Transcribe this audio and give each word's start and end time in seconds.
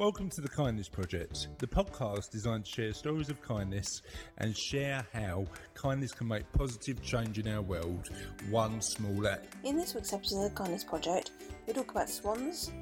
Welcome 0.00 0.30
to 0.30 0.40
the 0.40 0.48
Kindness 0.48 0.88
Project, 0.88 1.48
the 1.58 1.66
podcast 1.66 2.30
designed 2.30 2.64
to 2.64 2.70
share 2.70 2.94
stories 2.94 3.28
of 3.28 3.42
kindness 3.42 4.00
and 4.38 4.56
share 4.56 5.06
how 5.12 5.44
kindness 5.74 6.12
can 6.12 6.26
make 6.26 6.50
positive 6.54 7.02
change 7.02 7.38
in 7.38 7.46
our 7.46 7.60
world, 7.60 8.08
one 8.48 8.80
small 8.80 9.28
act. 9.28 9.56
In 9.62 9.76
this 9.76 9.94
week's 9.94 10.14
episode 10.14 10.46
of 10.46 10.50
the 10.52 10.56
Kindness 10.56 10.84
Project, 10.84 11.32
we 11.66 11.74
talk 11.74 11.90
about 11.90 12.08
swans, 12.08 12.72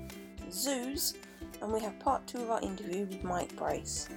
zoos, 0.53 1.15
and 1.61 1.73
we 1.73 1.81
have 1.81 1.99
part 1.99 2.25
two 2.29 2.39
of 2.39 2.51
our 2.51 2.63
interview 2.63 3.07
with 3.07 3.25
Mike 3.25 3.57
Brace. 3.57 4.09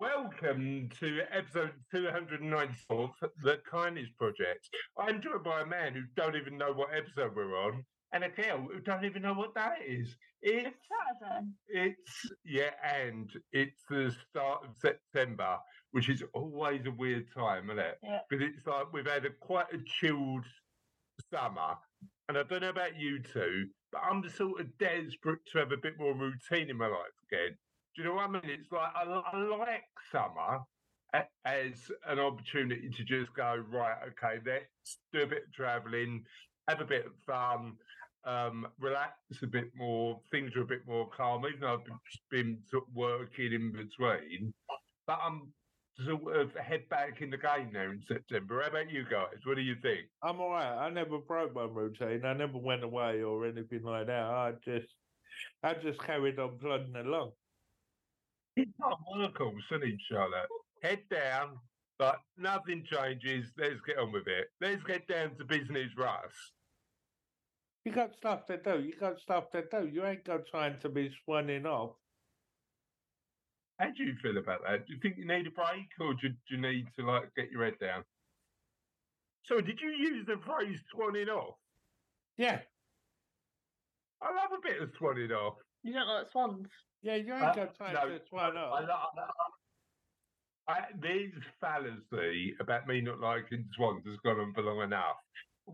Welcome 0.00 0.88
to 0.98 1.20
episode 1.30 1.74
294 1.94 3.10
of 3.22 3.30
the 3.44 3.60
Kindness 3.70 4.08
Project. 4.18 4.68
I'm 4.98 5.22
joined 5.22 5.44
by 5.44 5.60
a 5.60 5.66
man 5.66 5.92
who 5.92 6.02
don't 6.16 6.34
even 6.34 6.58
know 6.58 6.72
what 6.72 6.88
episode 6.92 7.36
we're 7.36 7.56
on, 7.56 7.84
and 8.12 8.24
a 8.24 8.28
girl 8.28 8.66
who 8.72 8.80
don't 8.80 9.04
even 9.04 9.22
know 9.22 9.34
what 9.34 9.54
that 9.54 9.76
is. 9.86 10.08
It's 10.40 10.76
Saturday. 11.20 11.46
it's 11.68 12.30
yeah, 12.44 12.70
and 12.84 13.30
it's 13.52 13.82
the 13.90 14.14
start 14.30 14.64
of 14.64 14.70
September, 14.80 15.58
which 15.90 16.08
is 16.08 16.22
always 16.32 16.86
a 16.86 16.92
weird 16.92 17.26
time, 17.34 17.70
isn't 17.70 17.78
it? 17.78 17.98
Yeah. 18.02 18.20
Because 18.28 18.46
it's 18.46 18.66
like 18.66 18.92
we've 18.92 19.06
had 19.06 19.24
a 19.24 19.30
quite 19.40 19.72
a 19.72 19.78
chilled 20.00 20.44
summer, 21.32 21.74
and 22.28 22.38
I 22.38 22.44
don't 22.44 22.62
know 22.62 22.68
about 22.68 22.98
you 22.98 23.20
two, 23.20 23.66
but 23.92 24.02
I'm 24.08 24.28
sort 24.30 24.60
of 24.60 24.78
desperate 24.78 25.40
to 25.52 25.58
have 25.58 25.72
a 25.72 25.76
bit 25.76 25.98
more 25.98 26.14
routine 26.14 26.70
in 26.70 26.76
my 26.76 26.86
life 26.86 27.18
again. 27.30 27.56
Do 27.96 28.02
you 28.02 28.08
know 28.08 28.14
what 28.14 28.28
I 28.28 28.32
mean? 28.32 28.42
It's 28.44 28.70
like 28.70 28.92
I, 28.94 29.02
I 29.02 29.38
like 29.38 29.82
summer 30.12 30.60
as 31.44 31.90
an 32.06 32.18
opportunity 32.18 32.90
to 32.90 33.04
just 33.04 33.34
go 33.34 33.64
right. 33.70 33.96
Okay, 34.08 34.40
let's 34.46 34.98
do 35.12 35.22
a 35.22 35.26
bit 35.26 35.44
of 35.48 35.52
travelling, 35.52 36.24
have 36.68 36.80
a 36.80 36.84
bit 36.84 37.06
of 37.06 37.12
fun, 37.26 37.74
um, 38.24 38.66
relax 38.78 39.12
a 39.42 39.46
bit 39.46 39.70
more. 39.76 40.20
Things 40.30 40.54
are 40.56 40.62
a 40.62 40.66
bit 40.66 40.86
more 40.86 41.08
calm, 41.16 41.44
even 41.46 41.60
though 41.60 41.74
I've 41.74 41.84
been, 41.84 41.98
been 42.30 42.58
sort 42.70 42.84
of 42.88 42.94
working 42.94 43.52
in 43.52 43.72
between. 43.72 44.52
But 45.06 45.20
I'm 45.24 45.52
sort 46.06 46.36
of 46.36 46.54
head 46.54 46.88
back 46.88 47.20
in 47.20 47.30
the 47.30 47.36
game 47.36 47.70
now 47.72 47.90
in 47.90 48.02
September. 48.06 48.62
How 48.62 48.68
about 48.68 48.90
you 48.90 49.04
guys? 49.10 49.36
What 49.44 49.56
do 49.56 49.62
you 49.62 49.76
think? 49.82 50.02
I'm 50.22 50.40
all 50.40 50.50
right. 50.50 50.86
I 50.86 50.90
never 50.90 51.18
broke 51.18 51.54
my 51.54 51.64
routine. 51.64 52.24
I 52.24 52.34
never 52.34 52.58
went 52.58 52.84
away 52.84 53.22
or 53.22 53.46
anything 53.46 53.82
like 53.82 54.06
that. 54.06 54.24
I 54.24 54.52
just, 54.64 54.86
I 55.62 55.74
just 55.74 56.00
carried 56.00 56.38
on 56.38 56.58
plodding 56.58 56.96
along. 56.96 57.32
It's 58.56 58.70
not 58.78 58.98
work 59.16 59.40
all, 59.40 59.54
isn't 59.72 59.88
it, 59.88 60.00
Charlotte? 60.10 60.48
Head 60.82 61.00
down, 61.10 61.58
but 61.98 62.20
nothing 62.36 62.84
changes. 62.90 63.46
Let's 63.56 63.80
get 63.86 63.98
on 63.98 64.12
with 64.12 64.26
it. 64.26 64.48
Let's 64.60 64.82
get 64.84 65.06
down 65.08 65.36
to 65.36 65.44
business, 65.44 65.90
Russ. 65.96 66.32
You 67.84 67.92
got 67.92 68.14
stuff 68.16 68.46
to 68.46 68.60
do. 68.60 68.82
You 68.82 68.98
got 68.98 69.18
stuff 69.20 69.50
to 69.52 69.66
do. 69.66 69.88
You 69.88 70.04
ain't 70.04 70.24
got 70.24 70.46
time 70.50 70.78
to 70.80 70.88
be 70.88 71.10
swanning 71.26 71.64
off. 71.66 71.96
How 73.78 73.90
do 73.92 74.02
you 74.02 74.16
feel 74.20 74.36
about 74.38 74.62
that? 74.66 74.86
Do 74.86 74.94
you 74.94 75.00
think 75.00 75.16
you 75.18 75.24
need 75.26 75.46
a 75.46 75.50
break, 75.50 75.86
or 76.00 76.14
do, 76.14 76.28
do 76.30 76.36
you 76.50 76.60
need 76.60 76.86
to 76.96 77.02
like 77.06 77.34
get 77.34 77.50
your 77.50 77.64
head 77.64 77.78
down? 77.78 78.04
So, 79.44 79.60
did 79.60 79.80
you 79.80 79.90
use 79.90 80.26
the 80.26 80.36
phrase 80.44 80.80
"swanning 80.92 81.28
off"? 81.28 81.58
Yeah, 82.36 82.64
I 84.20 84.32
love 84.34 84.52
a 84.52 84.60
bit 84.60 84.82
of 84.82 84.90
swanning 85.00 85.30
off. 85.30 85.58
You 85.82 85.92
don't 85.92 86.08
like 86.08 86.30
swans? 86.32 86.68
yeah. 87.02 87.14
You 87.14 87.32
ain't 87.34 87.42
Uh, 87.42 87.54
got 87.54 87.74
time 87.76 87.94
no, 87.94 88.18
to 88.18 88.26
swan 88.28 88.56
I, 88.56 88.60
off. 88.60 88.80
lo- 88.82 89.24
I, 90.66 90.72
I, 90.72 90.92
there's 90.98 91.32
fallacy 91.60 92.54
about 92.60 92.86
me 92.86 93.00
not 93.00 93.20
liking 93.20 93.70
swans 93.74 94.04
has 94.06 94.18
gone 94.18 94.40
on 94.40 94.54
for 94.54 94.62
long 94.62 94.82
enough. 94.82 95.16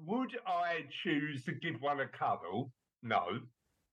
Would 0.07 0.31
I 0.47 0.85
choose 1.03 1.45
to 1.45 1.53
give 1.53 1.81
one 1.81 2.01
a 2.01 2.07
cuddle? 2.09 2.73
No. 3.03 3.25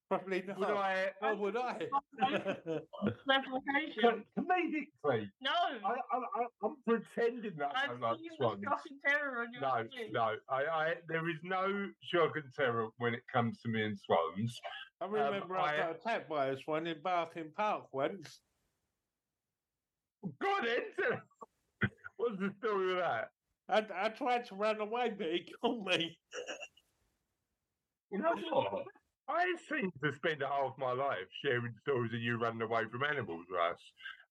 Probably 0.10 0.44
not. 0.46 0.60
Would. 0.60 0.70
I? 0.70 1.06
Oh, 1.22 1.36
would 1.36 1.56
I? 1.56 1.78
Several 2.20 3.62
occasions. 3.66 3.96
Com- 4.02 4.24
comedically, 4.38 5.30
No. 5.42 5.52
I, 5.86 5.92
I, 5.92 6.18
I, 6.18 6.46
I'm 6.64 6.76
pretending 6.86 7.54
that 7.60 7.72
I 7.76 7.84
I've 7.84 7.90
don't 7.92 8.02
like 8.02 8.18
seen 8.18 8.28
the 8.32 8.36
swans. 8.38 8.62
terror 9.08 9.40
on 9.42 9.54
your 9.54 9.62
No, 9.62 9.74
face. 9.76 10.10
no. 10.12 10.36
I, 10.50 10.64
I, 10.64 10.94
there 11.08 11.30
is 11.30 11.38
no 11.44 11.88
shock 12.02 12.32
and 12.36 12.44
terror 12.58 12.90
when 12.98 13.14
it 13.14 13.22
comes 13.32 13.62
to 13.62 13.70
me 13.70 13.86
and 13.86 13.98
swans. 14.06 14.60
I 15.00 15.06
um, 15.06 15.12
remember 15.14 15.56
I, 15.58 15.76
I- 15.76 15.78
got 15.78 15.96
attacked 15.96 16.30
by 16.30 16.48
a 16.48 16.58
swan 16.58 16.88
in 16.88 16.98
Barking 17.02 17.52
Park 17.56 17.86
once. 17.94 18.42
Go 20.42 20.48
on, 20.50 20.66
then. 20.66 21.22
What's 22.18 22.38
the 22.38 22.52
story 22.60 22.88
with 22.88 22.98
that? 22.98 23.30
I, 23.72 23.86
I 23.96 24.10
tried 24.10 24.46
to 24.48 24.56
run 24.56 24.82
away, 24.82 25.14
but 25.18 25.28
he 25.28 25.48
caught 25.62 25.86
me. 25.88 26.18
You 28.12 28.20
know 28.20 28.36
what? 28.52 28.84
I 29.30 29.46
seem 29.70 29.92
to 30.04 30.14
spend 30.14 30.42
half 30.42 30.74
my 30.78 30.92
life 30.92 31.18
sharing 31.44 31.74
stories 31.82 32.14
of 32.14 32.20
you 32.20 32.38
running 32.38 32.62
away 32.62 32.84
from 32.92 33.04
animals, 33.04 33.46
Russ. 33.50 33.80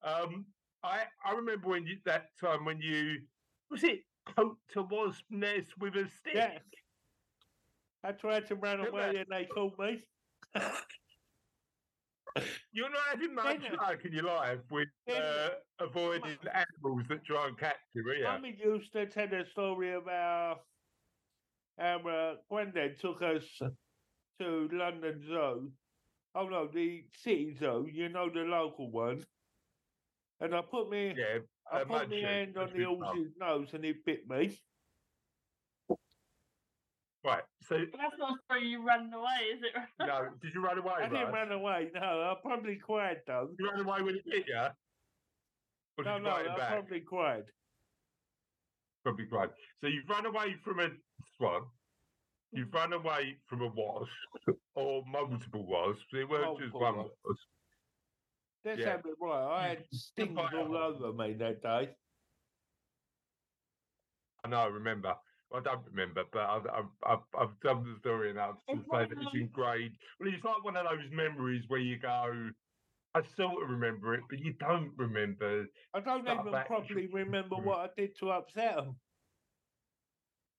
Um, 0.04 0.44
I 0.84 1.04
I 1.24 1.32
remember 1.32 1.68
when 1.68 1.86
you, 1.86 1.96
that 2.04 2.26
time 2.38 2.66
when 2.66 2.80
you 2.80 3.16
was 3.70 3.82
it 3.82 4.00
poked 4.36 4.76
a 4.76 4.82
wasp 4.82 5.24
nest 5.30 5.78
with 5.78 5.94
a 5.96 6.06
stick. 6.08 6.34
Yeah. 6.34 6.58
I 8.04 8.12
tried 8.12 8.46
to 8.48 8.54
run 8.54 8.86
away 8.86 9.16
and 9.16 9.26
they 9.30 9.46
caught 9.46 9.78
me. 9.78 10.02
You're 12.72 12.90
not 12.90 13.00
having 13.10 13.34
much 13.34 13.60
Didn't 13.60 13.78
luck 13.78 14.04
in 14.04 14.12
your 14.12 14.24
life 14.24 14.58
with 14.70 14.88
Didn't 15.06 15.22
uh, 15.22 15.50
avoiding 15.80 16.38
animals 16.54 17.02
that 17.08 17.24
try 17.24 17.48
and 17.48 17.58
catch 17.58 17.76
you, 17.94 18.02
are 18.08 18.14
you? 18.14 18.24
Mummy 18.24 18.56
used 18.62 18.92
to 18.92 19.06
tell 19.06 19.32
a 19.32 19.44
story 19.50 19.94
about 19.94 20.60
how 21.78 22.00
uh, 22.00 22.34
granddad 22.50 23.00
took 23.00 23.22
us 23.22 23.44
to 24.40 24.68
London 24.72 25.22
Zoo. 25.26 25.70
Oh 26.34 26.48
no, 26.48 26.68
the 26.72 27.04
city 27.12 27.56
zoo, 27.58 27.88
you 27.90 28.08
know 28.08 28.30
the 28.30 28.40
local 28.40 28.90
one. 28.90 29.24
And 30.40 30.54
I 30.54 30.62
put 30.62 30.88
me 30.88 31.14
yeah, 31.16 31.38
I 31.70 31.76
uh, 31.80 31.84
put 31.84 31.88
my 31.88 32.04
Munchie, 32.04 32.22
hand 32.22 32.56
on 32.56 32.68
Munchie 32.68 32.76
the 32.78 32.84
Farm. 32.84 33.00
horse's 33.02 33.32
nose 33.38 33.68
and 33.74 33.84
it 33.84 34.04
bit 34.06 34.28
me. 34.28 34.58
Right. 37.22 37.42
So 37.62 37.78
That's 37.78 38.16
not 38.18 38.34
the 38.34 38.38
story 38.44 38.68
you 38.68 38.86
ran 38.86 39.12
away, 39.12 39.40
is 39.52 39.62
it? 39.62 39.74
no, 40.00 40.30
did 40.40 40.54
you 40.54 40.62
run 40.64 40.78
away? 40.78 40.94
I 41.00 41.08
didn't 41.08 41.32
run 41.32 41.52
away, 41.52 41.90
no, 41.94 42.00
I 42.00 42.34
probably 42.40 42.76
cried 42.76 43.22
though. 43.26 43.54
You 43.58 43.70
ran 43.70 43.80
away 43.80 44.02
when 44.02 44.16
it 44.16 44.22
hit 44.24 44.46
you? 44.48 44.68
Or 45.98 46.04
No, 46.04 46.18
no, 46.18 46.30
I 46.30 46.56
back? 46.56 46.72
probably 46.72 47.00
cried. 47.02 47.44
Probably 49.04 49.26
cried. 49.26 49.50
So 49.80 49.86
you've 49.86 50.08
run 50.08 50.24
away 50.26 50.56
from 50.64 50.80
a 50.80 50.90
swan. 51.36 51.70
You've 52.52 52.72
run 52.72 52.92
away 52.92 53.36
from 53.46 53.62
a 53.62 53.68
wasp 53.68 54.10
or 54.74 55.04
multiple 55.06 55.66
wasps. 55.66 56.04
They 56.12 56.24
weren't 56.24 56.58
just 56.58 56.74
one 56.74 56.96
wasp. 56.96 57.12
Let's 58.64 58.80
Yeah. 58.80 59.00
right. 59.20 59.56
I 59.56 59.68
had 59.68 59.86
stings 59.92 60.38
all 60.38 60.76
over 60.76 61.12
me 61.12 61.34
that 61.34 61.62
day. 61.62 61.94
I 64.42 64.48
know, 64.48 64.60
I 64.60 64.66
remember. 64.66 65.16
I 65.52 65.60
don't 65.60 65.84
remember, 65.90 66.24
but 66.32 66.42
I've, 66.42 66.66
I've, 66.66 66.84
I've, 67.04 67.40
I've 67.40 67.60
done 67.60 67.82
the 67.82 67.98
story 67.98 68.30
enough 68.30 68.56
to 68.68 68.76
say 68.76 69.06
that 69.08 69.12
it's 69.12 69.34
in 69.34 69.48
grade. 69.48 69.92
Well, 70.18 70.28
it's 70.32 70.44
like 70.44 70.64
one 70.64 70.76
of 70.76 70.84
those 70.84 71.10
memories 71.10 71.64
where 71.68 71.80
you 71.80 71.98
go, 71.98 72.50
I 73.14 73.22
sort 73.36 73.62
of 73.62 73.70
remember 73.70 74.14
it, 74.14 74.22
but 74.30 74.38
you 74.38 74.54
don't 74.60 74.92
remember. 74.96 75.66
I 75.94 76.00
don't 76.00 76.28
even 76.28 76.52
back. 76.52 76.68
properly 76.68 77.08
remember 77.12 77.56
what 77.56 77.78
I 77.78 77.88
did 77.96 78.16
to 78.20 78.30
upset 78.30 78.76
them. 78.76 78.96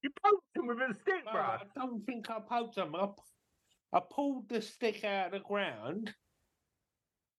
You 0.03 0.09
poked 0.23 0.55
him 0.55 0.67
with 0.67 0.77
a 0.79 0.93
stick, 0.99 1.23
No. 1.25 1.39
I 1.39 1.59
don't 1.75 2.05
think 2.05 2.29
I 2.29 2.39
poked 2.39 2.75
them 2.75 2.95
up. 2.95 3.19
I 3.93 4.01
pulled 4.09 4.49
the 4.49 4.61
stick 4.61 5.03
out 5.03 5.27
of 5.27 5.31
the 5.33 5.39
ground, 5.39 6.13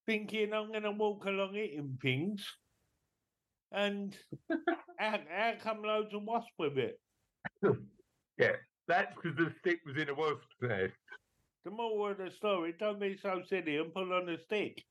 thinking 0.06 0.52
I'm 0.52 0.70
going 0.70 0.82
to 0.84 0.92
walk 0.92 1.24
along 1.24 1.54
hitting 1.54 1.98
things, 2.00 2.46
and 3.72 4.16
out, 5.00 5.20
out 5.30 5.60
come 5.60 5.82
loads 5.82 6.14
of 6.14 6.22
wasps 6.22 6.52
with 6.58 6.78
it. 6.78 7.00
Yeah, 8.38 8.56
that's 8.88 9.14
because 9.14 9.36
the 9.36 9.54
stick 9.60 9.80
was 9.86 9.96
in 9.96 10.08
a 10.08 10.14
wasp's 10.14 10.46
nest. 10.60 10.94
The 11.64 11.70
moral 11.70 12.10
of 12.12 12.18
the 12.18 12.30
story, 12.30 12.74
don't 12.78 12.98
be 12.98 13.16
so 13.16 13.42
silly 13.48 13.76
and 13.76 13.92
pull 13.94 14.12
on 14.12 14.26
the 14.26 14.38
stick. 14.38 14.82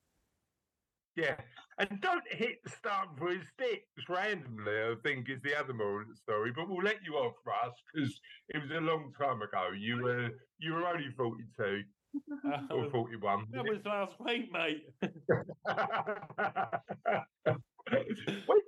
Yeah, 1.18 1.36
and 1.78 2.00
don't 2.00 2.24
hit 2.32 2.60
stuff 2.68 3.08
with 3.20 3.42
sticks 3.54 4.08
randomly. 4.08 4.72
I 4.72 4.96
think 5.04 5.30
is 5.30 5.42
the 5.44 5.60
other 5.60 5.74
moral 5.74 6.04
of 6.04 6.08
the 6.10 6.16
story. 6.16 6.54
But 6.56 6.70
we'll 6.70 6.84
let 6.84 7.04
you 7.04 7.16
off, 7.16 7.36
Russ, 7.46 7.76
because 7.94 8.18
it 8.48 8.62
was 8.62 8.72
a 8.72 8.80
long 8.80 9.12
time 9.20 9.42
ago. 9.42 9.72
You 9.78 10.02
were 10.02 10.30
you 10.60 10.72
were 10.74 10.88
only 10.88 11.12
forty 11.18 11.44
two 11.58 11.82
or 12.70 12.86
Uh, 12.86 12.90
forty 12.92 13.18
one. 13.18 13.46
that 13.52 13.66
was 13.66 13.84
last 13.86 14.18
week, 14.22 14.50
mate. 14.54 14.86
Wait, 18.48 18.64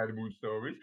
animal 0.00 0.28
stories? 0.38 0.76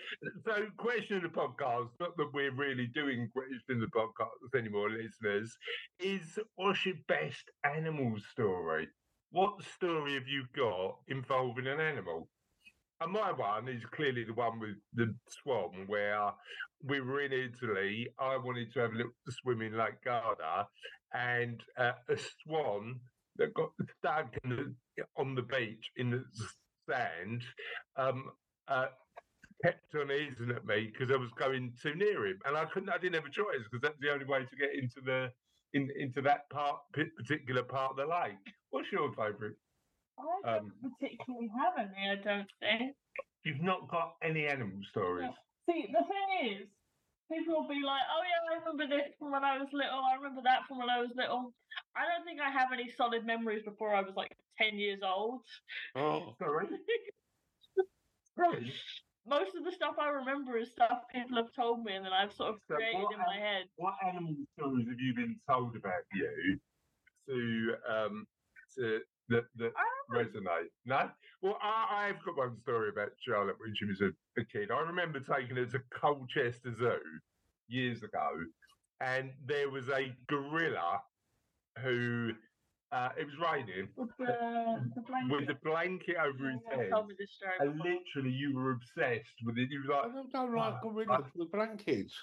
So, 0.46 0.66
question 0.78 1.18
of 1.18 1.24
the 1.24 1.30
podcast, 1.30 1.90
not 2.00 2.16
that 2.18 2.32
we're 2.34 2.54
really 2.54 2.88
doing 2.94 3.30
question 3.34 3.82
of 3.82 3.90
the 3.90 3.98
podcast 3.98 4.60
anymore, 4.60 4.90
listeners, 4.90 5.56
is 6.00 6.40
what's 6.56 6.86
your 6.86 6.96
best 7.08 7.50
animal 7.64 8.16
story? 8.32 8.88
What 9.32 9.62
story 9.76 10.14
have 10.14 10.28
you 10.28 10.46
got 10.56 10.98
involving 11.08 11.68
an 11.68 11.80
animal? 11.80 12.30
And 13.00 13.12
my 13.12 13.32
one 13.32 13.68
is 13.68 13.84
clearly 13.94 14.24
the 14.24 14.34
one 14.34 14.60
with 14.60 14.78
the 14.94 15.14
swan, 15.30 15.86
where 15.88 16.32
we 16.84 17.00
were 17.02 17.22
in 17.22 17.32
Italy. 17.34 18.08
I 18.20 18.38
wanted 18.38 18.74
to 18.74 18.80
have 18.80 18.94
a 18.94 18.96
little 18.98 19.12
swim 19.30 19.62
in 19.62 19.78
Lake 19.78 20.04
Garda, 20.04 20.68
and 21.14 21.62
uh, 21.78 21.92
a 22.10 22.18
swan 22.44 23.00
that 23.38 23.54
got 23.54 23.70
stuck 24.00 24.36
in 24.44 24.50
the, 24.50 25.04
on 25.16 25.36
the 25.36 25.44
beach 25.44 25.92
in 25.98 26.10
the 26.10 26.24
sand, 26.90 27.44
um, 27.98 28.32
uh, 28.68 28.88
kept 29.64 29.96
on 29.96 30.12
easing 30.12 30.52
at 30.52 30.66
me 30.66 30.92
because 30.92 31.12
I 31.12 31.18
was 31.18 31.32
going 31.38 31.74
too 31.82 31.96
near 31.96 32.26
him, 32.28 32.40
and 32.46 32.58
I 32.58 32.66
couldn't. 32.66 32.90
I 32.90 32.98
didn't 32.98 33.16
have 33.16 33.26
a 33.26 33.30
choice 33.30 33.64
because 33.64 33.82
that's 33.82 34.00
the 34.00 34.12
only 34.12 34.26
way 34.26 34.46
to 34.46 34.56
get 34.56 34.74
into 34.74 35.02
the 35.02 35.32
in, 35.74 35.90
into 35.98 36.22
that 36.22 36.50
part 36.50 36.82
particular 36.94 37.64
part 37.64 37.92
of 37.92 37.98
the 37.98 38.06
lake. 38.06 38.38
What's 38.70 38.92
your 38.92 39.10
favourite? 39.14 39.56
I 40.20 40.24
don't 40.24 40.46
Um, 40.66 40.92
particularly 41.00 41.50
have 41.58 41.74
any, 41.78 42.10
I 42.10 42.16
don't 42.16 42.50
think. 42.60 42.96
You've 43.44 43.62
not 43.62 43.88
got 43.88 44.16
any 44.24 44.48
animal 44.48 44.80
stories. 44.90 45.30
See, 45.70 45.88
the 45.92 46.04
thing 46.04 46.50
is, 46.58 46.68
people 47.32 47.62
will 47.62 47.68
be 47.68 47.82
like, 47.86 48.02
oh 48.12 48.22
yeah, 48.24 48.56
I 48.56 48.60
remember 48.60 48.88
this 48.88 49.14
from 49.20 49.32
when 49.32 49.44
I 49.44 49.58
was 49.58 49.68
little, 49.72 50.00
I 50.00 50.16
remember 50.16 50.42
that 50.44 50.62
from 50.68 50.80
when 50.80 50.90
I 50.90 51.00
was 51.00 51.10
little. 51.16 51.54
I 51.96 52.06
don't 52.08 52.26
think 52.26 52.40
I 52.42 52.50
have 52.50 52.70
any 52.74 52.90
solid 52.98 53.26
memories 53.26 53.64
before 53.64 53.94
I 53.94 54.02
was 54.02 54.14
like 54.16 54.36
10 54.58 54.80
years 54.80 55.02
old. 55.04 55.42
Oh, 55.96 56.34
Sorry. 56.40 56.68
Most 59.26 59.56
of 59.56 59.66
the 59.66 59.72
stuff 59.72 59.96
I 60.00 60.10
remember 60.10 60.58
is 60.58 60.72
stuff 60.72 61.04
people 61.12 61.36
have 61.38 61.52
told 61.54 61.84
me 61.84 61.96
and 61.96 62.06
then 62.06 62.14
I've 62.14 62.32
sort 62.32 62.56
of 62.56 62.62
So 62.70 62.76
created 62.76 63.08
in 63.12 63.20
my 63.20 63.38
head. 63.38 63.66
What 63.76 63.96
animal 64.06 64.36
stories 64.58 64.88
have 64.88 65.00
you 65.00 65.14
been 65.14 65.40
told 65.50 65.76
about 65.76 66.04
you 66.14 66.60
to 67.28 67.76
um 67.90 68.28
to 68.76 69.02
that 69.30 69.46
that 69.58 69.74
resonate? 70.10 70.70
No. 70.86 71.12
Well, 71.42 71.58
I, 71.62 72.08
I've 72.10 72.24
got 72.24 72.38
one 72.38 72.58
story 72.62 72.90
about 72.90 73.10
Charlotte 73.20 73.60
when 73.60 73.76
she 73.76 73.86
was 73.86 74.02
a, 74.02 74.12
a 74.40 74.46
kid. 74.46 74.72
I 74.72 74.80
remember 74.80 75.20
taking 75.20 75.58
her 75.58 75.66
to 75.66 75.80
Colchester 75.94 76.74
Zoo 76.74 77.00
years 77.68 78.02
ago, 78.04 78.46
and 79.02 79.34
there 79.46 79.70
was 79.70 79.90
a 79.90 80.16
gorilla 80.28 81.02
who 81.80 82.32
uh, 82.92 83.10
it 83.18 83.26
was 83.26 83.36
raining 83.38 83.90
With 83.98 84.10
the, 84.18 84.92
the 84.96 85.02
blanket. 85.02 85.36
with 85.36 85.48
the 85.48 85.56
blanket 85.56 86.16
over 86.18 86.50
his 86.52 86.62
Yeah, 86.72 86.78
head. 86.78 86.90
told 86.92 87.08
me 87.10 87.16
And 87.60 87.78
literally, 87.80 88.32
you 88.32 88.56
were 88.56 88.72
obsessed 88.72 89.36
with 89.44 89.58
it. 89.58 89.70
You 89.70 89.84
were 89.88 89.94
I 89.94 90.06
like, 90.06 90.14
don't, 90.14 90.32
don't 90.32 90.56
like 90.56 90.82
gorillas 90.82 91.26
with 91.36 91.52
the 91.52 91.58
blankets. 91.58 92.16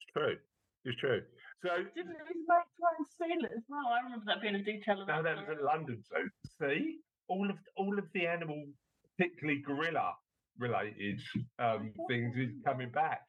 "It's 0.00 0.12
true, 0.12 0.38
it's 0.84 1.00
true." 1.00 1.26
So 1.64 1.84
Didn't 1.94 2.12
his 2.12 2.36
mate 2.36 2.64
try 2.78 2.90
and 2.98 3.06
steal 3.06 3.44
it 3.44 3.52
as 3.56 3.64
well? 3.68 3.86
I 3.88 4.00
remember 4.00 4.24
that 4.26 4.40
being 4.40 4.54
a 4.54 4.62
detail 4.62 5.00
of 5.02 5.08
No, 5.08 5.22
that 5.22 5.24
that 5.24 5.36
was 5.36 5.44
story. 5.44 5.58
at 5.58 5.62
London 5.64 6.02
Zoo. 6.02 6.30
See, 6.60 7.00
all 7.28 7.50
of 7.50 7.58
all 7.76 7.98
of 7.98 8.12
the 8.12 8.26
animal, 8.26 8.72
particularly 9.16 9.60
gorilla 9.60 10.14
related 10.56 11.20
um, 11.58 11.92
things, 12.08 12.36
is 12.36 12.50
coming 12.64 12.90
back. 12.92 13.26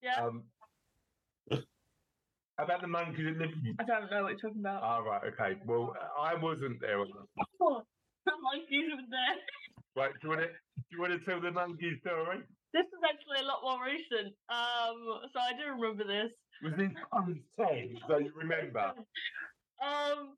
Yeah, 0.00 0.16
Um, 0.26 0.50
how 0.58 0.61
about 2.58 2.80
the 2.80 2.88
monkeys 2.88 3.36
that 3.38 3.48
live? 3.48 3.76
I 3.78 3.84
don't 3.84 4.10
know 4.10 4.22
what 4.24 4.30
you're 4.30 4.50
talking 4.50 4.60
about. 4.60 4.82
Oh, 4.84 5.04
right, 5.04 5.22
okay. 5.32 5.60
Well, 5.66 5.94
I 6.18 6.34
wasn't 6.34 6.80
there. 6.80 7.00
Oh, 7.00 7.82
the 8.26 8.32
monkeys 8.42 8.90
were 8.90 9.08
there. 9.10 9.36
Right, 9.96 10.12
do 10.20 10.28
you 10.28 10.28
want 10.30 10.40
to 10.42 10.48
do 10.48 10.90
you 10.90 11.00
want 11.00 11.12
to 11.12 11.20
tell 11.24 11.40
the 11.40 11.50
monkey 11.50 11.98
story? 12.00 12.40
This 12.72 12.86
is 12.86 13.02
actually 13.04 13.44
a 13.44 13.46
lot 13.46 13.60
more 13.62 13.84
recent. 13.84 14.32
Um, 14.48 15.28
so 15.32 15.40
I 15.40 15.52
do 15.52 15.68
remember 15.76 16.04
this. 16.04 16.32
Was 16.62 16.72
this 16.78 16.92
ten, 17.56 17.98
so 18.08 18.18
you 18.18 18.32
remember? 18.36 18.92
Um, 19.82 20.36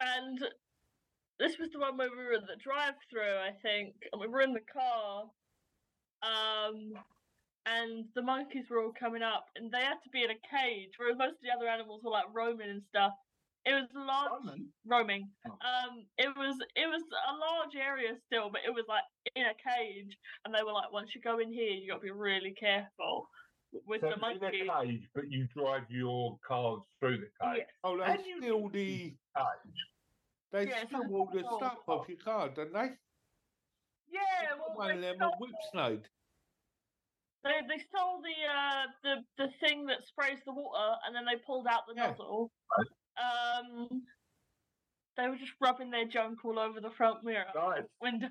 and 0.00 0.38
this 1.38 1.56
was 1.58 1.70
the 1.72 1.78
one 1.78 1.96
where 1.96 2.10
we 2.10 2.16
were 2.16 2.34
at 2.34 2.42
the 2.42 2.60
drive-through, 2.62 3.38
I 3.38 3.52
think, 3.62 3.94
and 4.12 4.20
we 4.20 4.28
were 4.28 4.42
in 4.42 4.52
the 4.52 4.60
car. 4.60 5.24
Um, 6.22 6.92
and 7.68 8.04
the 8.14 8.22
monkeys 8.22 8.64
were 8.70 8.82
all 8.82 8.92
coming 8.98 9.22
up, 9.22 9.46
and 9.56 9.70
they 9.70 9.80
had 9.80 10.00
to 10.04 10.10
be 10.10 10.24
in 10.24 10.30
a 10.30 10.40
cage, 10.48 10.92
whereas 10.96 11.18
most 11.18 11.32
of 11.36 11.42
the 11.42 11.50
other 11.54 11.68
animals 11.68 12.02
were 12.04 12.10
like 12.10 12.24
roaming 12.32 12.70
and 12.70 12.82
stuff. 12.88 13.12
It 13.66 13.72
was 13.74 13.88
a 13.94 13.98
large 14.00 14.30
Simon? 14.46 14.68
roaming. 14.86 15.28
Oh. 15.46 15.50
Um, 15.50 16.06
it 16.16 16.28
was 16.36 16.56
it 16.76 16.86
was 16.86 17.02
a 17.28 17.34
large 17.36 17.74
area 17.76 18.14
still, 18.26 18.48
but 18.50 18.62
it 18.66 18.70
was 18.72 18.84
like 18.88 19.02
in 19.36 19.44
a 19.44 19.54
cage, 19.54 20.16
and 20.44 20.54
they 20.54 20.62
were 20.62 20.72
like, 20.72 20.92
once 20.92 21.10
you 21.14 21.20
go 21.20 21.38
in 21.38 21.52
here, 21.52 21.70
you 21.72 21.88
got 21.90 21.96
to 21.96 22.02
be 22.02 22.10
really 22.10 22.54
careful 22.58 23.28
with 23.86 24.00
So 24.00 24.08
the 24.08 24.14
in 24.30 24.68
a 24.70 24.84
cage, 24.86 25.08
but 25.14 25.24
you 25.30 25.46
drive 25.54 25.82
your 25.90 26.38
cars 26.46 26.80
through 27.00 27.18
the 27.18 27.28
cage. 27.42 27.58
Yeah. 27.58 27.64
Oh, 27.84 27.98
they 27.98 28.04
And 28.04 28.24
you- 28.24 28.70
the 28.72 29.14
Cage. 29.36 29.80
they 30.52 30.66
Yeah, 30.68 30.86
steal 30.86 31.02
some 31.02 31.12
all 31.14 31.28
the 31.32 31.40
stuff 31.40 31.78
off 31.86 32.08
your 32.08 32.16
car, 32.24 32.48
don't 32.48 32.72
they? 32.72 32.88
Yeah, 34.10 34.54
well, 34.58 34.76
One 34.76 34.90
of 34.92 35.00
they 35.02 35.08
them 35.08 35.16
a 35.16 35.18
stole, 35.18 35.36
whip 35.40 35.50
snake. 35.72 36.04
They, 37.48 37.66
they 37.66 37.82
stole 37.88 38.20
the 38.20 38.34
uh 38.46 38.86
the 39.02 39.14
the 39.38 39.48
thing 39.60 39.86
that 39.86 40.04
sprays 40.06 40.38
the 40.44 40.52
water, 40.52 40.96
and 41.06 41.16
then 41.16 41.24
they 41.24 41.36
pulled 41.46 41.66
out 41.66 41.82
the 41.88 41.94
Yeah. 41.96 42.08
nozzle. 42.10 42.52
Um, 43.16 43.88
they 45.16 45.28
were 45.28 45.36
just 45.36 45.54
rubbing 45.60 45.90
their 45.90 46.04
junk 46.06 46.44
all 46.44 46.58
over 46.58 46.80
the 46.80 46.90
front 46.90 47.24
mirror 47.24 47.46
Nice, 47.54 47.82
window. 48.00 48.28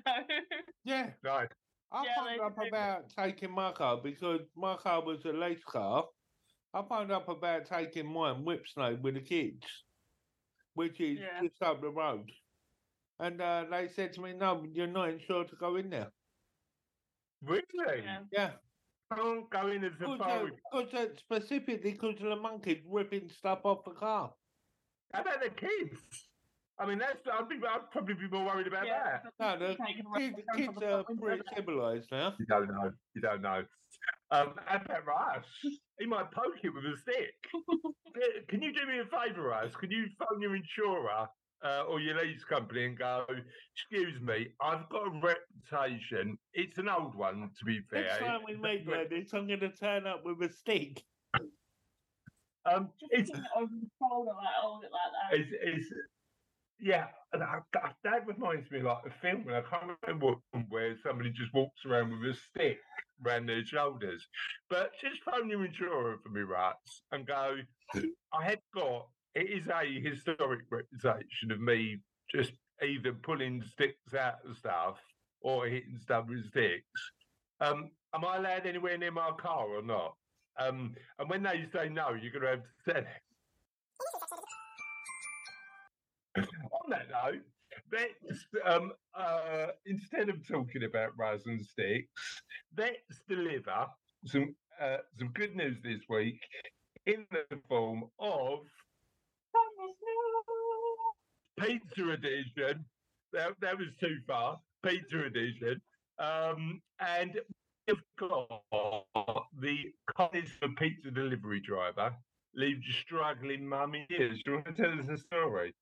Yeah, 0.84 1.10
nice. 1.24 1.48
I 1.90 2.04
Yeah, 2.04 2.14
found 2.16 2.28
they- 2.28 2.38
up 2.38 2.56
they- 2.62 2.68
about 2.68 3.10
taking 3.10 3.50
my 3.50 3.72
car 3.72 3.96
because 4.02 4.40
my 4.56 4.76
car 4.76 5.02
was 5.04 5.24
a 5.24 5.32
lace 5.32 5.64
car. 5.64 6.06
I 6.72 6.82
found 6.88 7.10
up 7.10 7.28
about 7.28 7.66
taking 7.66 8.06
mine 8.06 8.44
Whipsnade 8.44 9.00
with 9.02 9.14
the 9.14 9.22
kids, 9.22 9.66
which 10.74 11.00
is 11.00 11.18
Yeah. 11.18 11.42
just 11.42 11.60
up 11.62 11.80
the 11.80 11.90
road. 11.90 12.30
And 13.18 13.40
uh, 13.40 13.64
they 13.70 13.88
said 13.88 14.12
to 14.12 14.20
me, 14.20 14.32
"No, 14.34 14.64
you're 14.72 14.86
not 14.86 15.08
insured 15.08 15.48
to 15.48 15.56
go 15.56 15.74
in 15.76 15.90
there." 15.90 16.12
Really? 17.42 17.64
yeah. 18.04 18.24
Yeah, 18.32 18.52
Can't 19.14 19.48
go 19.50 19.68
in 19.68 19.84
as 19.84 19.92
a 19.94 19.98
because 19.98 20.18
far. 20.18 20.44
uh, 20.46 20.50
'cause, 20.70 20.94
uh, 20.94 21.14
specifically 21.16 21.92
because 21.92 22.20
of 22.20 22.28
the 22.28 22.36
monkeys 22.36 22.82
ripping 22.84 23.28
stuff 23.30 23.60
off 23.64 23.84
the 23.84 23.92
car. 23.92 24.34
How 25.14 25.22
about 25.22 25.40
the 25.40 25.50
kids? 25.50 26.28
I 26.78 26.86
mean, 26.86 26.98
that's 26.98 27.26
I'd 27.26 27.48
be 27.48 27.56
I'd 27.56 27.90
probably 27.90 28.14
be 28.14 28.28
more 28.28 28.44
worried 28.44 28.66
about 28.66 28.86
Yeah, 28.86 29.22
that. 29.22 29.34
but 29.38 29.60
No, 29.60 29.68
the 29.68 29.76
taking 29.76 30.04
kids, 30.14 30.36
the 30.36 30.56
kids 30.56 30.82
are 30.82 31.04
pretty 31.04 31.42
civilized 31.54 32.10
now. 32.12 32.36
You 32.38 32.46
don't 32.46 32.68
know. 32.68 32.92
You 33.14 33.20
don't 33.22 33.40
know. 33.42 33.66
Um, 34.30 34.54
how 34.66 34.76
about 34.76 35.06
Russ? 35.06 35.46
He 35.98 36.06
might 36.06 36.30
poke 36.30 36.62
it 36.62 36.68
with 36.68 36.84
a 36.84 36.96
stick. 36.98 37.34
Can 38.48 38.62
you 38.62 38.72
do 38.72 38.86
me 38.86 38.98
a 38.98 39.06
favour, 39.06 39.42
Russ? 39.42 39.74
Can 39.74 39.90
you 39.90 40.06
phone 40.18 40.40
your 40.42 40.54
insurer 40.54 41.28
uh, 41.64 41.84
or 41.88 42.00
your 42.00 42.20
lease 42.20 42.44
company 42.44 42.86
and 42.86 42.98
go, 42.98 43.24
"Excuse 43.74 44.20
me, 44.20 44.48
I've 44.60 44.88
got 44.88 45.06
a 45.06 45.10
reputation. 45.10 46.38
It's 46.52 46.78
an 46.78 46.88
old 46.88 47.14
one, 47.14 47.50
to 47.58 47.64
be 47.64 47.80
fair. 47.90 48.02
Next 48.02 48.18
time 48.18 48.40
we 48.46 48.56
meet 48.56 48.86
but- 48.86 49.10
like 49.10 49.28
I'm 49.32 49.46
going 49.46 49.60
to 49.60 49.70
turn 49.70 50.06
up 50.06 50.24
with 50.24 50.40
a 50.42 50.52
stick. 50.52 51.02
Um, 52.66 52.90
Just 53.00 53.12
it's 53.12 53.30
it 53.30 53.44
over 53.56 53.72
the 53.72 53.88
shoulder, 53.98 54.30
like 54.36 54.54
hold 54.60 54.84
it 54.84 54.90
like 54.92 55.00
that. 55.30 55.38
It's, 55.38 55.50
it's 55.62 55.92
yeah, 56.80 57.06
and 57.32 57.42
I, 57.42 57.58
that, 57.72 57.96
that 58.04 58.26
reminds 58.26 58.70
me 58.70 58.80
like 58.82 58.98
a 59.06 59.10
film, 59.10 59.44
and 59.48 59.56
I 59.56 59.62
can't 59.62 59.96
remember 60.02 60.26
what 60.26 60.64
where 60.68 60.96
somebody 61.02 61.30
just 61.30 61.52
walks 61.54 61.84
around 61.86 62.10
with 62.10 62.30
a 62.30 62.34
stick 62.34 62.78
around 63.24 63.46
their 63.48 63.64
shoulders. 63.64 64.26
But 64.70 64.92
just 65.00 65.22
phone 65.22 65.50
your 65.50 65.64
insurer 65.64 66.18
for 66.22 66.28
me, 66.28 66.42
rats, 66.42 67.02
and 67.10 67.26
go. 67.26 67.56
I 67.94 68.44
have 68.44 68.60
got. 68.74 69.08
It 69.34 69.50
is 69.50 69.68
a 69.68 70.00
historic 70.00 70.60
reputation 70.70 71.52
of 71.52 71.60
me 71.60 71.98
just 72.30 72.52
either 72.82 73.12
pulling 73.12 73.62
sticks 73.62 74.14
out 74.14 74.36
of 74.48 74.56
stuff 74.56 74.96
or 75.40 75.66
hitting 75.66 75.98
stuff 76.02 76.26
with 76.28 76.48
sticks. 76.48 77.12
Um, 77.60 77.90
am 78.14 78.24
I 78.24 78.36
allowed 78.36 78.66
anywhere 78.66 78.96
near 78.98 79.10
my 79.10 79.30
car 79.38 79.66
or 79.66 79.82
not? 79.82 80.14
Um, 80.58 80.94
and 81.18 81.28
when 81.28 81.42
they 81.42 81.66
say 81.72 81.88
no, 81.88 82.10
you're 82.10 82.32
going 82.32 82.42
to 82.42 82.48
have 82.50 82.62
to 82.62 82.68
say 82.86 82.98
it. 86.36 86.48
On 86.72 86.90
that 86.90 87.08
note, 87.10 87.42
let's 87.92 88.46
um, 88.64 88.92
uh, 89.14 89.68
instead 89.86 90.28
of 90.28 90.46
talking 90.46 90.84
about 90.84 91.16
rise 91.16 91.46
and 91.46 91.64
sticks, 91.64 92.42
let's 92.76 93.20
deliver 93.28 93.86
some 94.24 94.54
uh, 94.80 94.98
some 95.18 95.28
good 95.28 95.56
news 95.56 95.76
this 95.82 96.00
week 96.08 96.40
in 97.06 97.26
the 97.30 97.58
form 97.68 98.04
of 98.20 98.60
pizza 101.60 102.08
edition. 102.10 102.84
That, 103.32 103.52
that 103.60 103.78
was 103.78 103.88
too 104.00 104.18
far. 104.26 104.58
Pizza 104.84 105.24
edition. 105.24 105.80
Um, 106.18 106.80
and 107.00 107.38
we've 107.86 107.96
got 108.18 108.62
the 109.60 109.92
college 110.16 110.50
for 110.60 110.68
pizza 110.78 111.10
delivery 111.10 111.60
driver 111.60 112.14
leaves 112.54 112.80
your 112.86 112.96
struggling 113.02 113.66
mum 113.68 113.94
in 113.94 114.06
tears. 114.08 114.40
Do 114.44 114.52
you 114.52 114.56
want 114.64 114.76
to 114.76 114.82
tell 114.82 114.98
us 114.98 115.06
a 115.08 115.18
story? 115.18 115.74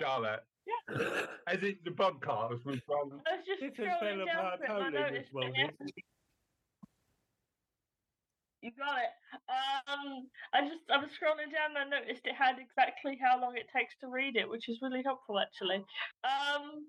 Charlotte. 0.00 0.40
Yeah. 0.66 1.26
As 1.46 1.58
it's 1.62 1.82
the 1.84 1.90
podcast, 1.90 2.64
we've 2.64 2.80
run 2.88 3.20
I 3.26 3.36
was 3.36 3.46
just 3.46 3.60
This 3.60 3.86
has 3.86 3.96
scrolling 4.00 4.18
been 4.18 4.20
a 4.20 4.26
down 4.26 4.58
for 4.58 4.64
it 4.64 4.70
and 4.70 4.72
I 4.72 4.78
totally 4.78 4.92
noticed 4.92 5.12
this 5.14 5.26
it. 5.26 5.34
morning. 5.34 5.70
You 8.62 8.70
got 8.76 9.00
it. 9.00 9.12
Um, 9.48 10.28
I 10.52 10.60
just 10.68 10.84
I 10.92 10.98
was 10.98 11.08
scrolling 11.16 11.48
down 11.48 11.72
and 11.72 11.94
I 11.94 12.00
noticed 12.00 12.26
it 12.26 12.36
had 12.36 12.56
exactly 12.60 13.18
how 13.20 13.40
long 13.40 13.56
it 13.56 13.66
takes 13.74 13.96
to 14.00 14.08
read 14.08 14.36
it, 14.36 14.48
which 14.48 14.68
is 14.68 14.80
really 14.82 15.02
helpful 15.02 15.40
actually. 15.40 15.84
Um, 16.24 16.84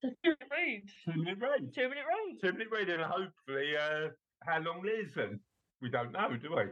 so 0.00 0.10
two 0.22 0.34
minute 0.38 0.50
read. 0.50 0.82
two 1.04 1.18
minute 1.18 1.38
read. 1.40 1.74
Two 1.74 1.88
minute 1.88 2.06
read. 2.06 2.38
Two 2.40 2.52
minute 2.52 2.68
read, 2.70 2.88
and 2.90 3.02
hopefully, 3.02 3.74
uh, 3.76 4.08
how 4.46 4.60
long 4.60 4.82
listen? 4.82 5.40
We 5.80 5.90
don't 5.90 6.12
know, 6.12 6.30
do 6.36 6.54
we? 6.54 6.62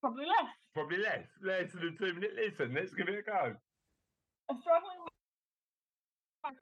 Probably 0.00 0.26
less. 0.26 0.50
Probably 0.74 0.98
less. 0.98 1.26
Less 1.42 1.72
than 1.72 1.94
a 1.94 1.98
two 1.98 2.14
minute 2.14 2.34
listen. 2.34 2.74
Let's 2.74 2.94
give 2.94 3.08
it 3.08 3.18
a 3.18 3.22
go. 3.22 3.54
I'm 4.50 4.60
struggling 4.62 4.98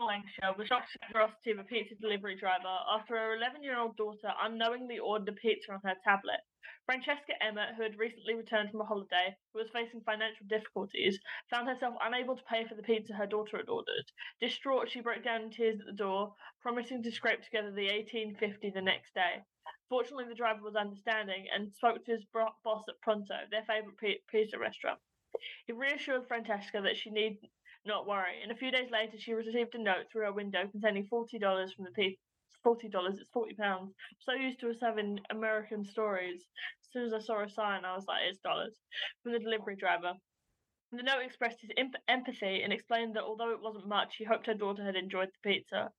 Lancashire 0.00 0.52
was 0.59 0.66
shocked 0.66 0.97
at 0.97 1.00
the 1.00 1.12
generosity 1.12 1.50
of 1.52 1.59
a 1.61 1.64
pizza 1.64 1.95
delivery 1.95 2.35
driver 2.35 2.76
after 2.90 3.16
her 3.16 3.37
11 3.37 3.62
year 3.62 3.78
old 3.78 3.97
daughter 3.97 4.33
unknowingly 4.43 4.99
ordered 4.99 5.28
a 5.28 5.33
pizza 5.33 5.73
on 5.73 5.81
her 5.85 5.95
tablet. 6.02 6.40
Francesca 6.87 7.40
Emmett, 7.40 7.76
who 7.76 7.85
had 7.85 7.97
recently 7.97 8.35
returned 8.35 8.71
from 8.71 8.81
a 8.81 8.85
holiday, 8.85 9.37
who 9.52 9.61
was 9.61 9.71
facing 9.71 10.00
financial 10.00 10.45
difficulties, 10.49 11.21
found 11.50 11.69
herself 11.69 11.95
unable 12.02 12.37
to 12.37 12.43
pay 12.45 12.64
for 12.64 12.75
the 12.75 12.83
pizza 12.83 13.12
her 13.12 13.26
daughter 13.26 13.59
had 13.59 13.69
ordered. 13.69 14.11
Distraught, 14.40 14.90
she 14.90 15.00
broke 15.00 15.23
down 15.23 15.43
in 15.43 15.50
tears 15.50 15.78
at 15.78 15.87
the 15.87 15.93
door, 15.93 16.35
promising 16.61 17.02
to 17.05 17.12
scrape 17.12 17.43
together 17.45 17.71
the 17.71 17.87
1850 17.87 18.71
the 18.71 18.83
next 18.83 19.14
day. 19.14 19.45
Fortunately, 19.88 20.25
the 20.28 20.35
driver 20.35 20.62
was 20.62 20.75
understanding 20.75 21.47
and 21.55 21.73
spoke 21.73 22.05
to 22.05 22.12
his 22.12 22.25
boss 22.33 22.85
at 22.88 23.00
Pronto, 23.02 23.37
their 23.52 23.62
favourite 23.62 24.26
pizza 24.26 24.59
restaurant. 24.59 24.99
He 25.66 25.73
reassured 25.73 26.26
Francesca 26.26 26.81
that 26.81 26.97
she 26.97 27.11
need 27.11 27.38
not 27.87 28.07
worry. 28.07 28.43
And 28.43 28.52
a 28.52 28.57
few 28.57 28.71
days 28.71 28.90
later, 28.90 29.19
she 29.19 29.33
received 29.33 29.75
a 29.75 29.78
note 29.78 30.07
through 30.11 30.25
her 30.25 30.33
window 30.33 30.66
containing 30.69 31.07
forty 31.07 31.38
dollars 31.38 31.73
from 31.73 31.85
the 31.85 31.90
pizza. 31.93 32.21
Forty 32.62 32.88
dollars. 32.88 33.19
It's 33.19 33.31
forty 33.31 33.55
pounds. 33.55 33.93
So 34.21 34.33
used 34.33 34.61
to 34.61 34.71
us 34.71 34.76
having 34.81 35.21
American 35.31 35.85
stories. 35.85 36.43
As 36.83 36.93
soon 36.93 37.05
as 37.05 37.12
I 37.12 37.21
saw 37.21 37.43
a 37.43 37.49
sign, 37.49 37.85
I 37.85 37.95
was 37.95 38.07
like, 38.07 38.23
"It's 38.28 38.38
dollars." 38.38 38.81
From 39.23 39.33
the 39.33 39.38
delivery 39.38 39.76
driver. 39.76 40.14
The 40.93 41.02
note 41.02 41.23
expressed 41.23 41.61
his 41.61 41.71
imp- 41.76 41.97
empathy 42.09 42.62
and 42.62 42.73
explained 42.73 43.16
that 43.16 43.25
although 43.25 43.50
it 43.50 43.61
wasn't 43.61 43.88
much, 43.88 44.16
he 44.16 44.25
hoped 44.25 44.47
her 44.47 44.55
daughter 44.55 44.85
had 44.85 44.97
enjoyed 44.97 45.28
the 45.28 45.49
pizza. 45.49 45.93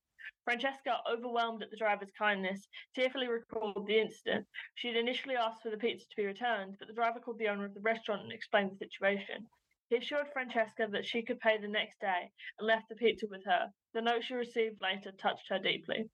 Francesca, 0.44 0.98
overwhelmed 1.10 1.62
at 1.62 1.70
the 1.70 1.76
driver's 1.76 2.10
kindness, 2.18 2.66
tearfully 2.94 3.28
recalled 3.28 3.86
the 3.86 4.00
incident. 4.00 4.46
She 4.74 4.88
had 4.88 4.96
initially 4.96 5.36
asked 5.36 5.62
for 5.62 5.70
the 5.70 5.76
pizza 5.76 6.06
to 6.08 6.16
be 6.16 6.26
returned, 6.26 6.76
but 6.78 6.88
the 6.88 6.94
driver 6.94 7.20
called 7.20 7.38
the 7.38 7.48
owner 7.48 7.66
of 7.66 7.74
the 7.74 7.80
restaurant 7.80 8.22
and 8.22 8.32
explained 8.32 8.72
the 8.72 8.76
situation. 8.76 9.46
He 9.90 9.96
assured 9.96 10.30
Francesca 10.32 10.86
that 10.88 11.06
she 11.06 11.22
could 11.22 11.40
pay 11.40 11.56
the 11.56 11.66
next 11.66 11.98
day 11.98 12.30
and 12.58 12.66
left 12.66 12.90
the 12.90 12.94
pizza 12.94 13.26
with 13.26 13.44
her. 13.46 13.72
The 13.94 14.02
note 14.02 14.22
she 14.22 14.34
received 14.34 14.82
later 14.82 15.12
touched 15.12 15.48
her 15.48 15.58
deeply. 15.58 16.10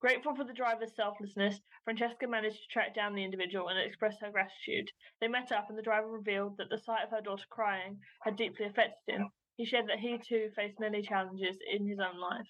Grateful 0.00 0.36
for 0.36 0.44
the 0.44 0.52
driver's 0.52 0.94
selflessness, 0.94 1.60
Francesca 1.82 2.28
managed 2.28 2.62
to 2.62 2.68
track 2.68 2.94
down 2.94 3.14
the 3.14 3.24
individual 3.24 3.68
and 3.68 3.80
express 3.80 4.20
her 4.20 4.30
gratitude. 4.30 4.92
They 5.20 5.26
met 5.26 5.50
up, 5.50 5.68
and 5.68 5.76
the 5.76 5.82
driver 5.82 6.08
revealed 6.08 6.56
that 6.58 6.68
the 6.68 6.78
sight 6.78 7.02
of 7.02 7.10
her 7.10 7.20
daughter 7.20 7.46
crying 7.50 8.00
had 8.22 8.36
deeply 8.36 8.66
affected 8.66 9.12
him. 9.12 9.32
He 9.56 9.64
shared 9.64 9.88
that 9.88 9.98
he 9.98 10.16
too 10.18 10.50
faced 10.54 10.78
many 10.78 11.02
challenges 11.02 11.58
in 11.68 11.88
his 11.88 11.98
own 11.98 12.18
life. 12.18 12.46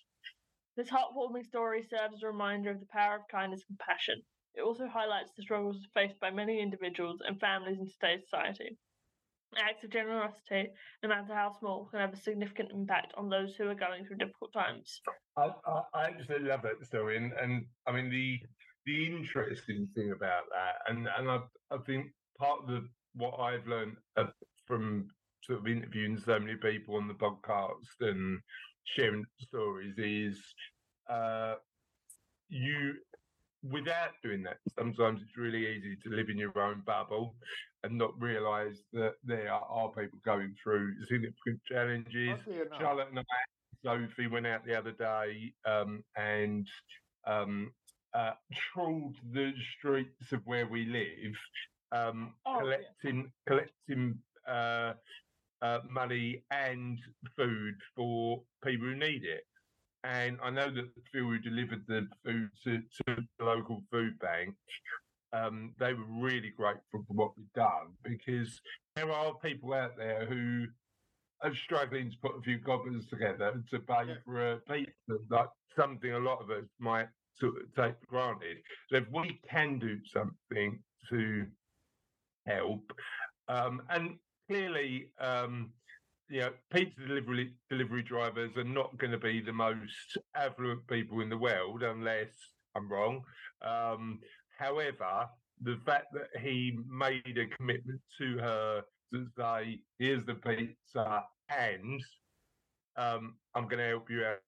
This 0.77 0.91
heartwarming 0.91 1.47
story 1.47 1.83
serves 1.83 2.17
as 2.17 2.23
a 2.23 2.27
reminder 2.27 2.71
of 2.71 2.81
the 2.81 2.87
power 2.87 3.17
of 3.17 3.29
kindness 3.29 3.65
and 3.67 3.79
compassion. 3.79 4.23
It 4.55 4.61
also 4.61 4.87
highlights 4.89 5.33
the 5.33 5.43
struggles 5.43 5.87
faced 5.95 6.21
by 6.21 6.31
many 6.31 6.61
individuals 6.61 7.23
and 7.27 7.41
families 7.41 7.79
in 7.79 7.91
today's 7.91 8.25
society. 8.25 8.77
Acts 9.59 9.83
of 9.85 9.91
generosity, 9.91 10.71
no 11.03 11.09
matter 11.09 11.35
how 11.35 11.53
small, 11.59 11.87
can 11.87 12.01
have 12.01 12.13
a 12.13 12.17
significant 12.17 12.71
impact 12.73 13.13
on 13.17 13.29
those 13.29 13.57
who 13.57 13.69
are 13.69 13.75
going 13.75 14.05
through 14.05 14.19
difficult 14.19 14.53
times. 14.53 15.01
I, 15.37 15.51
I, 15.67 15.83
I 15.93 16.05
absolutely 16.05 16.49
love 16.49 16.63
that 16.63 16.85
story, 16.87 17.17
and, 17.17 17.33
and 17.33 17.67
I 17.87 17.93
mean 17.93 18.11
the 18.11 18.39
the 18.87 19.07
interesting 19.07 19.89
thing 19.95 20.13
about 20.13 20.45
that, 20.51 20.89
and 20.89 21.09
and 21.19 21.31
I 21.31 21.41
I 21.71 21.79
think 21.85 22.13
part 22.39 22.61
of 22.63 22.69
the 22.69 22.89
what 23.15 23.41
I've 23.41 23.67
learned 23.67 23.97
uh, 24.17 24.27
from 24.67 25.09
sort 25.43 25.59
of 25.59 25.67
interviewing 25.67 26.19
so 26.19 26.39
many 26.39 26.55
people 26.55 26.97
on 26.97 27.09
the 27.09 27.15
podcast 27.15 28.01
and 28.01 28.39
sharing 28.85 29.25
stories 29.41 29.95
is 29.99 30.39
uh, 31.09 31.55
you 32.49 32.95
without 33.63 34.11
doing 34.23 34.43
that 34.43 34.59
sometimes 34.79 35.21
it's 35.23 35.37
really 35.37 35.67
easy 35.67 35.97
to 36.03 36.11
live 36.11 36.29
in 36.31 36.39
your 36.39 36.59
own 36.59 36.81
bubble 36.87 37.37
and 37.85 37.97
not 37.99 38.19
realize 38.21 38.83
that 38.93 39.15
there 39.23 39.53
are 39.53 39.91
people 39.93 40.19
going 40.25 40.55
through 40.63 40.95
significant 41.07 41.61
challenges 41.65 42.39
Charlotte 42.81 43.09
and 43.09 43.19
I, 43.21 43.25
Sophie 43.85 44.27
went 44.29 44.47
out 44.47 44.65
the 44.65 44.77
other 44.79 44.93
day 44.93 45.55
um, 45.67 46.05
and 46.17 46.67
um, 47.27 47.75
uh, 48.15 48.33
trawled 48.53 49.17
the 49.33 49.53
streets 49.79 50.33
of 50.33 50.41
where 50.47 50.67
we 50.67 50.85
live, 50.87 51.35
um, 51.93 52.35
Oh, 52.47 52.69
yeah. 52.69 52.77
collecting 53.03 53.33
collecting 53.47 54.23
uh, 54.47 54.95
uh, 55.63 55.81
money 55.89 56.45
and 56.51 56.99
food 57.37 57.75
for 57.95 58.43
people 58.65 58.87
who 58.89 58.97
need 58.97 59.25
it. 59.25 59.45
And 60.05 60.39
I 60.43 60.51
know 60.51 60.71
that 60.71 60.89
Phil, 61.13 61.25
who 61.25 61.39
delivered 61.39 61.85
the 61.87 62.09
food 62.25 62.51
to, 62.65 62.79
to 62.79 63.23
the 63.39 63.45
local 63.45 63.83
food 63.91 64.19
bank, 64.19 64.55
um, 65.33 65.75
they 65.79 65.93
were 65.95 66.05
really 66.09 66.51
grateful 66.57 67.05
for 67.07 67.15
what 67.15 67.37
we've 67.37 67.53
done 67.55 67.93
because 68.03 68.61
there 68.97 69.13
are 69.13 69.35
people 69.35 69.75
out 69.75 69.97
there 69.97 70.27
who 70.27 70.67
are 71.43 71.55
struggling 71.55 72.11
to 72.11 72.17
put 72.23 72.37
a 72.39 72.43
few 72.43 72.59
gobbers 72.59 73.07
together 73.09 73.63
to 73.71 73.79
pay 73.81 74.05
Yeah. 74.09 74.15
for 74.25 74.53
a 74.53 74.57
pizza, 74.61 74.93
like 75.29 75.49
something 75.77 76.13
a 76.13 76.19
lot 76.19 76.41
of 76.41 76.51
us 76.51 76.65
might 76.79 77.09
sort 77.39 77.55
of 77.57 77.75
take 77.75 77.95
for 78.01 78.07
granted. 78.07 78.59
So 78.91 78.97
if 78.99 79.05
we 79.11 79.41
can 79.49 79.79
do 79.79 79.99
something 80.07 80.83
to 81.11 81.47
help, 82.47 82.93
um, 83.49 83.83
and 83.91 84.19
clearly, 84.49 85.13
um, 85.19 85.73
you 86.31 86.41
know, 86.41 86.51
pizza 86.73 87.01
delivery 87.07 87.55
delivery 87.69 88.03
drivers 88.03 88.57
are 88.57 88.65
not 88.65 88.97
going 88.99 89.11
to 89.11 89.19
be 89.19 89.41
the 89.41 89.53
most 89.53 90.17
affluent 90.35 90.87
people 90.87 91.21
in 91.21 91.29
the 91.29 91.37
world, 91.37 91.83
unless 91.83 92.29
I'm 92.77 92.91
wrong. 92.91 93.23
Um, 93.63 94.21
however, 94.59 95.29
the 95.63 95.79
fact 95.85 96.07
that 96.15 96.41
he 96.41 96.79
made 96.89 97.37
a 97.37 97.55
commitment 97.57 98.01
to 98.19 98.39
her 98.39 98.83
to 99.13 99.27
say, 99.37 99.81
"Here's 99.99 100.25
the 100.25 100.35
pizza," 100.35 101.25
and 101.49 102.01
um, 102.97 103.37
I'm 103.55 103.65
going 103.65 103.79
to 103.79 103.89
help 103.89 104.09
you 104.09 104.25
out 104.25 104.39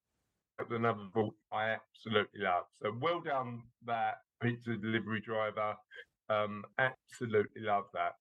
with 0.59 0.73
another 0.73 1.09
thought 1.13 1.35
I 1.51 1.71
absolutely 1.71 2.43
love. 2.43 2.65
So 2.81 2.93
well 3.01 3.21
done, 3.21 3.63
that 3.87 4.19
pizza 4.41 4.77
delivery 4.77 5.21
driver. 5.21 5.75
Um, 6.29 6.65
absolutely 6.79 7.63
love 7.63 7.85
that. 7.93 8.13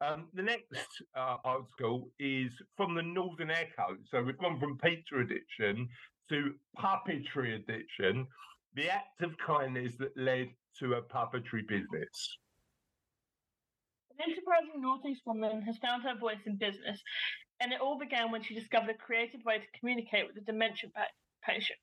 Um, 0.00 0.28
the 0.32 0.42
next 0.42 1.02
uh, 1.14 1.36
article 1.44 2.10
is 2.18 2.50
from 2.76 2.94
the 2.94 3.02
Northern 3.02 3.50
Echo. 3.50 3.96
So 4.10 4.22
we've 4.22 4.38
gone 4.38 4.58
from 4.58 4.78
pizza 4.78 5.18
addiction 5.18 5.88
to 6.30 6.54
puppetry 6.78 7.56
addiction, 7.56 8.26
the 8.74 8.88
act 8.88 9.20
of 9.20 9.36
kindness 9.44 9.96
that 9.98 10.16
led 10.16 10.48
to 10.78 10.94
a 10.94 11.02
puppetry 11.02 11.68
business. 11.68 12.38
An 14.10 14.30
enterprising 14.30 14.80
Northeast 14.80 15.22
woman 15.26 15.60
has 15.62 15.76
found 15.78 16.02
her 16.04 16.16
voice 16.18 16.40
in 16.46 16.56
business, 16.56 17.02
and 17.60 17.72
it 17.72 17.80
all 17.80 17.98
began 17.98 18.30
when 18.30 18.42
she 18.42 18.54
discovered 18.54 18.90
a 18.90 18.94
creative 18.94 19.44
way 19.44 19.58
to 19.58 19.78
communicate 19.78 20.26
with 20.26 20.36
a 20.36 20.46
dementia 20.46 20.88
pa- 20.94 21.02
patient. 21.44 21.78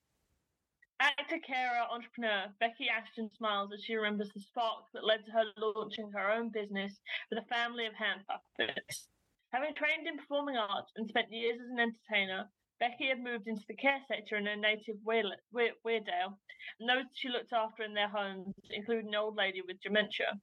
Actor, 1.00 1.40
carer, 1.46 1.86
entrepreneur 1.92 2.48
Becky 2.60 2.90
Ashton 2.90 3.30
smiles 3.38 3.72
as 3.74 3.84
she 3.84 3.96
remembers 3.96 4.32
the 4.34 4.40
spark 4.42 4.86
that 4.94 5.06
led 5.06 5.26
to 5.26 5.32
her 5.32 5.44
launching 5.58 6.12
her 6.12 6.32
own 6.32 6.50
business 6.50 7.00
with 7.30 7.40
a 7.40 7.46
family 7.54 7.86
of 7.86 7.94
hand 7.94 8.22
puppets. 8.28 9.08
Having 9.54 9.76
trained 9.76 10.08
in 10.08 10.18
performing 10.18 10.58
arts 10.58 10.92
and 10.96 11.08
spent 11.08 11.32
years 11.32 11.60
as 11.64 11.70
an 11.70 11.80
entertainer, 11.80 12.50
Becky 12.80 13.08
had 13.08 13.24
moved 13.24 13.48
into 13.48 13.64
the 13.68 13.76
care 13.76 14.02
sector 14.08 14.38
in 14.38 14.46
her 14.46 14.56
native 14.56 14.98
Weardale, 15.06 16.38
and 16.80 16.90
those 16.90 17.06
she 17.14 17.30
looked 17.30 17.54
after 17.54 17.84
in 17.84 17.94
their 17.94 18.10
homes 18.10 18.54
include 18.72 19.06
an 19.06 19.16
old 19.16 19.36
lady 19.36 19.62
with 19.62 19.82
dementia. 19.82 20.40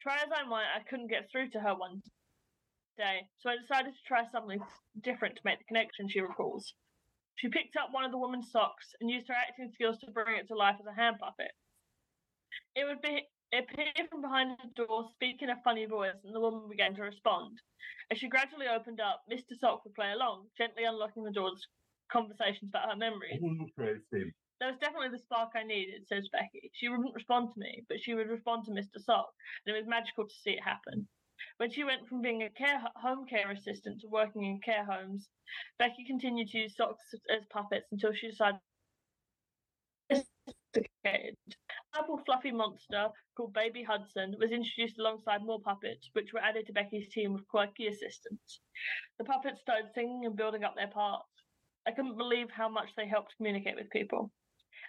Try 0.00 0.16
as 0.16 0.30
I 0.34 0.44
might, 0.44 0.66
I 0.74 0.82
couldn't 0.88 1.10
get 1.10 1.30
through 1.30 1.50
to 1.50 1.60
her 1.60 1.74
one 1.74 2.02
day, 2.96 3.28
so 3.38 3.50
I 3.50 3.56
decided 3.56 3.94
to 3.94 4.02
try 4.06 4.24
something 4.30 4.60
different 5.02 5.36
to 5.36 5.42
make 5.44 5.58
the 5.58 5.64
connection, 5.64 6.08
she 6.08 6.20
recalls. 6.20 6.74
She 7.36 7.48
picked 7.48 7.76
up 7.76 7.92
one 7.92 8.04
of 8.04 8.10
the 8.10 8.18
woman's 8.18 8.50
socks 8.50 8.94
and 9.00 9.10
used 9.10 9.28
her 9.28 9.34
acting 9.34 9.70
skills 9.72 9.98
to 9.98 10.10
bring 10.10 10.36
it 10.36 10.48
to 10.48 10.54
life 10.54 10.76
as 10.80 10.86
a 10.86 10.94
hand 10.94 11.16
puppet. 11.20 11.52
It 12.74 12.84
would 12.84 13.02
be 13.02 13.28
it 13.52 13.64
appeared 13.70 14.08
from 14.10 14.22
behind 14.22 14.58
the 14.58 14.84
door, 14.86 15.08
speaking 15.12 15.50
a 15.50 15.60
funny 15.62 15.86
voice, 15.86 16.16
and 16.24 16.34
the 16.34 16.40
woman 16.40 16.68
began 16.68 16.94
to 16.96 17.02
respond. 17.02 17.58
As 18.10 18.18
she 18.18 18.28
gradually 18.28 18.66
opened 18.66 19.00
up, 19.00 19.22
Mr. 19.30 19.56
Sock 19.58 19.84
would 19.84 19.94
play 19.94 20.12
along, 20.12 20.46
gently 20.58 20.84
unlocking 20.84 21.22
the 21.22 21.30
door 21.30 21.50
to 21.50 21.56
conversations 22.10 22.70
about 22.70 22.90
her 22.90 22.96
memories. 22.96 23.40
Interesting. 23.40 24.32
There 24.58 24.70
was 24.70 24.78
definitely 24.80 25.10
the 25.10 25.18
spark 25.18 25.50
I 25.54 25.62
needed, 25.62 26.08
says 26.08 26.28
Becky. 26.32 26.70
She 26.72 26.88
wouldn't 26.88 27.14
respond 27.14 27.52
to 27.52 27.60
me, 27.60 27.84
but 27.88 28.00
she 28.00 28.14
would 28.14 28.28
respond 28.28 28.64
to 28.64 28.72
Mr. 28.72 28.98
Sock, 28.98 29.28
and 29.64 29.74
it 29.74 29.78
was 29.78 29.86
magical 29.86 30.26
to 30.26 30.34
see 30.34 30.52
it 30.52 30.64
happen. 30.64 31.06
When 31.58 31.70
she 31.70 31.84
went 31.84 32.08
from 32.08 32.22
being 32.22 32.42
a 32.42 32.50
care 32.50 32.82
home 32.96 33.26
care 33.26 33.50
assistant 33.50 34.00
to 34.00 34.08
working 34.08 34.44
in 34.44 34.60
care 34.60 34.84
homes, 34.84 35.28
Becky 35.78 36.04
continued 36.04 36.48
to 36.48 36.58
use 36.58 36.76
socks 36.76 37.14
as 37.30 37.46
puppets 37.46 37.90
until 37.92 38.12
she 38.12 38.28
decided 38.28 38.60
sophisticated. 40.12 41.36
A 41.94 41.98
purple 41.98 42.18
fluffy 42.24 42.52
monster 42.52 43.08
called 43.36 43.52
Baby 43.52 43.82
Hudson 43.82 44.36
was 44.38 44.50
introduced 44.50 44.98
alongside 44.98 45.42
more 45.42 45.60
puppets, 45.60 46.10
which 46.12 46.32
were 46.32 46.40
added 46.40 46.66
to 46.66 46.72
Becky's 46.72 47.08
team 47.08 47.34
of 47.34 47.46
quirky 47.48 47.86
assistants. 47.86 48.60
The 49.18 49.24
puppets 49.24 49.60
started 49.60 49.92
singing 49.94 50.26
and 50.26 50.36
building 50.36 50.64
up 50.64 50.74
their 50.76 50.88
parts. 50.88 51.28
I 51.86 51.92
couldn't 51.92 52.18
believe 52.18 52.50
how 52.50 52.68
much 52.68 52.90
they 52.96 53.06
helped 53.06 53.36
communicate 53.36 53.76
with 53.76 53.90
people. 53.90 54.30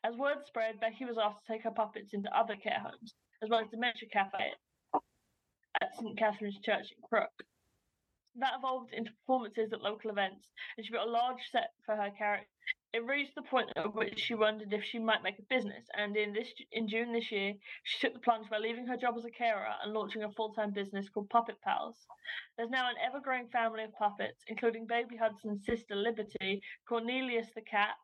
As 0.04 0.16
word 0.16 0.46
spread, 0.46 0.80
Becky 0.80 1.06
was 1.06 1.18
asked 1.18 1.46
to 1.46 1.54
take 1.54 1.64
her 1.64 1.72
puppets 1.72 2.14
into 2.14 2.36
other 2.38 2.56
care 2.56 2.80
homes, 2.80 3.16
as 3.44 3.50
well 3.50 3.62
as 3.62 3.70
Dementia 3.70 4.10
Cafe 4.10 4.54
at 5.82 5.96
St 5.96 6.18
Catherine's 6.18 6.60
Church 6.60 6.92
in 6.92 7.02
Crook. 7.08 7.44
that 8.40 8.54
evolved 8.58 8.94
into 8.94 9.12
performances 9.12 9.74
at 9.74 9.82
local 9.82 10.12
events, 10.12 10.46
and 10.78 10.86
she 10.86 10.92
built 10.92 11.08
a 11.08 11.12
large 11.12 11.42
set 11.52 11.72
for 11.86 11.96
her 11.96 12.12
character. 12.18 12.48
It 12.94 13.06
reached 13.06 13.36
the 13.36 13.42
point 13.42 13.70
at 13.76 13.94
which 13.94 14.20
she 14.20 14.34
wondered 14.34 14.72
if 14.74 14.84
she 14.84 14.98
might 14.98 15.24
make 15.24 15.38
a 15.40 15.54
business, 15.54 15.86
and 15.94 16.16
in 16.16 16.34
this 16.34 16.48
in 16.72 16.88
June 16.88 17.12
this 17.12 17.32
year, 17.32 17.54
she 17.84 18.00
took 18.00 18.14
the 18.14 18.20
plunge 18.20 18.50
by 18.50 18.58
leaving 18.60 18.88
her 18.88 18.98
job 18.98 19.16
as 19.18 19.26
a 19.26 19.30
carer 19.30 19.68
and 19.84 19.94
launching 19.94 20.24
a 20.24 20.32
full-time 20.32 20.72
business 20.72 21.10
called 21.10 21.30
Puppet 21.30 21.62
Pals. 21.62 21.98
There's 22.58 22.70
now 22.70 22.90
an 22.90 22.96
ever-growing 23.06 23.50
family 23.50 23.84
of 23.84 23.94
puppets, 23.94 24.44
including 24.48 24.88
Baby 24.88 25.18
Hudson's 25.18 25.66
sister 25.66 25.96
Liberty, 25.96 26.62
Cornelius 26.88 27.48
the 27.56 27.62
cat, 27.62 27.98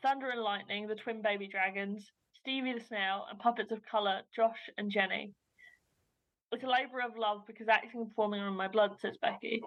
Thunder 0.00 0.30
and 0.30 0.40
Lightning, 0.42 0.86
the 0.86 0.94
twin 0.94 1.20
baby 1.20 1.48
dragons, 1.48 2.10
Stevie 2.34 2.74
the 2.74 2.80
snail, 2.80 3.26
and 3.30 3.38
puppets 3.38 3.72
of 3.72 3.84
colour, 3.84 4.22
Josh 4.34 4.70
and 4.78 4.90
Jenny. 4.90 5.32
It's 6.52 6.64
a 6.64 6.68
labour 6.68 7.00
of 7.00 7.16
love 7.16 7.46
because 7.46 7.68
acting 7.68 8.00
and 8.00 8.08
performing 8.08 8.40
are 8.40 8.48
in 8.48 8.54
my 8.54 8.68
blood, 8.68 8.98
says 9.00 9.16
Becky. 9.22 9.62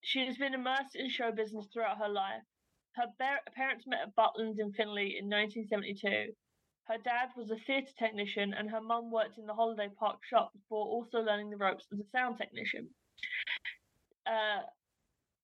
She 0.00 0.24
has 0.26 0.38
been 0.38 0.54
immersed 0.54 0.94
in 0.94 1.10
show 1.10 1.32
business 1.32 1.66
throughout 1.72 1.98
her 1.98 2.08
life. 2.08 2.42
Her 2.94 3.06
parents 3.54 3.84
met 3.86 4.00
at 4.02 4.16
Butlins 4.16 4.58
in 4.58 4.72
Filey 4.72 5.18
in 5.18 5.28
1972. 5.28 6.32
Her 6.86 6.98
dad 7.04 7.28
was 7.36 7.50
a 7.50 7.56
theatre 7.66 7.92
technician, 7.98 8.54
and 8.54 8.70
her 8.70 8.80
mum 8.80 9.10
worked 9.10 9.38
in 9.38 9.46
the 9.46 9.54
holiday 9.54 9.88
park 9.98 10.20
shop 10.24 10.52
before 10.52 10.86
also 10.86 11.18
learning 11.18 11.50
the 11.50 11.56
ropes 11.56 11.84
as 11.92 11.98
a 11.98 12.10
sound 12.10 12.38
technician. 12.38 12.88
Uh, 14.24 14.62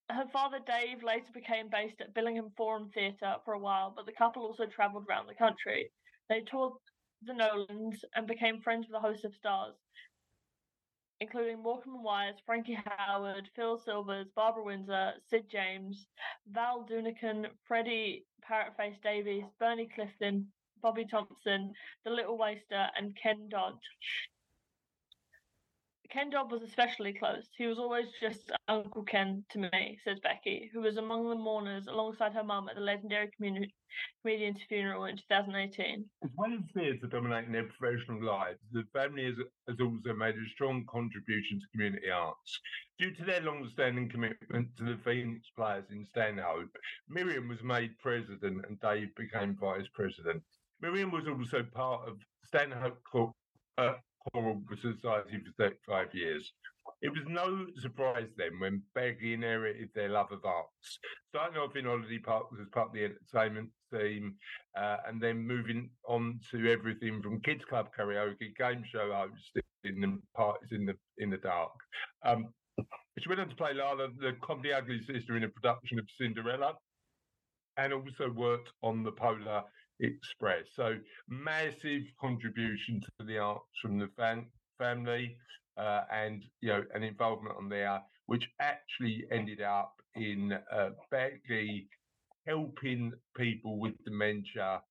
her 0.09 0.25
father 0.31 0.59
Dave 0.65 1.03
later 1.03 1.31
became 1.33 1.69
based 1.69 1.99
at 1.99 2.13
Billingham 2.13 2.55
Forum 2.55 2.89
Theatre 2.93 3.35
for 3.43 3.53
a 3.53 3.59
while, 3.59 3.93
but 3.95 4.05
the 4.05 4.11
couple 4.11 4.43
also 4.43 4.65
travelled 4.65 5.05
around 5.09 5.27
the 5.27 5.35
country. 5.35 5.91
They 6.29 6.41
toured 6.41 6.73
the 7.23 7.33
Nolans 7.33 8.03
and 8.15 8.25
became 8.25 8.61
friends 8.61 8.87
with 8.87 8.95
a 8.95 9.05
host 9.05 9.25
of 9.25 9.35
stars, 9.35 9.75
including 11.21 11.63
and 11.63 12.03
Wise, 12.03 12.35
Frankie 12.45 12.77
Howerd, 12.85 13.47
Phil 13.55 13.77
Silvers, 13.77 14.27
Barbara 14.35 14.63
Windsor, 14.63 15.13
Sid 15.29 15.45
James, 15.49 16.07
Val 16.51 16.85
Doonican, 16.89 17.47
Freddie 17.67 18.25
Parrotface 18.43 19.01
Davies, 19.01 19.45
Bernie 19.59 19.89
Clifton, 19.93 20.47
Bobby 20.81 21.05
Thompson, 21.09 21.73
The 22.03 22.11
Little 22.11 22.37
Waster, 22.37 22.87
and 22.97 23.15
Ken 23.21 23.47
Dodd. 23.49 23.79
Ken 26.09 26.29
Dodd 26.29 26.51
was 26.51 26.61
especially 26.61 27.13
close. 27.13 27.47
He 27.57 27.67
was 27.67 27.79
always 27.79 28.07
just 28.19 28.51
Uncle 28.67 29.03
Ken 29.03 29.43
to 29.49 29.59
me, 29.59 29.97
says 30.03 30.19
Becky, 30.21 30.69
who 30.73 30.81
was 30.81 30.97
among 30.97 31.29
the 31.29 31.35
mourners 31.35 31.87
alongside 31.87 32.33
her 32.33 32.43
mum 32.43 32.69
at 32.69 32.75
the 32.75 32.81
legendary 32.81 33.29
communi- 33.39 33.71
comedian's 34.21 34.61
funeral 34.67 35.05
in 35.05 35.17
2018. 35.17 36.05
As 36.23 36.29
well 36.35 36.53
as 36.53 36.59
theatre 36.73 37.07
dominating 37.07 37.51
their 37.51 37.67
professional 37.67 38.23
lives, 38.23 38.59
the 38.71 38.83
family 38.93 39.25
has, 39.25 39.35
has 39.67 39.77
also 39.79 40.13
made 40.13 40.35
a 40.35 40.49
strong 40.53 40.85
contribution 40.89 41.59
to 41.59 41.67
community 41.71 42.09
arts. 42.09 42.59
Due 42.99 43.11
to 43.11 43.25
their 43.25 43.41
long-standing 43.41 44.09
commitment 44.09 44.67
to 44.77 44.83
the 44.83 44.97
Phoenix 45.03 45.49
players 45.55 45.85
in 45.91 46.05
Stanhope, 46.05 46.75
Miriam 47.09 47.47
was 47.47 47.61
made 47.63 47.97
president 47.99 48.65
and 48.67 48.79
Dave 48.79 49.13
became 49.15 49.55
vice 49.59 49.87
president. 49.93 50.43
Miriam 50.81 51.11
was 51.11 51.27
also 51.27 51.63
part 51.63 52.07
of 52.07 52.17
Stanhope 52.45 53.01
Cor- 53.11 53.33
uh, 53.77 53.93
Choral 54.31 54.61
Society 54.81 55.39
for 55.45 55.51
35 55.57 56.07
years. 56.13 56.51
It 57.01 57.09
was 57.09 57.23
no 57.27 57.65
surprise 57.81 58.29
then 58.37 58.59
when 58.59 58.81
Becky 58.93 59.33
inherited 59.33 59.89
their 59.93 60.09
love 60.09 60.31
of 60.31 60.45
arts, 60.45 60.99
starting 61.29 61.57
off 61.57 61.75
in 61.75 61.85
Holiday 61.85 62.19
Park 62.19 62.47
as 62.59 62.67
part 62.71 62.87
of 62.87 62.93
the 62.93 63.05
entertainment 63.05 63.69
team, 63.93 64.35
uh, 64.77 64.97
and 65.07 65.21
then 65.21 65.45
moving 65.45 65.89
on 66.07 66.39
to 66.51 66.71
everything 66.71 67.21
from 67.21 67.41
kids 67.41 67.63
club 67.65 67.89
karaoke, 67.97 68.55
game 68.57 68.83
show 68.91 69.11
hosting, 69.13 70.03
and 70.03 70.19
parties 70.35 70.69
in 70.71 70.85
the 70.85 70.95
in 71.17 71.29
the 71.29 71.37
dark. 71.37 71.71
Um, 72.23 72.47
she 73.19 73.29
went 73.29 73.41
on 73.41 73.49
to 73.49 73.55
play 73.55 73.73
Lala, 73.73 74.09
the 74.19 74.33
comedy 74.41 74.73
ugly 74.73 75.01
sister, 75.05 75.37
in 75.37 75.43
a 75.43 75.49
production 75.49 75.99
of 75.99 76.05
Cinderella, 76.19 76.73
and 77.77 77.93
also 77.93 78.29
worked 78.29 78.69
on 78.83 79.03
the 79.03 79.11
Polar 79.11 79.63
Express. 79.99 80.65
So 80.75 80.97
massive 81.29 82.03
contribution 82.19 83.01
to 83.01 83.25
the 83.25 83.37
arts 83.37 83.65
from 83.81 83.97
the 83.97 84.09
fam- 84.17 84.51
family 84.77 85.37
uh, 85.77 86.01
and 86.11 86.43
you 86.61 86.69
know 86.69 86.83
an 86.93 87.03
involvement 87.03 87.55
on 87.57 87.69
there, 87.69 88.01
which 88.25 88.49
actually 88.59 89.25
ended 89.31 89.61
up 89.61 89.93
in 90.15 90.53
uh, 90.71 90.89
helping 92.47 93.11
people 93.35 93.79
with 93.79 93.93
dementia 94.05 94.81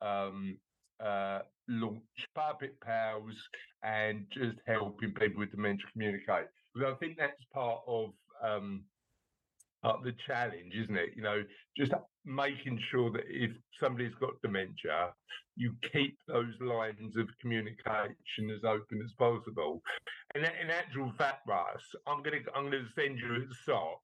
um, 0.00 0.56
uh, 1.04 1.40
launch 1.68 2.02
Puppet 2.34 2.80
Pals 2.80 3.36
and 3.82 4.26
just 4.32 4.58
helping 4.66 5.12
people 5.14 5.40
with 5.40 5.50
dementia 5.50 5.86
communicate. 5.92 6.46
Because 6.74 6.94
I 6.94 6.96
think 6.98 7.18
that's 7.18 7.44
part 7.52 7.80
of 7.86 8.10
um, 8.42 8.84
uh, 9.84 9.94
the 10.02 10.12
challenge, 10.26 10.72
isn't 10.74 10.96
it? 10.96 11.10
You 11.16 11.22
know, 11.22 11.42
just 11.76 11.92
making 12.24 12.78
sure 12.90 13.10
that 13.12 13.24
if 13.28 13.50
somebody's 13.80 14.14
got 14.20 14.40
dementia, 14.42 15.12
you 15.56 15.74
keep 15.92 16.16
those 16.28 16.54
lines 16.60 17.16
of 17.16 17.28
communication 17.40 18.50
as 18.54 18.64
open 18.64 19.00
as 19.04 19.12
possible. 19.18 19.82
And 20.34 20.44
in 20.44 20.70
actual 20.70 21.12
fact, 21.18 21.40
Russ, 21.48 21.82
I'm 22.06 22.22
gonna 22.22 22.38
I'm 22.54 22.64
gonna 22.64 22.84
send 22.94 23.18
you 23.18 23.34
a 23.50 23.54
sock, 23.66 24.00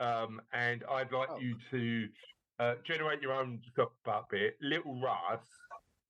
um, 0.00 0.40
and 0.52 0.82
I'd 0.90 1.12
like 1.12 1.30
Oh. 1.30 1.38
you 1.38 1.56
to 1.70 2.08
uh, 2.58 2.74
generate 2.84 3.20
your 3.22 3.32
own 3.32 3.60
sock 3.76 3.92
puppet, 4.04 4.56
little 4.60 5.00
Russ, 5.00 5.46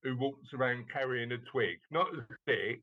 who 0.03 0.17
walks 0.17 0.53
around 0.55 0.87
carrying 0.91 1.33
a 1.33 1.39
twig, 1.39 1.79
not 1.91 2.09
a 2.15 2.25
stick. 2.43 2.83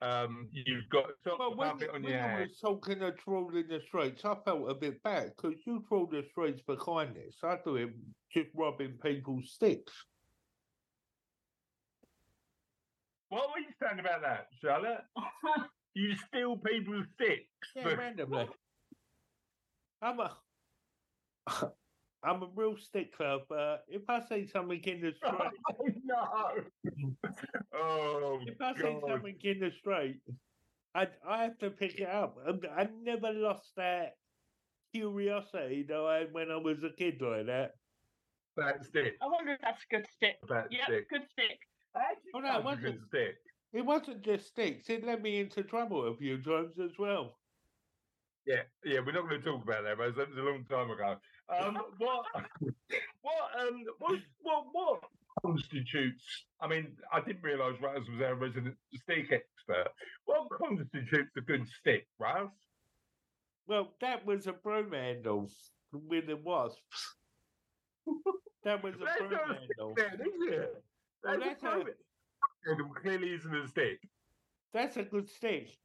Um, 0.00 0.48
you've 0.52 0.88
got 0.90 1.06
a 1.06 1.12
sock 1.24 1.38
Well, 1.38 1.56
when, 1.56 1.70
puppet 1.70 1.90
on 1.90 2.02
when 2.02 2.12
your 2.12 2.22
I 2.22 2.40
was 2.42 2.58
talking 2.60 3.02
of 3.02 3.18
trawling 3.18 3.66
the 3.68 3.80
streets, 3.88 4.24
I 4.24 4.36
felt 4.44 4.70
a 4.70 4.74
bit 4.74 5.02
bad 5.02 5.32
because 5.36 5.58
you 5.66 5.84
trawl 5.88 6.06
the 6.06 6.24
streets 6.30 6.62
for 6.64 6.76
kindness. 6.76 7.36
I 7.42 7.56
do 7.64 7.76
it 7.76 7.90
just 8.32 8.48
robbing 8.54 8.98
people's 9.02 9.50
sticks. 9.50 9.92
What 13.28 13.50
were 13.50 13.58
you 13.58 13.72
saying 13.82 14.00
about 14.00 14.22
that, 14.22 14.46
Charlotte? 14.62 15.02
You 15.94 16.14
steal 16.28 16.56
people's 16.56 17.06
sticks. 17.14 17.68
Yeah, 17.74 17.94
randomly. 17.94 18.48
I'm 20.02 20.20
a, 20.20 20.36
I'm 22.22 22.42
a 22.42 22.46
real 22.46 22.76
stickler, 22.76 23.40
but 23.48 23.84
if 23.88 24.02
I 24.08 24.20
say 24.20 24.46
something 24.46 24.82
in 24.82 25.00
the 25.00 25.12
street, 25.16 26.02
no. 26.04 26.64
Oh, 27.72 28.40
if 28.46 28.60
I 28.60 28.74
see 28.74 28.80
God. 28.82 29.02
something 29.06 29.38
in 29.42 29.60
the 29.60 29.70
street, 29.70 30.20
I 30.94 31.08
I 31.24 31.44
have 31.44 31.58
to 31.58 31.70
pick 31.70 32.00
it 32.00 32.08
up. 32.08 32.36
And 32.44 32.66
I 32.66 32.84
never 32.84 33.32
lost 33.32 33.72
that 33.76 34.14
curiosity 34.92 35.84
that 35.84 35.96
I 36.00 36.18
had 36.20 36.32
when 36.32 36.50
I 36.50 36.56
was 36.56 36.82
a 36.82 36.90
kid 36.90 37.20
like 37.22 37.46
that. 37.46 37.72
That's 38.56 38.88
it. 38.94 39.16
I 39.20 39.26
wonder 39.26 39.52
if 39.52 39.60
that's 39.60 39.84
a 39.84 39.86
good 39.94 40.06
stick. 40.08 40.38
That's 40.48 40.72
Yep, 40.72 40.88
it. 40.88 41.08
good 41.08 41.28
stick. 41.30 41.58
Oh, 42.34 42.40
no, 42.40 42.58
it 42.58 42.64
wasn't. 42.64 43.06
stick. 43.08 43.36
It 43.72 43.82
wasn't 43.82 44.22
just 44.24 44.48
sticks; 44.48 44.88
it 44.90 45.04
led 45.04 45.22
me 45.22 45.40
into 45.40 45.62
trouble 45.62 46.06
a 46.06 46.16
few 46.16 46.42
times 46.42 46.78
as 46.80 46.98
well. 46.98 47.38
Yeah, 48.46 48.62
yeah, 48.82 49.00
we're 49.00 49.12
not 49.12 49.28
going 49.28 49.42
to 49.42 49.46
talk 49.46 49.62
about 49.62 49.82
that, 49.84 49.98
but 49.98 50.16
that 50.16 50.28
was 50.28 50.38
a 50.38 50.42
long 50.42 50.64
time 50.64 50.90
ago. 50.90 51.20
Um, 51.50 51.78
what, 51.98 52.24
what, 53.22 53.50
um, 53.58 53.84
what, 53.98 54.18
what, 54.42 54.64
what 54.72 55.00
constitutes? 55.42 56.24
I 56.60 56.68
mean, 56.68 56.88
I 57.12 57.20
didn't 57.20 57.42
realise 57.42 57.80
Raz 57.80 58.02
was 58.10 58.20
our 58.22 58.34
resident 58.34 58.76
stick 58.92 59.32
expert. 59.32 59.88
What 60.26 60.48
constitutes 60.50 61.30
a 61.36 61.40
good 61.40 61.66
stick, 61.80 62.06
Raz? 62.18 62.48
Well, 63.66 63.94
that 64.00 64.26
was 64.26 64.46
a 64.46 64.52
broom 64.52 64.92
handle 64.92 65.50
with 65.92 66.26
the 66.26 66.36
wasps. 66.36 67.16
That 68.64 68.82
was 68.82 68.94
a 68.96 69.04
That's 69.04 69.18
broom 69.18 69.30
not 69.30 69.50
a 69.50 69.54
handle. 69.54 69.94
Is 69.96 70.52
it? 70.52 70.84
Well, 71.24 71.40
That's 71.40 71.62
a 71.62 71.66
a-. 71.68 71.84
Handle 72.66 72.88
clearly 73.00 73.28
isn't 73.34 73.54
a 73.54 73.68
stick. 73.68 74.00
That's 74.74 74.96
a 74.96 75.02
good 75.02 75.28
stick. 75.28 75.78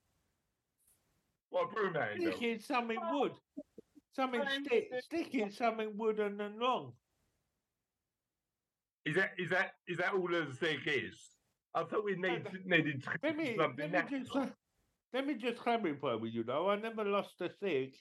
What 1.49 1.69
a 1.69 1.73
broom 1.73 1.93
handle? 1.93 2.31
Sticking 2.31 2.59
something 2.59 2.99
wood. 3.11 3.31
Something 4.15 4.41
I'm 4.41 4.63
stick, 4.65 4.89
sticking 5.01 5.51
something 5.51 5.91
wooden 5.97 6.39
and 6.39 6.59
long. 6.59 6.93
Is 9.05 9.15
that 9.15 9.31
is 9.37 9.49
that 9.49 9.71
is 9.87 9.97
that 9.97 10.13
all 10.13 10.33
a 10.33 10.53
stick 10.53 10.79
is? 10.85 11.15
I 11.75 11.83
thought 11.83 12.05
we 12.05 12.15
need 12.15 12.45
needed 12.65 13.03
to 13.03 13.09
Let 13.23 13.35
me, 13.35 13.55
something 13.57 13.91
let 13.91 14.11
me 14.11 14.19
just 14.19 14.33
natural. 14.35 14.51
let 15.13 15.25
me 15.27 15.33
just 15.33 15.57
clarify 15.57 16.13
with 16.13 16.31
you 16.33 16.43
though. 16.43 16.69
I 16.69 16.75
never 16.75 17.03
lost 17.03 17.41
a 17.41 17.49
stick. 17.49 17.95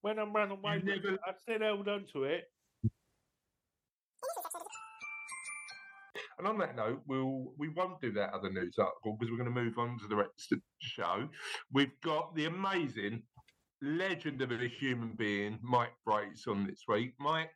When 0.00 0.18
I'm 0.18 0.32
running 0.32 0.58
away, 0.58 0.76
with 0.78 0.84
never- 0.84 1.14
it, 1.14 1.20
I 1.24 1.32
still 1.40 1.60
held 1.60 1.88
on 1.88 2.06
to 2.12 2.24
it. 2.24 2.44
And 6.38 6.48
on 6.48 6.58
that 6.58 6.74
note, 6.74 7.02
we'll 7.06 7.52
we 7.56 7.68
won't 7.68 8.00
do 8.00 8.10
that 8.14 8.34
other 8.34 8.50
news 8.50 8.74
article 8.78 9.16
because 9.16 9.30
we're 9.30 9.38
going 9.38 9.54
to 9.54 9.62
move 9.62 9.78
on 9.78 9.96
to 10.00 10.08
the 10.08 10.16
rest 10.16 10.50
of 10.50 10.58
the 10.58 10.62
show. 10.80 11.28
We've 11.72 11.92
got 12.02 12.34
the 12.34 12.46
amazing 12.46 13.22
legend 13.82 14.40
of 14.40 14.52
a 14.52 14.68
human 14.68 15.12
being, 15.16 15.58
Mike 15.62 15.94
Brace, 16.06 16.46
on 16.46 16.66
this 16.66 16.82
week. 16.88 17.14
Mike 17.18 17.50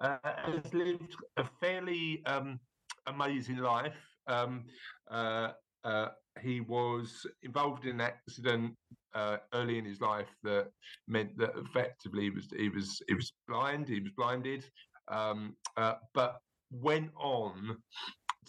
uh, 0.00 0.18
has 0.24 0.74
lived 0.74 1.14
a 1.36 1.44
fairly 1.60 2.22
um, 2.26 2.58
amazing 3.06 3.58
life. 3.58 3.96
Um, 4.26 4.64
uh, 5.10 5.52
uh, 5.84 6.08
he 6.40 6.60
was 6.60 7.26
involved 7.42 7.84
in 7.84 7.92
an 7.92 8.00
accident 8.00 8.74
uh, 9.14 9.38
early 9.54 9.78
in 9.78 9.84
his 9.84 10.00
life 10.00 10.28
that 10.42 10.68
meant 11.06 11.36
that 11.38 11.52
effectively 11.56 12.24
he 12.24 12.30
was 12.30 12.48
he 12.56 12.68
was 12.68 13.02
he 13.08 13.14
was 13.14 13.32
blind, 13.48 13.88
he 13.88 14.00
was 14.00 14.12
blinded, 14.16 14.64
um, 15.08 15.54
uh, 15.76 15.94
but 16.14 16.38
went 16.70 17.10
on 17.16 17.76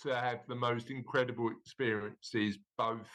to 0.01 0.15
have 0.15 0.39
the 0.47 0.55
most 0.55 0.89
incredible 0.89 1.49
experiences, 1.49 2.57
both 2.77 3.07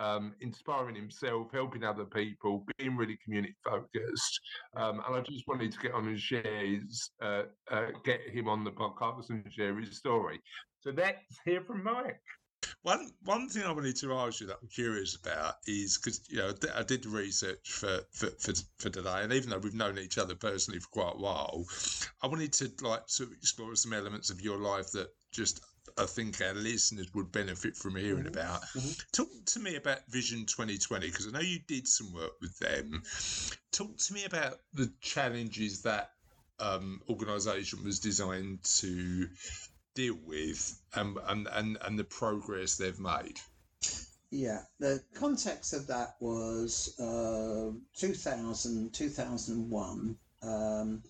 um, 0.00 0.34
inspiring 0.40 0.96
himself, 0.96 1.48
helping 1.52 1.84
other 1.84 2.04
people, 2.04 2.64
being 2.78 2.96
really 2.96 3.18
community 3.22 3.54
focused. 3.64 4.40
Um, 4.76 5.02
and 5.06 5.16
I 5.16 5.20
just 5.20 5.46
wanted 5.46 5.72
to 5.72 5.78
get 5.78 5.92
on 5.92 6.08
and 6.08 6.18
share 6.18 6.66
his, 6.66 7.10
uh, 7.22 7.42
uh, 7.70 7.86
get 8.04 8.20
him 8.32 8.48
on 8.48 8.64
the 8.64 8.72
podcast 8.72 9.30
and 9.30 9.44
share 9.52 9.78
his 9.78 9.96
story. 9.96 10.40
So 10.80 10.90
let's 10.96 11.38
hear 11.44 11.60
from 11.62 11.84
Mike. 11.84 12.20
One 12.82 13.10
one 13.24 13.48
thing 13.48 13.64
I 13.64 13.72
wanted 13.72 13.96
to 13.96 14.14
ask 14.14 14.40
you 14.40 14.46
that 14.46 14.58
I'm 14.62 14.68
curious 14.68 15.14
about 15.16 15.56
is 15.66 15.98
because 15.98 16.20
you 16.30 16.38
know 16.38 16.52
I 16.74 16.82
did 16.82 17.04
research 17.06 17.70
for, 17.70 18.00
for 18.10 18.30
for 18.38 18.52
for 18.78 18.90
today, 18.90 19.22
and 19.22 19.32
even 19.32 19.50
though 19.50 19.58
we've 19.58 19.74
known 19.74 19.98
each 19.98 20.18
other 20.18 20.34
personally 20.34 20.80
for 20.80 20.88
quite 20.88 21.14
a 21.14 21.18
while, 21.18 21.64
I 22.22 22.26
wanted 22.26 22.52
to 22.54 22.70
like 22.82 23.02
sort 23.06 23.30
of 23.30 23.36
explore 23.36 23.74
some 23.76 23.92
elements 23.92 24.30
of 24.30 24.40
your 24.40 24.58
life 24.58 24.90
that 24.92 25.08
just 25.32 25.60
I 26.00 26.06
think 26.06 26.40
our 26.40 26.54
listeners 26.54 27.12
would 27.14 27.32
benefit 27.32 27.76
from 27.76 27.96
hearing 27.96 28.26
Mm-hmm. 28.26 28.26
about. 28.26 28.62
Talk 29.12 29.28
to 29.46 29.60
me 29.60 29.76
about 29.76 30.06
Vision 30.08 30.46
2020 30.46 31.06
because 31.06 31.28
I 31.28 31.30
know 31.30 31.40
you 31.40 31.60
did 31.66 31.86
some 31.88 32.12
work 32.12 32.32
with 32.40 32.58
them. 32.58 33.02
Talk 33.72 33.96
to 33.98 34.14
me 34.14 34.24
about 34.24 34.58
the 34.74 34.92
challenges 35.00 35.82
that 35.82 36.12
um, 36.60 37.00
organisation 37.08 37.84
was 37.84 38.00
designed 38.00 38.64
to 38.80 39.28
deal 39.94 40.16
with 40.26 40.80
and, 40.94 41.18
and, 41.28 41.48
and, 41.52 41.78
and 41.82 41.98
the 41.98 42.04
progress 42.04 42.76
they've 42.76 43.00
made. 43.00 43.38
Yeah, 44.30 44.62
the 44.78 45.02
context 45.14 45.72
of 45.72 45.86
that 45.88 46.16
was 46.20 46.98
uh, 47.00 47.72
2000, 47.96 48.92
2001. 48.94 50.16
Um, 50.42 51.02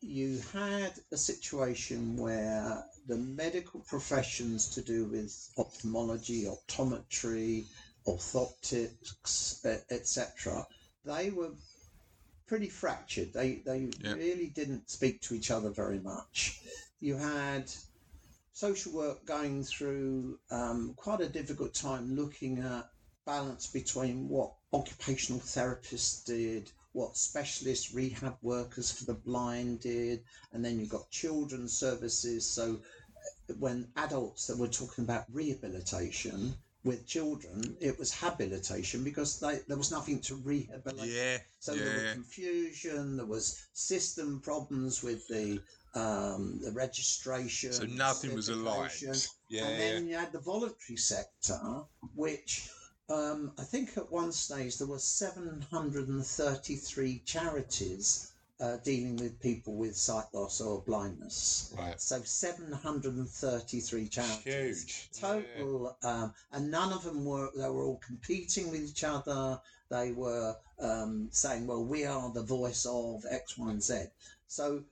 you 0.00 0.40
had 0.52 0.92
a 1.12 1.16
situation 1.16 2.16
where 2.16 2.84
the 3.06 3.16
medical 3.16 3.80
professions 3.80 4.68
to 4.68 4.80
do 4.80 5.06
with 5.06 5.50
ophthalmology, 5.58 6.44
optometry, 6.44 7.64
orthoptics, 8.06 9.64
etc., 9.90 10.66
they 11.04 11.30
were 11.30 11.50
pretty 12.46 12.68
fractured. 12.68 13.32
They 13.32 13.62
they 13.64 13.90
really 14.04 14.48
didn't 14.48 14.90
speak 14.90 15.20
to 15.22 15.34
each 15.34 15.50
other 15.50 15.70
very 15.70 15.98
much. 15.98 16.60
You 17.00 17.16
had 17.16 17.72
social 18.52 18.92
work 18.92 19.24
going 19.24 19.64
through 19.64 20.38
um, 20.50 20.94
quite 20.96 21.20
a 21.20 21.28
difficult 21.28 21.74
time 21.74 22.14
looking 22.14 22.58
at 22.58 22.88
balance 23.24 23.66
between 23.66 24.28
what 24.28 24.52
occupational 24.72 25.40
therapists 25.40 26.24
did, 26.24 26.70
what 26.92 27.16
specialist 27.16 27.94
rehab 27.94 28.36
workers 28.42 28.90
for 28.92 29.04
the 29.04 29.14
blind 29.14 29.80
did, 29.80 30.22
and 30.52 30.64
then 30.64 30.78
you've 30.78 30.88
got 30.88 31.10
children's 31.10 31.72
services. 31.72 32.48
So 32.48 32.78
uh, 32.78 33.54
when 33.58 33.88
adults 33.96 34.46
that 34.46 34.58
were 34.58 34.68
talking 34.68 35.04
about 35.04 35.24
rehabilitation 35.32 36.54
with 36.84 37.06
children, 37.06 37.76
it 37.80 37.98
was 37.98 38.12
habilitation 38.12 39.04
because 39.04 39.38
they, 39.40 39.60
there 39.68 39.76
was 39.76 39.90
nothing 39.90 40.20
to 40.20 40.34
rehabilitate. 40.36 41.10
Yeah, 41.10 41.38
So 41.60 41.74
there 41.74 41.94
was 41.94 42.12
confusion. 42.12 43.16
There 43.16 43.26
was 43.26 43.66
system 43.72 44.40
problems 44.40 45.02
with 45.02 45.26
the 45.28 45.60
um, 45.94 46.58
the 46.62 46.72
registration. 46.72 47.72
So 47.72 47.84
nothing 47.84 48.34
was 48.34 48.48
aligned. 48.48 49.28
Yeah, 49.48 49.64
and 49.64 49.72
yeah. 49.72 49.78
then 49.78 50.08
you 50.08 50.16
had 50.16 50.32
the 50.32 50.40
voluntary 50.40 50.96
sector, 50.96 51.82
which 52.14 52.68
um, 53.08 53.52
I 53.58 53.62
think 53.62 53.96
at 53.96 54.10
one 54.10 54.32
stage 54.32 54.78
there 54.78 54.86
were 54.86 54.98
733 54.98 57.22
charities 57.24 58.32
uh, 58.62 58.76
dealing 58.84 59.16
with 59.16 59.40
people 59.40 59.74
with 59.74 59.96
sight 59.96 60.26
loss 60.32 60.60
or 60.60 60.82
blindness. 60.82 61.74
Right. 61.76 62.00
So 62.00 62.20
733 62.22 64.08
charities 64.08 64.84
Huge. 64.84 65.10
total 65.20 65.96
um, 66.04 66.32
and 66.52 66.70
none 66.70 66.92
of 66.92 67.02
them 67.02 67.24
were 67.24 67.50
they 67.56 67.68
were 67.68 67.82
all 67.82 68.00
competing 68.06 68.70
with 68.70 68.88
each 68.88 69.02
other 69.02 69.60
they 69.90 70.12
were 70.12 70.54
um, 70.78 71.26
saying 71.32 71.66
well 71.66 71.84
we 71.84 72.04
are 72.04 72.32
the 72.32 72.42
voice 72.42 72.86
of 72.86 73.24
x 73.30 73.58
y 73.58 73.70
and 73.70 73.82
z 73.82 74.04
so 74.46 74.84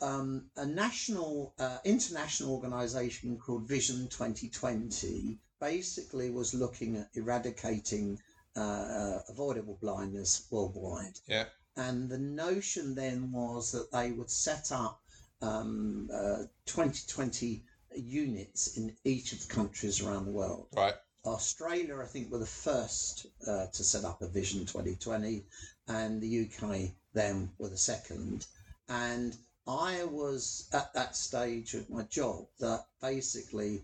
um, 0.00 0.44
a 0.56 0.66
national 0.66 1.54
uh, 1.58 1.78
international 1.84 2.52
organization 2.52 3.38
called 3.38 3.66
vision 3.66 4.06
2020 4.08 5.38
basically 5.64 6.30
was 6.30 6.52
looking 6.52 6.96
at 6.96 7.08
eradicating 7.14 8.18
uh, 8.56 8.60
uh, 8.60 9.18
avoidable 9.28 9.78
blindness 9.80 10.46
worldwide 10.50 11.18
Yeah. 11.26 11.46
and 11.76 12.08
the 12.08 12.18
notion 12.18 12.94
then 12.94 13.32
was 13.32 13.72
that 13.72 13.90
they 13.90 14.12
would 14.12 14.30
set 14.30 14.70
up 14.72 15.00
um, 15.40 16.08
uh, 16.12 16.44
2020 16.66 17.64
units 17.96 18.76
in 18.76 18.94
each 19.04 19.32
of 19.32 19.40
the 19.46 19.54
countries 19.54 20.00
around 20.02 20.24
the 20.26 20.32
world. 20.32 20.68
Right. 20.76 20.94
Australia, 21.24 21.96
I 22.02 22.06
think, 22.06 22.30
were 22.30 22.38
the 22.38 22.46
first 22.46 23.26
uh, 23.46 23.66
to 23.66 23.84
set 23.84 24.04
up 24.04 24.20
a 24.20 24.28
Vision 24.28 24.60
2020, 24.66 25.44
and 25.88 26.20
the 26.20 26.32
UK 26.44 26.90
then 27.14 27.50
were 27.58 27.70
the 27.70 27.78
second. 27.78 28.46
And 28.88 29.36
I 29.66 30.04
was 30.04 30.68
at 30.72 30.92
that 30.94 31.16
stage 31.16 31.74
of 31.74 31.88
my 31.88 32.02
job 32.02 32.46
that 32.60 32.84
basically, 33.00 33.82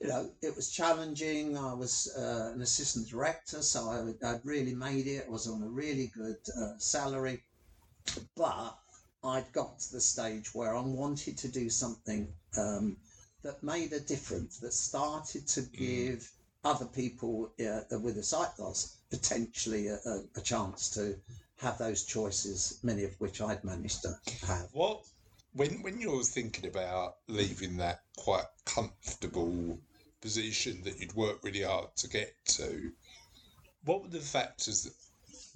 you 0.00 0.08
know, 0.08 0.30
it 0.42 0.54
was 0.56 0.70
challenging. 0.70 1.56
I 1.56 1.72
was 1.72 2.14
uh, 2.18 2.52
an 2.54 2.62
assistant 2.62 3.08
director, 3.08 3.62
so 3.62 3.88
I, 3.90 4.26
I'd 4.26 4.44
really 4.44 4.74
made 4.74 5.06
it. 5.06 5.26
I 5.26 5.30
was 5.30 5.48
on 5.48 5.62
a 5.62 5.68
really 5.68 6.10
good 6.14 6.38
uh, 6.60 6.72
salary, 6.78 7.42
but 8.36 8.76
I'd 9.22 9.50
got 9.52 9.78
to 9.80 9.92
the 9.92 10.00
stage 10.00 10.54
where 10.54 10.76
I 10.76 10.80
wanted 10.80 11.38
to 11.38 11.48
do 11.48 11.70
something 11.70 12.28
um, 12.58 12.96
that 13.42 13.62
made 13.62 13.92
a 13.92 14.00
difference, 14.00 14.58
that 14.58 14.72
started 14.72 15.46
to 15.48 15.62
give 15.62 16.30
other 16.64 16.86
people 16.86 17.52
uh, 17.60 17.98
with 17.98 18.18
a 18.18 18.22
sight 18.22 18.50
loss 18.58 18.96
potentially 19.10 19.88
a, 19.88 19.98
a, 20.06 20.22
a 20.36 20.40
chance 20.40 20.90
to 20.90 21.16
have 21.58 21.78
those 21.78 22.04
choices, 22.04 22.78
many 22.82 23.04
of 23.04 23.14
which 23.20 23.40
I'd 23.40 23.62
managed 23.64 24.02
to 24.02 24.18
have. 24.46 24.68
What 24.72 25.04
when 25.54 25.82
when 25.82 26.00
you're 26.00 26.22
thinking 26.22 26.66
about 26.66 27.16
leaving 27.28 27.76
that 27.76 28.00
quite 28.16 28.46
comfortable 28.64 29.78
position 30.20 30.82
that 30.84 30.98
you'd 30.98 31.14
worked 31.14 31.44
really 31.44 31.62
hard 31.62 31.94
to 31.96 32.08
get 32.08 32.34
to, 32.46 32.90
what 33.84 34.02
were 34.02 34.08
the 34.08 34.20
factors 34.20 34.82
that 34.82 34.92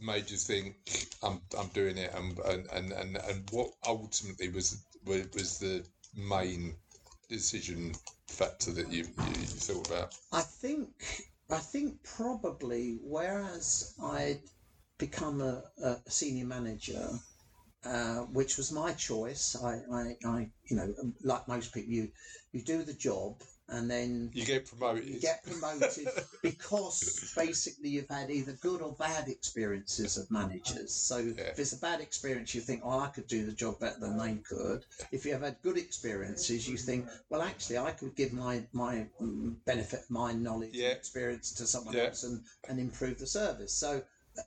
made 0.00 0.30
you 0.30 0.36
think 0.36 0.76
I'm 1.22 1.40
I'm 1.58 1.68
doing 1.68 1.98
it 1.98 2.12
and 2.14 2.38
and 2.38 2.92
and, 2.92 3.16
and, 3.16 3.50
what 3.50 3.70
ultimately 3.86 4.48
was 4.48 4.84
was 5.04 5.58
the 5.58 5.84
main 6.14 6.74
decision 7.28 7.94
factor 8.28 8.72
that 8.72 8.92
you, 8.92 9.04
you, 9.04 9.40
you 9.40 9.46
thought 9.46 9.86
about? 9.88 10.14
I 10.32 10.42
think 10.42 10.90
I 11.50 11.58
think 11.58 12.02
probably 12.04 12.98
whereas 13.02 13.94
I'd 14.02 14.42
become 14.98 15.40
a, 15.40 15.64
a 15.82 15.96
senior 16.08 16.46
manager, 16.46 17.08
uh, 17.84 18.18
which 18.32 18.56
was 18.56 18.72
my 18.72 18.92
choice. 18.92 19.56
I, 19.62 19.80
I, 19.92 20.16
I, 20.24 20.50
you 20.64 20.76
know, 20.76 20.92
like 21.22 21.46
most 21.48 21.72
people, 21.72 21.92
you 21.92 22.08
you 22.52 22.62
do 22.62 22.82
the 22.82 22.94
job 22.94 23.42
and 23.68 23.90
then 23.90 24.30
You 24.32 24.44
get 24.46 24.66
promoted. 24.66 25.04
you 25.04 25.20
get 25.20 25.44
promoted 25.44 26.08
because 26.42 27.32
basically 27.36 27.90
you've 27.90 28.08
had 28.08 28.30
either 28.30 28.52
good 28.62 28.80
or 28.80 28.94
bad 28.98 29.28
experiences 29.28 30.16
of 30.16 30.30
managers. 30.30 30.92
So 30.94 31.18
if 31.18 31.58
it's 31.58 31.72
a 31.74 31.78
bad 31.78 32.00
experience, 32.00 32.54
you 32.54 32.60
think, 32.62 32.80
oh, 32.84 32.98
I 32.98 33.08
could 33.08 33.26
do 33.26 33.44
the 33.44 33.52
job 33.52 33.78
better 33.78 34.00
than 34.00 34.16
they 34.18 34.36
could. 34.48 34.84
If 35.12 35.24
you 35.26 35.32
have 35.32 35.42
had 35.42 35.56
good 35.62 35.76
experiences, 35.76 36.66
you 36.68 36.76
think, 36.76 37.06
well, 37.28 37.42
actually, 37.42 37.78
I 37.78 37.92
could 37.92 38.16
give 38.16 38.32
my 38.32 38.66
my 38.72 39.06
mm, 39.20 39.54
benefit, 39.66 40.00
my 40.08 40.32
knowledge, 40.32 40.74
Yeah. 40.74 40.88
experience 40.90 41.52
to 41.54 41.66
someone 41.66 41.94
Yeah. 41.94 42.06
else 42.06 42.24
and 42.24 42.42
and 42.68 42.80
improve 42.80 43.18
the 43.18 43.26
service. 43.26 43.72
So. 43.74 44.02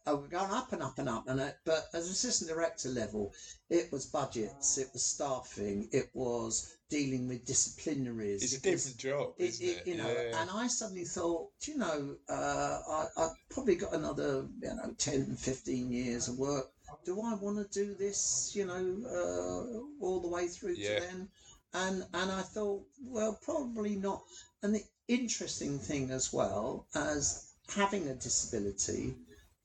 Uh, 0.07 0.15
we're 0.15 0.27
going 0.27 0.51
up 0.51 0.71
and 0.73 0.81
up 0.81 0.97
and 0.99 1.09
up, 1.09 1.27
and 1.27 1.39
uh, 1.39 1.49
but 1.65 1.85
as 1.93 2.09
assistant 2.09 2.49
director 2.49 2.89
level, 2.89 3.33
it 3.69 3.91
was 3.91 4.05
budgets, 4.05 4.77
it 4.77 4.87
was 4.93 5.03
staffing, 5.05 5.87
it 5.91 6.09
was 6.13 6.75
dealing 6.89 7.27
with 7.27 7.45
disciplinaries. 7.45 8.43
It's 8.43 8.53
a 8.53 8.67
it 8.67 8.71
was- 8.73 8.83
different 8.83 8.97
job, 8.97 9.33
it, 9.37 9.43
isn't 9.45 9.65
it- 9.65 9.77
it? 9.77 9.87
you 9.87 9.97
know, 9.97 10.11
Yeah. 10.11 10.41
and 10.41 10.49
I 10.49 10.67
suddenly 10.67 11.05
thought, 11.05 11.49
you 11.63 11.77
know, 11.77 12.15
uh, 12.29 12.79
I, 12.89 13.07
I've 13.17 13.35
probably 13.49 13.75
got 13.75 13.93
another, 13.93 14.47
you 14.61 14.75
know, 14.75 14.93
10, 14.97 15.35
15 15.35 15.91
years 15.91 16.27
of 16.27 16.37
work. 16.37 16.71
Do 17.05 17.21
I 17.21 17.33
want 17.35 17.57
to 17.57 17.79
do 17.83 17.93
this, 17.95 18.51
you 18.53 18.65
know, 18.65 18.97
uh, 19.07 20.03
all 20.05 20.19
the 20.19 20.27
way 20.27 20.47
through 20.47 20.75
Yeah. 20.77 20.99
to 20.99 21.05
then? 21.05 21.29
And 21.73 22.05
and 22.13 22.29
I 22.31 22.41
thought, 22.41 22.83
well, 23.01 23.39
probably 23.41 23.95
not. 23.95 24.23
And 24.61 24.75
the 24.75 24.83
interesting 25.07 25.79
thing 25.79 26.11
as 26.11 26.33
well 26.33 26.85
as 26.93 27.45
having 27.73 28.09
a 28.09 28.13
disability, 28.15 29.15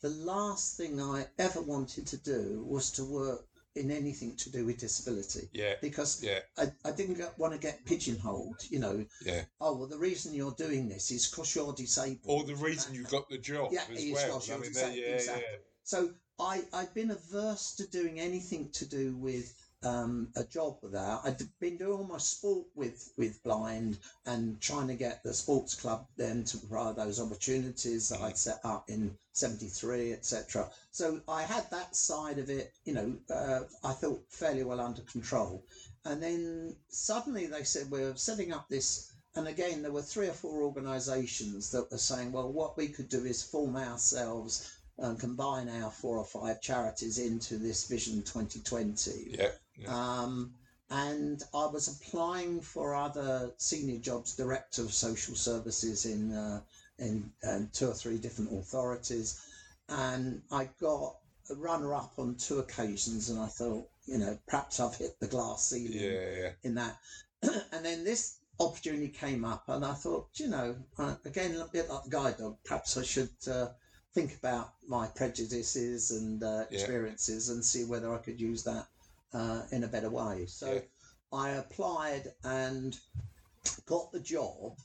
the 0.02 0.08
last 0.10 0.76
thing 0.76 1.00
I 1.00 1.26
ever 1.38 1.60
wanted 1.62 2.06
to 2.08 2.16
do 2.18 2.64
was 2.66 2.90
to 2.92 3.04
work 3.04 3.46
in 3.74 3.90
anything 3.90 4.34
to 4.36 4.50
do 4.50 4.64
with 4.64 4.78
disability 4.78 5.48
Yeah. 5.52 5.74
because 5.82 6.22
Yeah. 6.22 6.40
I, 6.56 6.72
I 6.84 6.92
didn't 6.92 7.20
want 7.38 7.52
to 7.52 7.58
get 7.58 7.84
pigeonholed. 7.84 8.64
You 8.70 8.78
know, 8.78 9.06
Yeah. 9.24 9.44
oh 9.60 9.76
well, 9.76 9.86
the 9.88 9.98
reason 9.98 10.34
you're 10.34 10.52
doing 10.52 10.88
this 10.88 11.10
is 11.10 11.28
because 11.28 11.54
you're 11.54 11.74
disabled. 11.74 12.20
Or 12.42 12.44
the 12.44 12.56
reason 12.56 12.94
you 12.94 13.04
got 13.04 13.28
the 13.28 13.38
job 13.38 13.72
Yeah, 13.72 13.84
as 13.90 14.04
well. 14.12 14.42
I 14.42 14.46
you're 14.46 14.58
mean, 14.58 14.72
disabled, 14.72 14.96
yeah, 14.96 15.14
exactly. 15.14 15.44
yeah. 15.50 15.58
So 15.84 16.14
I 16.38 16.64
I'd 16.72 16.94
been 16.94 17.10
averse 17.10 17.74
to 17.76 17.86
doing 17.86 18.18
anything 18.20 18.70
to 18.72 18.86
do 18.86 19.16
with 19.16 19.54
um, 19.84 20.28
a 20.36 20.44
job 20.44 20.78
with 20.82 20.92
that. 20.92 21.20
I'd 21.24 21.42
been 21.60 21.76
doing 21.76 21.98
all 21.98 22.04
my 22.04 22.18
sport 22.18 22.66
with 22.74 23.12
with 23.16 23.42
blind 23.42 23.98
and 24.24 24.60
trying 24.60 24.88
to 24.88 24.94
get 24.94 25.22
the 25.22 25.34
sports 25.34 25.74
club 25.74 26.06
then 26.16 26.44
to 26.44 26.58
provide 26.58 26.96
those 26.96 27.20
opportunities 27.20 28.08
that 28.08 28.20
I'd 28.20 28.38
set 28.38 28.60
up 28.64 28.88
in 28.88 29.16
'73, 29.32 30.12
etc. 30.12 30.70
So 30.90 31.20
I 31.28 31.42
had 31.42 31.70
that 31.70 31.94
side 31.94 32.38
of 32.38 32.48
it, 32.48 32.72
you 32.84 32.94
know, 32.94 33.16
uh, 33.30 33.64
I 33.84 33.92
thought 33.92 34.24
fairly 34.30 34.64
well 34.64 34.80
under 34.80 35.02
control. 35.02 35.64
And 36.04 36.22
then 36.22 36.76
suddenly 36.88 37.46
they 37.46 37.64
said 37.64 37.90
we're 37.90 38.16
setting 38.16 38.52
up 38.52 38.68
this. 38.68 39.12
And 39.34 39.48
again, 39.48 39.82
there 39.82 39.92
were 39.92 40.02
three 40.02 40.28
or 40.28 40.32
four 40.32 40.62
organisations 40.62 41.70
that 41.72 41.90
were 41.90 41.98
saying, 41.98 42.32
well, 42.32 42.50
what 42.50 42.78
we 42.78 42.88
could 42.88 43.10
do 43.10 43.26
is 43.26 43.42
form 43.42 43.76
ourselves 43.76 44.72
and 44.98 45.20
combine 45.20 45.68
our 45.68 45.90
four 45.90 46.16
or 46.16 46.24
five 46.24 46.62
charities 46.62 47.18
into 47.18 47.58
this 47.58 47.86
Vision 47.86 48.22
2020. 48.22 49.36
Yeah. 49.38 49.50
Yeah. 49.76 49.88
Um, 49.94 50.54
and 50.90 51.42
I 51.52 51.66
was 51.66 51.88
applying 51.88 52.60
for 52.60 52.94
other 52.94 53.52
senior 53.56 53.98
jobs, 53.98 54.36
director 54.36 54.82
of 54.82 54.92
social 54.92 55.34
services 55.34 56.06
in 56.06 56.32
uh, 56.32 56.60
in 56.98 57.30
um, 57.48 57.68
two 57.72 57.88
or 57.88 57.94
three 57.94 58.18
different 58.18 58.52
authorities, 58.52 59.40
and 59.88 60.42
I 60.50 60.68
got 60.80 61.16
a 61.50 61.54
runner 61.54 61.92
up 61.94 62.12
on 62.18 62.36
two 62.36 62.58
occasions, 62.58 63.30
and 63.30 63.38
I 63.40 63.46
thought, 63.46 63.88
you 64.06 64.18
know, 64.18 64.38
perhaps 64.46 64.80
I've 64.80 64.94
hit 64.94 65.18
the 65.20 65.26
glass 65.26 65.68
ceiling 65.70 65.98
yeah, 65.98 66.36
yeah. 66.38 66.50
in 66.62 66.74
that. 66.76 66.96
and 67.42 67.84
then 67.84 68.04
this 68.04 68.38
opportunity 68.58 69.08
came 69.08 69.44
up, 69.44 69.64
and 69.68 69.84
I 69.84 69.92
thought, 69.92 70.28
you 70.34 70.48
know, 70.48 70.76
again, 71.24 71.56
a 71.56 71.68
bit 71.72 71.88
like 71.90 72.04
the 72.04 72.10
guide 72.10 72.38
dog, 72.38 72.56
perhaps 72.64 72.96
I 72.96 73.02
should 73.02 73.30
uh, 73.50 73.68
think 74.14 74.34
about 74.36 74.72
my 74.86 75.08
prejudices 75.08 76.10
and 76.10 76.42
uh, 76.42 76.64
Yeah. 76.70 76.78
experiences 76.78 77.48
and 77.50 77.64
see 77.64 77.84
whether 77.84 78.14
I 78.14 78.18
could 78.18 78.40
use 78.40 78.62
that 78.64 78.86
uh, 79.36 79.62
in 79.72 79.84
a 79.84 79.88
better 79.88 80.10
way. 80.10 80.46
So. 80.46 80.66
I 81.32 81.50
applied 81.50 82.32
and 82.44 82.96
got 83.84 84.12
the 84.12 84.20
job, 84.20 84.78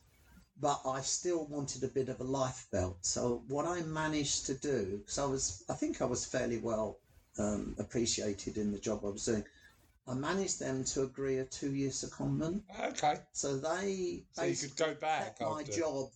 but 0.59 0.81
I 0.85 1.01
still 1.01 1.45
wanted 1.47 1.83
a 1.83 1.87
bit 1.87 2.09
of 2.09 2.19
a 2.19 2.23
life 2.23 2.67
belt. 2.71 2.97
So 3.01 3.43
what 3.47 3.65
I 3.65 3.81
managed 3.83 4.47
to 4.47 4.55
do, 4.55 4.97
because 4.99 5.19
I 5.19 5.25
was, 5.25 5.63
I 5.69 5.73
think 5.73 6.01
I 6.01 6.05
was 6.05 6.25
fairly 6.25 6.57
well 6.57 6.99
um, 7.37 7.75
appreciated 7.79 8.57
in 8.57 8.71
the 8.71 8.79
job 8.79 9.01
I 9.03 9.09
was 9.09 9.25
doing. 9.25 9.43
I 10.07 10.13
managed 10.15 10.59
them 10.59 10.83
to 10.85 11.03
agree 11.03 11.37
a 11.37 11.45
two-year 11.45 11.91
secondment, 11.91 12.63
Okay. 12.79 13.19
so 13.33 13.57
they 13.57 14.23
So 14.33 14.43
you 14.43 14.55
could 14.55 14.75
go 14.75 14.93
back 14.95 15.39
my 15.39 15.63
job 15.63 16.09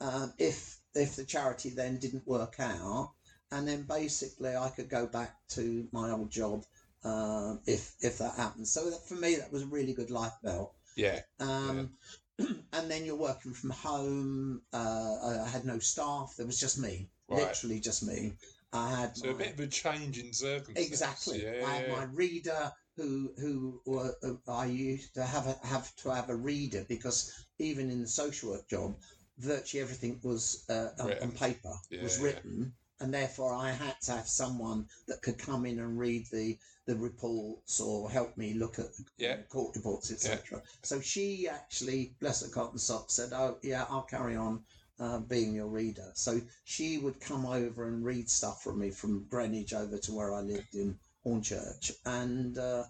um, 0.00 0.32
if 0.38 0.78
if 0.94 1.16
the 1.16 1.24
charity 1.24 1.70
then 1.70 1.98
didn't 1.98 2.26
work 2.26 2.56
out, 2.60 3.12
and 3.50 3.66
then 3.66 3.82
basically 3.82 4.54
I 4.56 4.68
could 4.68 4.90
go 4.90 5.06
back 5.06 5.36
to 5.50 5.88
my 5.90 6.10
old 6.10 6.30
job 6.30 6.64
um, 7.04 7.60
if 7.66 7.94
if 8.00 8.18
that 8.18 8.34
happens. 8.36 8.72
So 8.72 8.90
that, 8.90 9.06
for 9.08 9.14
me, 9.14 9.36
that 9.36 9.52
was 9.52 9.62
a 9.62 9.66
really 9.66 9.94
good 9.94 10.10
life 10.10 10.34
belt. 10.42 10.74
Yeah. 10.96 11.20
Um, 11.38 11.90
and 12.38 12.90
then 12.90 13.04
you're 13.04 13.16
working 13.16 13.52
from 13.54 13.70
home. 13.70 14.62
Uh, 14.72 15.16
I- 15.22 15.42
I 15.44 15.48
had 15.48 15.64
no 15.64 15.78
staff. 15.78 16.34
There 16.36 16.46
was 16.46 16.58
just 16.60 16.78
me, 16.78 17.08
Right. 17.28 17.42
literally 17.46 17.80
just 17.80 18.02
me. 18.02 18.34
I 18.72 18.94
had 19.00 19.16
So 19.16 19.30
a 19.30 19.34
bit 19.34 19.52
of 19.54 19.60
a 19.60 19.66
change 19.66 20.18
in 20.18 20.32
circumstances. 20.32 20.86
Exactly. 20.86 21.42
Yeah. 21.42 21.66
I 21.66 21.70
had 21.76 21.88
my 21.90 22.04
reader 22.04 22.72
who 22.96 23.32
who 23.38 23.80
were, 23.86 24.14
uh, 24.22 24.50
I 24.50 24.66
used 24.66 25.14
to 25.14 25.24
have 25.24 25.46
a, 25.46 25.66
have 25.66 25.94
to 25.96 26.10
have 26.14 26.28
a 26.28 26.36
reader 26.36 26.84
because 26.88 27.32
even 27.58 27.90
in 27.90 28.00
the 28.02 28.08
social 28.08 28.50
work 28.50 28.68
job, 28.68 28.94
virtually 29.38 29.82
everything 29.82 30.20
was 30.22 30.64
uh, 30.68 30.90
on- 30.98 31.32
paper 31.32 31.72
was 32.02 32.18
Yeah. 32.18 32.24
written, 32.24 32.74
and 33.00 33.12
therefore 33.12 33.52
I 33.52 33.70
had 33.70 33.94
to 34.02 34.12
have 34.12 34.28
someone 34.28 34.86
that 35.08 35.22
could 35.22 35.38
come 35.38 35.64
in 35.66 35.78
and 35.78 35.98
read 35.98 36.26
the 36.32 36.56
the 36.86 36.96
reports 36.96 37.80
or 37.80 38.10
help 38.10 38.36
me 38.36 38.54
look 38.54 38.78
at 38.78 38.86
Yeah. 39.18 39.36
court 39.48 39.76
reports, 39.76 40.10
etc. 40.10 40.62
So 40.82 41.00
she 41.00 41.46
actually, 41.48 42.14
bless 42.20 42.42
her 42.42 42.48
cotton 42.48 42.78
socks, 42.78 43.14
said, 43.14 43.32
"Oh 43.32 43.58
yeah, 43.62 43.86
I'll 43.88 44.02
carry 44.02 44.36
on." 44.36 44.60
Uh, 44.98 45.18
being 45.18 45.54
your 45.54 45.66
reader, 45.68 46.10
so 46.12 46.38
she 46.64 46.98
would 46.98 47.18
come 47.20 47.46
over 47.46 47.88
and 47.88 48.04
read 48.04 48.28
stuff 48.28 48.62
from 48.62 48.78
me 48.80 48.90
from 48.90 49.24
Greenwich 49.30 49.72
over 49.72 49.96
to 49.96 50.12
where 50.12 50.30
I 50.30 50.40
lived 50.42 50.74
in 50.74 50.94
Hornchurch, 51.24 51.90
and 52.04 52.58
uh, 52.58 52.84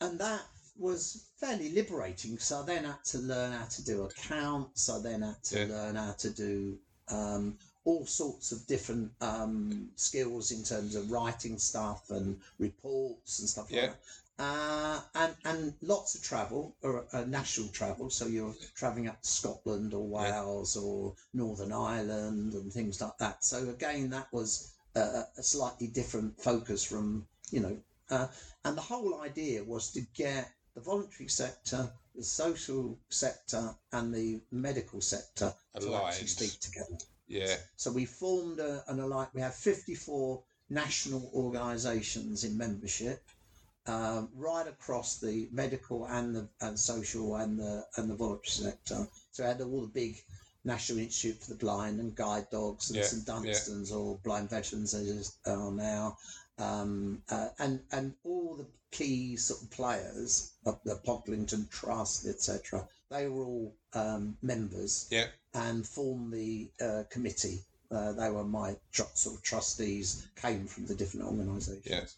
and 0.00 0.18
that 0.18 0.42
was 0.76 1.26
fairly 1.36 1.68
liberating. 1.70 2.38
So 2.38 2.60
I 2.60 2.62
then 2.62 2.84
had 2.84 3.04
to 3.06 3.18
learn 3.18 3.52
how 3.52 3.66
to 3.66 3.84
do 3.84 4.02
accounts. 4.02 4.88
I 4.88 4.98
then 5.00 5.22
had 5.22 5.42
to 5.44 5.58
Yeah. 5.58 5.64
learn 5.66 5.94
how 5.96 6.12
to 6.12 6.30
do 6.30 6.78
um, 7.08 7.56
all 7.88 8.04
sorts 8.04 8.52
of 8.52 8.66
different 8.66 9.10
um, 9.22 9.88
skills 9.96 10.50
in 10.52 10.62
terms 10.62 10.94
of 10.94 11.10
writing 11.10 11.56
stuff 11.56 12.10
and 12.10 12.38
reports 12.58 13.38
and 13.38 13.48
stuff 13.48 13.70
Yeah. 13.70 13.80
like 13.82 13.90
that. 13.92 14.44
Uh, 14.44 15.00
and 15.14 15.34
and 15.50 15.74
lots 15.80 16.14
of 16.14 16.22
travel 16.22 16.76
or 16.82 17.06
uh, 17.14 17.24
national 17.24 17.68
travel. 17.70 18.10
So 18.10 18.26
you're 18.26 18.54
traveling 18.74 19.08
up 19.08 19.22
to 19.22 19.28
Scotland 19.28 19.94
or 19.94 20.04
Yeah. 20.06 20.16
Wales 20.18 20.76
or 20.76 21.14
Northern 21.32 21.72
Ireland 21.72 22.52
and 22.52 22.70
things 22.70 23.00
like 23.00 23.16
that. 23.18 23.42
So 23.42 23.56
again, 23.70 24.10
that 24.10 24.28
was 24.32 24.74
a, 24.94 25.24
a 25.38 25.42
slightly 25.42 25.86
different 25.86 26.38
focus 26.48 26.84
from 26.84 27.26
you 27.50 27.60
know. 27.60 27.76
Uh, 28.10 28.28
and 28.64 28.76
the 28.76 28.88
whole 28.92 29.20
idea 29.22 29.64
was 29.64 29.90
to 29.92 30.02
get 30.14 30.52
the 30.74 30.82
voluntary 30.82 31.28
sector, 31.28 31.90
the 32.14 32.22
social 32.22 32.98
sector, 33.08 33.74
and 33.92 34.14
the 34.14 34.40
medical 34.52 35.00
sector 35.00 35.54
to 35.80 35.94
actually 35.94 36.26
speak 36.28 36.60
together. 36.60 36.98
Yeah. 37.28 37.56
So 37.76 37.92
we 37.92 38.06
formed 38.06 38.58
a, 38.58 38.82
an 38.88 39.00
alliance. 39.00 39.30
We 39.34 39.42
have 39.42 39.54
54 39.54 40.42
national 40.70 41.30
organisations 41.34 42.44
in 42.44 42.56
membership, 42.58 43.22
um, 43.86 44.28
right 44.34 44.66
across 44.66 45.18
the 45.18 45.48
medical 45.52 46.06
and 46.06 46.34
the 46.34 46.48
and 46.60 46.78
social 46.78 47.36
and 47.36 47.58
the 47.58 47.86
and 47.96 48.10
the 48.10 48.14
voluntary 48.14 48.70
sector. 48.70 49.06
So 49.30 49.42
we 49.42 49.48
had 49.48 49.60
all 49.60 49.82
the 49.82 49.88
big 49.88 50.16
National 50.64 50.98
Institute 50.98 51.42
for 51.42 51.50
the 51.50 51.58
Blind 51.58 52.00
and 52.00 52.14
Guide 52.14 52.46
Dogs 52.50 52.90
and 52.90 52.98
Yeah, 52.98 53.04
St 53.04 53.24
Dunstan's 53.24 53.92
or 53.92 54.18
Blind 54.18 54.50
Veterans 54.50 54.92
as 54.94 55.32
they 55.44 55.50
are 55.50 55.72
now, 55.72 56.16
um, 56.58 57.22
uh, 57.30 57.48
and 57.58 57.80
and 57.92 58.14
all 58.24 58.56
the 58.56 58.66
key 58.90 59.36
sort 59.36 59.62
of 59.62 59.70
players 59.70 60.52
of 60.66 60.80
the 60.84 60.96
Pocklington 60.96 61.70
Trust, 61.70 62.26
etc. 62.26 62.86
They 63.10 63.28
were 63.28 63.44
all 63.44 63.74
um, 63.94 64.36
members 64.42 65.08
Yeah. 65.10 65.26
and 65.54 65.86
formed 65.86 66.32
the 66.32 66.70
uh, 66.80 67.04
committee. 67.10 67.60
Uh, 67.90 68.12
they 68.12 68.30
were 68.30 68.44
my 68.44 68.76
tr- 68.92 69.02
sort 69.14 69.36
of 69.36 69.42
trustees, 69.42 70.26
came 70.36 70.66
from 70.66 70.86
the 70.86 70.94
different 70.94 71.26
organisations. 71.26 71.86
Yes. 71.86 72.16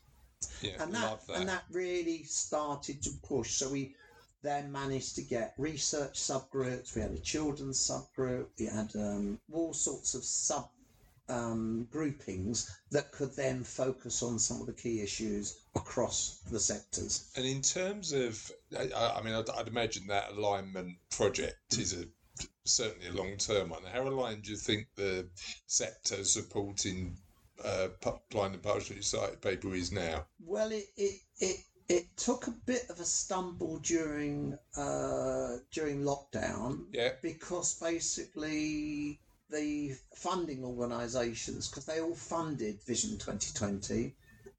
Yeah. 0.63 0.83
And 0.83 0.95
that, 0.95 1.27
that. 1.27 1.37
and 1.37 1.49
that 1.49 1.65
really 1.71 2.25
started 2.25 3.03
to 3.03 3.11
push. 3.23 3.53
So 3.53 3.69
we 3.71 3.95
then 4.43 4.73
managed 4.73 5.15
to 5.17 5.23
get 5.23 5.55
research 5.59 6.15
subgroups. 6.19 6.95
We 6.95 7.03
had 7.03 7.13
a 7.13 7.19
children's 7.19 7.79
subgroup. 7.79 8.47
We 8.59 8.67
had 8.67 8.91
um, 8.97 9.39
all 9.53 9.73
sorts 9.75 10.15
of 10.15 10.25
sub 10.25 10.69
um, 11.31 11.87
groupings 11.91 12.71
that 12.91 13.13
could 13.13 13.35
then 13.37 13.63
focus 13.65 14.23
on 14.23 14.39
some 14.39 14.61
of 14.61 14.67
the 14.67 14.73
key 14.73 15.01
issues 15.01 15.61
across 15.75 16.41
the 16.51 16.61
sectors. 16.61 17.31
And 17.37 17.47
in 17.47 17.63
terms 17.63 18.13
of, 18.13 18.51
I, 18.77 18.91
I 19.19 19.23
mean, 19.23 19.35
I'd, 19.35 19.49
I'd 19.51 19.69
imagine 19.69 20.07
that 20.09 20.33
alignment 20.33 20.97
project 21.11 21.79
is 21.79 21.93
a 21.95 22.05
certainly 22.65 23.09
a 23.09 23.13
long 23.13 23.37
term 23.37 23.71
one. 23.71 23.83
How 23.93 24.03
aligned 24.07 24.45
do 24.45 24.51
you 24.51 24.57
think 24.57 24.87
the 24.97 25.29
sector 25.67 26.25
supporting 26.25 27.17
uh, 27.65 27.89
blind 28.31 28.55
and 28.55 28.63
partially 28.63 29.03
sighted 29.03 29.41
people 29.43 29.73
is 29.73 29.93
now? 29.93 30.27
Well, 30.45 30.71
it 30.73 30.87
it 30.97 31.21
it, 31.39 31.57
it 31.89 32.17
took 32.17 32.47
a 32.47 32.55
bit 32.67 32.89
of 32.89 33.01
a 33.01 33.05
stumble 33.05 33.79
during 33.79 34.57
uh, 34.77 35.57
during 35.73 36.03
lockdown 36.03 36.85
Yeah. 36.93 37.13
because 37.23 37.79
basically 37.79 39.21
the 39.51 39.95
funding 40.15 40.65
organisations, 40.65 41.69
because 41.69 41.85
they 41.85 42.01
all 42.01 42.15
funded 42.15 42.83
Vision 42.83 43.19
2020, 43.19 44.15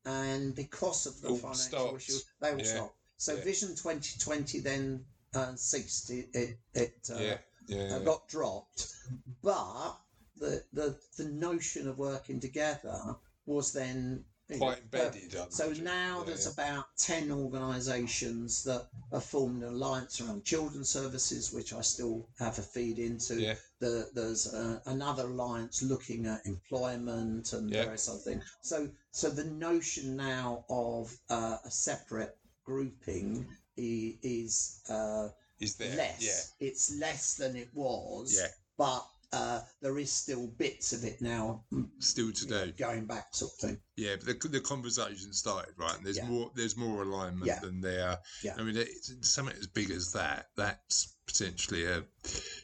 and 0.05 0.55
because 0.55 1.05
of 1.05 1.21
the 1.21 1.29
All 1.29 1.35
financial 1.35 1.63
stopped. 1.63 1.97
issues, 1.97 2.25
they 2.41 2.51
all 2.51 2.57
Yeah. 2.59 2.63
stopped. 2.63 2.95
So 3.17 3.35
Yeah. 3.35 3.43
Vision 3.43 3.75
2020 3.75 4.59
then 4.59 5.05
uh, 5.33 5.55
ceased. 5.55 6.09
It 6.09 6.29
it, 6.33 6.57
it 6.73 7.09
uh, 7.09 7.19
yeah. 7.19 7.37
Yeah. 7.67 7.95
uh, 7.95 7.99
got 7.99 8.27
dropped, 8.27 8.93
but 9.41 9.97
the 10.37 10.63
the 10.73 10.97
the 11.17 11.25
notion 11.25 11.87
of 11.87 11.97
working 11.97 12.39
together 12.39 13.15
was 13.45 13.71
then 13.73 14.25
Quite 14.57 14.79
embedded. 14.79 15.35
I'd 15.35 15.53
so 15.53 15.71
now 15.73 16.19
Yeah, 16.19 16.25
there's 16.25 16.45
yeah. 16.45 16.51
about 16.53 16.85
10 16.97 17.31
organisations 17.31 18.63
that 18.63 18.87
have 19.11 19.23
formed 19.23 19.63
an 19.63 19.69
alliance 19.69 20.19
around 20.21 20.43
children's 20.43 20.89
services, 20.89 21.51
which 21.53 21.73
I 21.73 21.81
still 21.81 22.27
have 22.39 22.57
a 22.59 22.61
feed 22.61 22.99
into. 22.99 23.35
Yeah. 23.41 23.55
The, 23.79 24.09
there's 24.13 24.53
uh, 24.53 24.79
another 24.85 25.23
alliance 25.27 25.81
looking 25.81 26.25
at 26.27 26.45
employment 26.45 27.53
and 27.53 27.69
Yeah. 27.69 27.83
various 27.85 28.09
other 28.09 28.19
things. 28.19 28.43
So 28.61 28.89
so 29.11 29.29
the 29.29 29.45
notion 29.45 30.15
now 30.15 30.65
of 30.69 31.17
uh, 31.29 31.57
a 31.65 31.71
separate 31.71 32.37
grouping 32.63 33.47
is 33.77 34.81
uh, 34.89 35.29
Is 35.59 35.75
there? 35.75 35.95
less. 35.95 36.21
Yeah. 36.21 36.67
It's 36.67 36.95
less 36.97 37.35
than 37.35 37.55
it 37.55 37.69
was. 37.73 38.37
Yeah. 38.39 38.47
But 38.77 39.05
uh, 39.33 39.61
there 39.81 39.97
is 39.97 40.11
still 40.11 40.47
bits 40.47 40.91
of 40.93 41.03
it 41.03 41.21
now 41.21 41.63
mm, 41.73 41.87
Still 41.99 42.31
today, 42.31 42.59
you 42.77 42.85
know, 42.85 42.89
going 42.91 43.05
back 43.05 43.27
sort 43.33 43.51
of 43.53 43.69
thing. 43.69 43.77
Yeah, 43.95 44.15
but 44.17 44.41
the, 44.41 44.47
the 44.47 44.59
conversation 44.59 45.31
started 45.33 45.73
right, 45.77 45.95
and 45.95 46.05
there's 46.05 46.17
Yeah. 46.17 46.27
more 46.27 46.51
there's 46.55 46.75
more 46.75 47.03
alignment 47.03 47.45
Yeah. 47.47 47.59
than 47.59 47.81
there. 47.81 48.17
Yeah. 48.43 48.55
I 48.57 48.63
mean, 48.63 48.75
it's, 48.77 49.13
something 49.21 49.55
as 49.57 49.67
big 49.67 49.91
as 49.91 50.11
that. 50.13 50.47
That's 50.57 51.15
potentially 51.25 51.85
a 51.85 51.97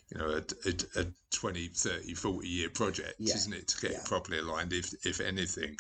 you 0.09 0.17
know 0.17 0.29
a, 0.29 0.69
a, 0.69 1.01
a 1.01 1.05
20, 1.31 1.67
30, 1.69 2.13
40 2.13 2.47
year 2.47 2.69
project, 2.69 3.15
Yeah. 3.19 3.35
isn't 3.35 3.53
it, 3.53 3.67
to 3.69 3.87
get 3.87 4.05
properly 4.05 4.39
aligned, 4.39 4.73
if 4.73 4.93
if 5.05 5.21
anything. 5.21 5.77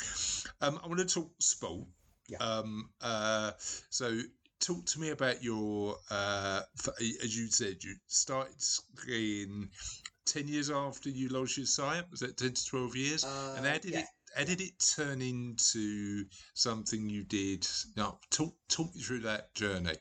Um, 0.61 0.79
I 0.83 0.87
want 0.87 0.99
to 0.99 1.05
talk 1.05 1.31
sport. 1.39 1.87
Yeah. 2.29 2.37
Um, 2.37 2.89
uh, 3.01 3.51
so 3.89 4.19
talk 4.59 4.85
to 4.85 4.99
me 4.99 5.09
about 5.09 5.43
your 5.43 5.97
uh, 6.11 6.61
as 6.99 7.37
you 7.37 7.47
said, 7.47 7.83
you 7.83 7.95
started 8.07 8.61
skiing. 8.61 9.69
10 10.27 10.47
years 10.47 10.69
after 10.69 11.09
you 11.09 11.29
launched 11.29 11.57
your 11.57 11.65
site? 11.65 12.09
was 12.11 12.19
that 12.19 12.37
10 12.37 12.53
to 12.53 12.65
12 12.65 12.95
years 12.95 13.23
and 13.23 13.65
Uh, 13.65 13.69
how 13.71 13.77
did 13.77 13.91
yeah. 13.93 13.99
it 14.01 14.05
how 14.35 14.43
did 14.43 14.61
it 14.61 14.73
turn 14.95 15.21
into 15.21 16.25
something 16.53 17.09
you 17.09 17.23
did? 17.23 17.67
Now, 17.95 18.19
talk 18.29 18.53
talk 18.67 18.93
me 18.95 19.01
through 19.01 19.21
that 19.21 19.53
journey. 19.55 19.95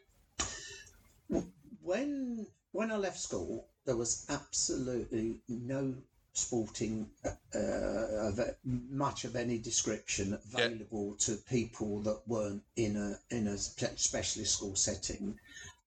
when 1.81 2.47
when 2.73 2.91
I 2.91 2.97
left 2.97 3.19
school, 3.19 3.69
there 3.87 3.97
was 3.97 4.27
absolutely 4.29 5.41
no 5.49 5.95
sporting 6.33 7.09
uh, 7.25 8.29
of 8.29 8.39
much 8.65 9.25
of 9.25 9.37
any 9.37 9.59
description 9.59 10.35
available 10.35 11.15
to 11.15 11.37
people 11.49 12.01
that 12.01 12.21
weren't 12.27 12.63
in 12.77 12.97
a 12.97 13.35
in 13.35 13.47
a 13.47 13.57
specialist 13.57 14.53
school 14.55 14.77
setting. 14.77 15.39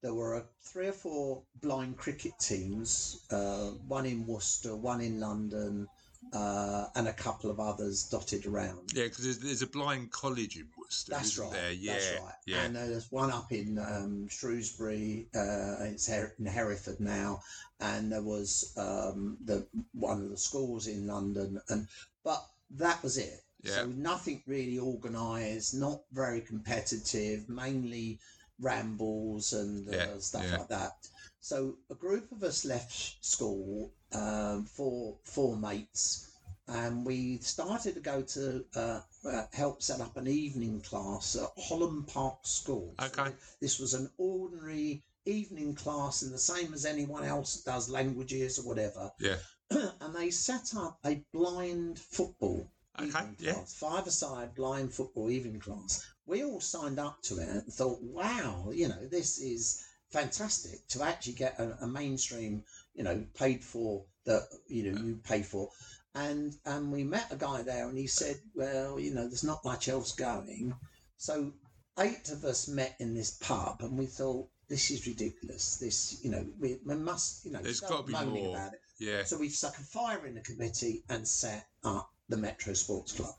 There 0.01 0.13
were 0.13 0.35
uh, 0.35 0.43
three 0.61 0.87
or 0.87 0.93
four 0.93 1.43
blind 1.61 1.97
cricket 1.97 2.33
teams, 2.39 3.25
uh, 3.31 3.71
one 3.87 4.05
in 4.05 4.25
Worcester, 4.25 4.75
one 4.75 5.01
in 5.01 5.19
London, 5.19 5.87
uh, 6.33 6.85
and 6.95 7.07
a 7.07 7.13
couple 7.13 7.49
of 7.49 7.59
others 7.59 8.03
dotted 8.03 8.45
around. 8.45 8.91
Yeah, 8.93 9.03
because 9.05 9.23
there's, 9.25 9.39
there's 9.39 9.61
a 9.61 9.67
blind 9.67 10.11
college 10.11 10.55
in 10.57 10.67
Worcester, 10.77 11.11
That's 11.11 11.37
right. 11.37 11.51
there? 11.51 11.71
Yeah, 11.71 11.93
That's 11.93 12.21
right. 12.21 12.33
yeah. 12.45 12.61
And 12.63 12.75
there's 12.75 13.11
one 13.11 13.31
up 13.31 13.51
in 13.51 13.77
um, 13.79 14.27
Shrewsbury. 14.29 15.27
Uh, 15.35 15.75
it's 15.81 16.07
Her- 16.07 16.33
in 16.39 16.45
Hereford 16.45 16.99
now, 16.99 17.41
and 17.81 18.11
there 18.11 18.21
was 18.23 18.73
um, 18.77 19.37
the 19.43 19.65
one 19.93 20.21
of 20.21 20.29
the 20.29 20.37
schools 20.37 20.87
in 20.87 21.07
London, 21.07 21.61
and 21.69 21.87
but 22.23 22.45
that 22.71 23.01
was 23.03 23.17
it. 23.17 23.41
Yeah. 23.63 23.71
So 23.73 23.85
nothing 23.87 24.41
really 24.47 24.79
organised, 24.79 25.73
not 25.75 26.01
very 26.13 26.39
competitive, 26.39 27.49
mainly 27.49 28.19
rambles 28.59 29.53
and 29.53 29.87
uh, 29.87 29.91
Yeah, 29.97 30.17
stuff 30.19 30.45
yeah. 30.49 30.57
like 30.57 30.67
that. 30.69 31.07
So 31.41 31.77
a 31.89 31.95
group 31.95 32.31
of 32.31 32.43
us 32.43 32.65
left 32.65 33.23
school, 33.25 33.91
um, 34.13 34.65
four 34.65 35.17
four 35.23 35.55
mates, 35.57 36.27
and 36.67 37.05
we 37.05 37.37
started 37.39 37.93
to 37.95 38.01
go 38.01 38.21
to 38.21 38.65
uh, 38.75 39.01
uh, 39.25 39.45
help 39.53 39.81
set 39.81 40.01
up 40.01 40.17
an 40.17 40.27
evening 40.27 40.81
class 40.81 41.35
at 41.35 41.49
Holland 41.57 42.07
Park 42.07 42.39
School. 42.43 42.93
So 42.99 43.05
Okay. 43.07 43.31
this 43.61 43.79
was 43.79 43.93
an 43.93 44.09
ordinary 44.17 45.03
evening 45.25 45.75
class, 45.75 46.21
and 46.23 46.33
the 46.33 46.39
same 46.39 46.73
as 46.73 46.85
anyone 46.85 47.23
else 47.23 47.61
does 47.63 47.89
languages 47.89 48.59
or 48.59 48.63
whatever. 48.67 49.11
Yeah. 49.19 49.37
and 50.01 50.15
they 50.15 50.31
set 50.31 50.75
up 50.75 50.99
a 51.05 51.23
blind 51.31 51.99
football 51.99 52.69
Okay, 52.99 53.29
yeah. 53.39 53.53
class, 53.53 53.73
five-a-side 53.75 54.55
blind 54.55 54.93
football 54.93 55.29
evening 55.29 55.59
class. 55.61 56.05
We 56.29 56.43
all 56.43 56.61
signed 56.61 56.99
up 56.99 57.23
to 57.23 57.39
it 57.39 57.49
and 57.49 57.73
thought, 57.73 57.99
wow, 58.03 58.69
you 58.71 58.87
know, 58.87 59.07
this 59.07 59.39
is 59.39 59.83
fantastic 60.11 60.87
to 60.89 61.03
actually 61.03 61.33
get 61.33 61.59
a, 61.59 61.77
a 61.81 61.87
mainstream, 61.87 62.63
you 62.93 63.03
know, 63.03 63.25
paid 63.33 63.63
for 63.63 64.05
that, 64.25 64.47
you 64.67 64.91
know, 64.91 65.01
you 65.01 65.15
pay 65.23 65.41
for. 65.41 65.69
And 66.13 66.55
and 66.65 66.91
we 66.91 67.03
met 67.03 67.31
a 67.31 67.35
guy 67.35 67.63
there 67.63 67.87
and 67.89 67.97
he 67.97 68.07
said, 68.07 68.37
well, 68.53 68.99
you 68.99 69.13
know, 69.13 69.27
there's 69.27 69.43
not 69.43 69.65
much 69.65 69.87
else 69.89 70.11
going. 70.13 70.75
So 71.17 71.51
eight 71.99 72.29
of 72.29 72.45
us 72.45 72.67
met 72.67 72.95
in 72.99 73.15
this 73.15 73.31
pub 73.31 73.77
and 73.81 73.97
we 73.97 74.05
thought, 74.05 74.47
this 74.67 74.91
is 74.91 75.07
ridiculous. 75.07 75.77
This, 75.77 76.19
you 76.23 76.29
know, 76.29 76.45
we, 76.59 76.77
we 76.85 76.95
must, 76.95 77.43
you 77.43 77.51
know, 77.51 77.61
There's 77.61 77.77
start 77.77 78.07
gotta 78.07 78.25
be 78.27 78.31
more. 78.41 78.55
about 78.55 78.73
it. 78.73 78.79
Yeah, 78.99 79.23
So 79.23 79.37
we 79.37 79.49
stuck 79.49 79.77
a 79.77 79.81
fire 79.81 80.25
in 80.27 80.35
the 80.35 80.41
committee 80.41 81.03
and 81.09 81.27
set 81.27 81.65
up 81.83 82.11
the 82.27 82.37
Metro 82.37 82.73
Sports 82.73 83.13
Club. 83.13 83.33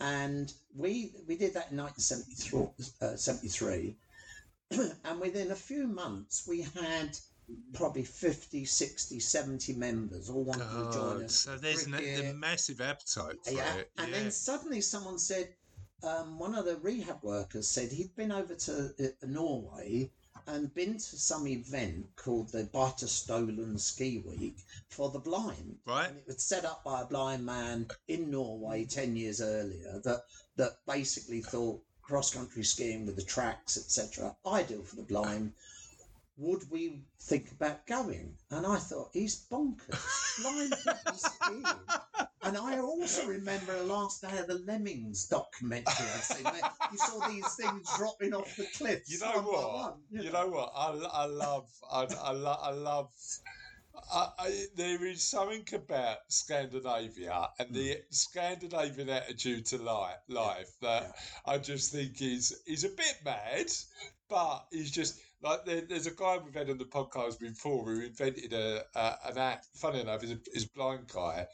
And 0.00 0.52
we 0.74 1.12
we 1.26 1.36
did 1.36 1.54
that 1.54 1.70
in 1.70 1.76
1973. 1.78 3.96
Uh, 4.72 4.88
and 5.04 5.20
within 5.20 5.52
a 5.52 5.56
few 5.56 5.86
months, 5.86 6.46
we 6.48 6.62
had 6.62 7.16
probably 7.74 8.02
50, 8.02 8.64
60, 8.64 9.20
70 9.20 9.74
members 9.74 10.30
all 10.30 10.44
wanting 10.44 10.66
to 10.66 10.90
join 10.92 11.22
us. 11.24 11.36
so 11.36 11.56
there's 11.56 11.84
the 11.84 12.34
massive 12.36 12.80
appetite 12.80 13.36
for 13.44 13.52
Yeah, 13.52 13.76
it. 13.76 13.90
and 13.98 14.10
yeah. 14.10 14.18
then 14.18 14.30
suddenly 14.30 14.80
someone 14.80 15.18
said, 15.18 15.54
um, 16.02 16.38
one 16.38 16.54
of 16.54 16.64
the 16.64 16.76
rehab 16.76 17.22
workers 17.22 17.68
said 17.68 17.92
he'd 17.92 18.16
been 18.16 18.32
over 18.32 18.54
to 18.54 18.94
uh, 18.98 19.26
Norway 19.26 20.10
and 20.46 20.74
been 20.74 20.94
to 20.94 21.00
some 21.00 21.46
event 21.46 22.06
called 22.16 22.52
the 22.52 22.68
Stolen 23.06 23.78
Ski 23.78 24.22
Week 24.26 24.58
for 24.88 25.10
the 25.10 25.18
blind. 25.18 25.78
Right. 25.86 26.08
And 26.08 26.18
it 26.18 26.26
was 26.26 26.42
set 26.42 26.64
up 26.64 26.84
by 26.84 27.02
a 27.02 27.06
blind 27.06 27.44
man 27.44 27.88
in 28.08 28.30
Norway 28.30 28.84
10 28.84 29.16
years 29.16 29.40
earlier 29.40 30.00
that, 30.04 30.22
that 30.56 30.72
basically 30.86 31.40
thought 31.40 31.82
cross 32.02 32.34
country 32.34 32.62
skiing 32.62 33.06
with 33.06 33.16
the 33.16 33.22
tracks, 33.22 33.76
etc., 33.76 34.36
ideal 34.46 34.82
for 34.82 34.96
the 34.96 35.02
blind. 35.02 35.52
Would 36.36 36.68
we 36.70 37.04
think 37.20 37.52
about 37.52 37.86
going? 37.86 38.34
And 38.50 38.66
I 38.66 38.76
thought, 38.76 39.10
he's 39.12 39.46
bonkers. 39.50 40.02
Blind. 40.42 40.74
And 42.42 42.58
I 42.58 42.78
also 42.78 43.26
remember 43.26 43.72
last 43.84 44.20
day 44.20 44.36
of 44.38 44.48
the 44.48 44.58
Lemmings 44.66 45.26
documentary 45.28 45.92
I'd 46.14 46.22
seen. 46.22 46.46
You 46.92 46.98
saw 46.98 47.28
these 47.28 47.54
things 47.54 47.88
dropping 47.96 48.34
off 48.34 48.54
the 48.56 48.66
cliffs. 48.76 49.10
You 49.10 49.20
know 49.20 49.40
what? 49.42 49.72
one, 49.74 49.92
You 50.10 50.30
know 50.30 50.48
what? 50.48 50.72
I, 50.76 50.88
I 51.12 51.24
love, 51.26 51.70
I, 51.90 52.06
I, 52.22 52.32
lo- 52.32 52.58
I 52.60 52.70
love. 52.72 53.10
I, 54.12 54.28
I, 54.38 54.64
there 54.76 55.06
is 55.06 55.22
something 55.22 55.64
about 55.72 56.18
Scandinavia 56.28 57.48
and 57.58 57.72
the 57.72 57.90
Mm. 57.94 58.00
Scandinavian 58.10 59.08
attitude 59.08 59.66
to 59.66 59.78
life, 59.78 60.18
life 60.28 60.70
that 60.82 61.14
I 61.46 61.58
just 61.58 61.92
think 61.92 62.20
is 62.20 62.60
is 62.66 62.84
a 62.84 62.88
bit 62.88 63.16
mad, 63.24 63.70
but 64.28 64.66
he's 64.72 64.90
just 64.90 65.20
like 65.44 65.64
there, 65.66 65.82
there's 65.88 66.06
a 66.06 66.14
guy 66.14 66.38
we've 66.42 66.54
had 66.54 66.70
on 66.70 66.78
the 66.78 66.84
podcast 66.86 67.38
before 67.38 67.84
who 67.84 68.00
invented 68.00 68.52
a, 68.52 68.82
a 68.94 69.16
an 69.30 69.38
app. 69.38 69.64
Funny 69.74 70.00
enough, 70.00 70.24
is 70.24 70.32
a, 70.32 70.38
is 70.52 70.64
a 70.64 70.68
blind 70.74 71.06
guy 71.12 71.46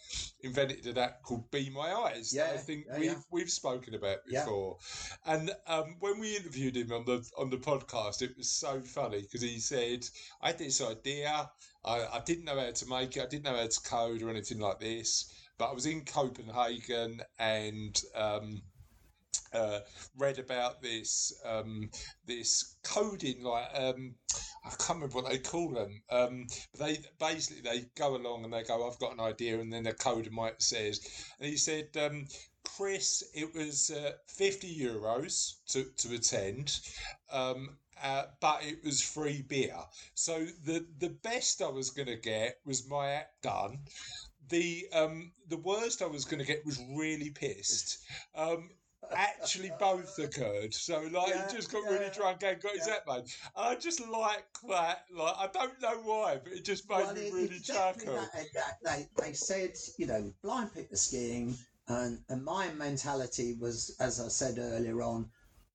invented 0.42 0.86
an 0.86 0.96
app 0.98 1.22
called 1.22 1.50
Be 1.50 1.68
My 1.70 1.92
Eyes. 1.92 2.30
that 2.30 2.54
I 2.54 2.56
think 2.56 2.84
yeah, 2.88 2.98
we've 2.98 3.10
yeah. 3.10 3.18
we've 3.30 3.50
spoken 3.50 3.94
about 3.94 4.18
Yeah. 4.28 4.44
before. 4.44 4.78
And 5.26 5.50
um, 5.66 5.96
when 6.00 6.20
we 6.20 6.36
interviewed 6.36 6.76
him 6.76 6.92
on 6.92 7.04
the 7.04 7.28
on 7.36 7.50
the 7.50 7.58
podcast, 7.58 8.22
it 8.22 8.36
was 8.36 8.50
so 8.50 8.80
funny 8.80 9.22
because 9.22 9.42
he 9.42 9.58
said, 9.58 10.04
"I 10.40 10.48
had 10.48 10.58
this 10.58 10.80
idea. 10.80 11.50
I, 11.84 12.06
I 12.12 12.20
didn't 12.24 12.44
know 12.44 12.58
how 12.60 12.70
to 12.70 12.86
make 12.86 13.16
it. 13.16 13.22
I 13.22 13.26
didn't 13.26 13.44
know 13.44 13.56
how 13.56 13.66
to 13.66 13.80
code 13.84 14.22
or 14.22 14.30
anything 14.30 14.60
like 14.60 14.78
this. 14.80 15.32
But 15.58 15.70
I 15.70 15.74
was 15.74 15.86
in 15.86 16.04
Copenhagen 16.04 17.20
and." 17.38 18.00
Um, 18.14 18.62
uh, 19.52 19.80
read 20.16 20.38
about 20.38 20.82
this 20.82 21.32
um, 21.44 21.90
this 22.26 22.76
coding 22.82 23.42
like 23.42 23.68
um, 23.74 24.14
I 24.64 24.70
can't 24.70 25.00
remember 25.00 25.16
what 25.16 25.30
they 25.30 25.38
call 25.38 25.70
them. 25.70 26.02
Um, 26.10 26.46
they 26.78 26.98
basically 27.18 27.62
they 27.62 27.86
go 27.96 28.14
along 28.16 28.44
and 28.44 28.52
they 28.52 28.62
go, 28.62 28.86
"I've 28.86 28.98
got 28.98 29.12
an 29.12 29.20
idea," 29.20 29.60
and 29.60 29.72
then 29.72 29.84
the 29.84 29.92
coder 29.92 30.30
might 30.30 30.62
says, 30.62 31.00
and 31.38 31.48
he 31.48 31.56
said, 31.56 31.96
um, 31.96 32.26
"Chris, 32.64 33.22
it 33.34 33.54
was 33.54 33.90
uh, 33.90 34.12
fifty 34.26 34.74
euros 34.78 35.54
to 35.68 35.84
to 35.98 36.14
attend." 36.14 36.80
Um, 37.30 37.78
uh, 38.02 38.26
but 38.40 38.64
it 38.64 38.82
was 38.84 39.02
free 39.02 39.42
beer. 39.42 39.76
So 40.14 40.46
the 40.64 40.86
the 40.98 41.10
best 41.10 41.60
I 41.62 41.68
was 41.68 41.90
going 41.90 42.08
to 42.08 42.16
get 42.16 42.58
was 42.64 42.88
my 42.88 43.10
app 43.10 43.30
done. 43.42 43.80
The 44.48 44.88
um 44.92 45.32
the 45.48 45.58
worst 45.58 46.02
I 46.02 46.06
was 46.06 46.24
going 46.24 46.40
to 46.40 46.46
get 46.46 46.64
was 46.64 46.80
really 46.96 47.30
pissed. 47.30 47.98
Um, 48.34 48.70
actually 49.14 49.72
both 49.78 50.18
occurred. 50.18 50.72
So 50.74 51.00
like 51.12 51.28
Yeah, 51.28 51.46
he 51.48 51.56
just 51.56 51.72
got 51.72 51.82
yeah, 51.84 51.90
really 51.98 52.10
drunk 52.14 52.42
and 52.42 52.60
got 52.60 52.72
his 52.72 52.86
yeah. 52.86 52.94
app 52.94 53.06
made. 53.06 53.24
And 53.56 53.66
I 53.66 53.74
just 53.76 54.06
like 54.08 54.44
that. 54.68 55.04
Like 55.14 55.34
I 55.38 55.46
don't 55.52 55.80
know 55.82 56.00
why, 56.02 56.38
but 56.42 56.52
it 56.52 56.64
just 56.64 56.88
made 56.88 56.96
Well, 56.98 57.14
me 57.14 57.20
it- 57.22 57.32
really 57.34 57.56
exactly 57.56 58.06
chuckle. 58.06 58.28
that, 58.34 58.46
that, 58.54 58.78
they, 58.84 59.08
they 59.22 59.32
said, 59.32 59.72
you 59.98 60.06
know, 60.06 60.32
blind 60.42 60.74
people 60.74 60.96
skiing, 60.96 61.56
and, 61.88 62.18
and 62.28 62.44
my 62.44 62.70
mentality 62.74 63.56
was, 63.60 63.96
as 64.00 64.20
I 64.20 64.28
said 64.28 64.58
earlier 64.58 65.02
on, 65.02 65.28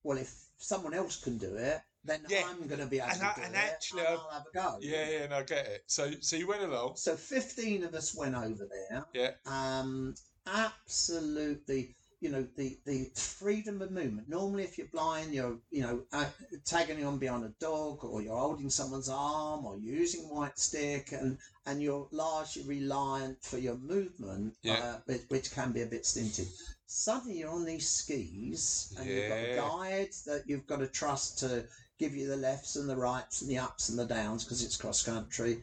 well, 0.04 0.18
if 0.18 0.34
someone 0.58 0.94
else 0.94 1.22
can 1.22 1.38
do 1.38 1.56
it, 1.56 1.82
then 2.06 2.22
Yeah, 2.30 2.44
I'm 2.48 2.68
going 2.68 2.80
to 2.80 2.86
be 2.86 2.98
able 3.00 3.10
and 3.10 3.20
to 3.20 3.26
I- 3.28 3.34
do 3.36 3.42
and 3.42 3.56
it, 3.56 3.58
actually, 3.58 4.02
and 4.06 4.10
I'll 4.10 4.30
have 4.32 4.44
a 4.54 4.56
go. 4.56 4.78
Yeah, 4.80 5.10
yeah, 5.10 5.24
and 5.24 5.34
I 5.34 5.42
get 5.44 5.66
it. 5.66 5.84
So 5.88 6.12
so 6.22 6.36
you 6.36 6.48
went 6.48 6.62
along. 6.62 6.94
So 6.98 7.16
15 7.16 7.84
of 7.84 7.94
us 7.96 8.16
went 8.16 8.36
over 8.36 8.68
there. 8.70 9.06
Yeah. 9.14 9.32
Um, 9.48 10.14
absolutely, 10.46 11.96
you 12.26 12.32
know 12.32 12.48
the 12.58 12.76
the 12.86 13.12
freedom 13.16 13.84
of 13.84 13.92
movement. 13.92 14.28
Normally, 14.28 14.64
if 14.64 14.80
you're 14.80 14.88
blind, 14.88 15.32
you're 15.32 15.58
you 15.70 15.84
know 15.84 16.02
uh, 16.12 16.26
tagging 16.66 17.06
on 17.06 17.20
behind 17.20 17.44
a 17.44 17.54
dog, 17.60 18.04
or 18.04 18.20
you're 18.24 18.36
holding 18.46 18.72
someone's 18.72 19.10
arm, 19.10 19.64
or 19.64 19.78
using 19.78 20.22
white 20.22 20.58
stick, 20.58 21.12
and 21.12 21.38
and 21.68 21.84
you're 21.84 22.08
largely 22.12 22.64
reliant 22.64 23.38
for 23.44 23.60
your 23.60 23.76
movement, 23.76 24.56
Yeah. 24.64 24.74
uh, 24.74 24.98
which, 25.06 25.22
which 25.28 25.52
can 25.52 25.72
be 25.72 25.82
a 25.84 25.86
bit 25.86 26.04
stinted. 26.06 26.48
Suddenly, 26.88 27.38
you're 27.38 27.52
on 27.52 27.66
these 27.66 27.88
skis, 27.88 28.92
and 28.98 29.08
you've 29.08 29.30
got 29.30 29.38
a 29.38 29.56
guide 29.56 30.14
that 30.26 30.44
you've 30.48 30.68
got 30.68 30.80
to 30.80 30.88
trust 30.88 31.38
to 31.40 31.66
give 32.00 32.16
you 32.16 32.28
the 32.28 32.38
lefts 32.38 32.76
and 32.76 32.90
the 32.90 32.98
rights 32.98 33.42
and 33.42 33.50
the 33.52 33.60
ups 33.60 33.90
and 33.90 34.00
the 34.00 34.06
downs 34.06 34.44
because 34.44 34.64
it's 34.64 34.78
cross 34.78 35.04
country, 35.04 35.60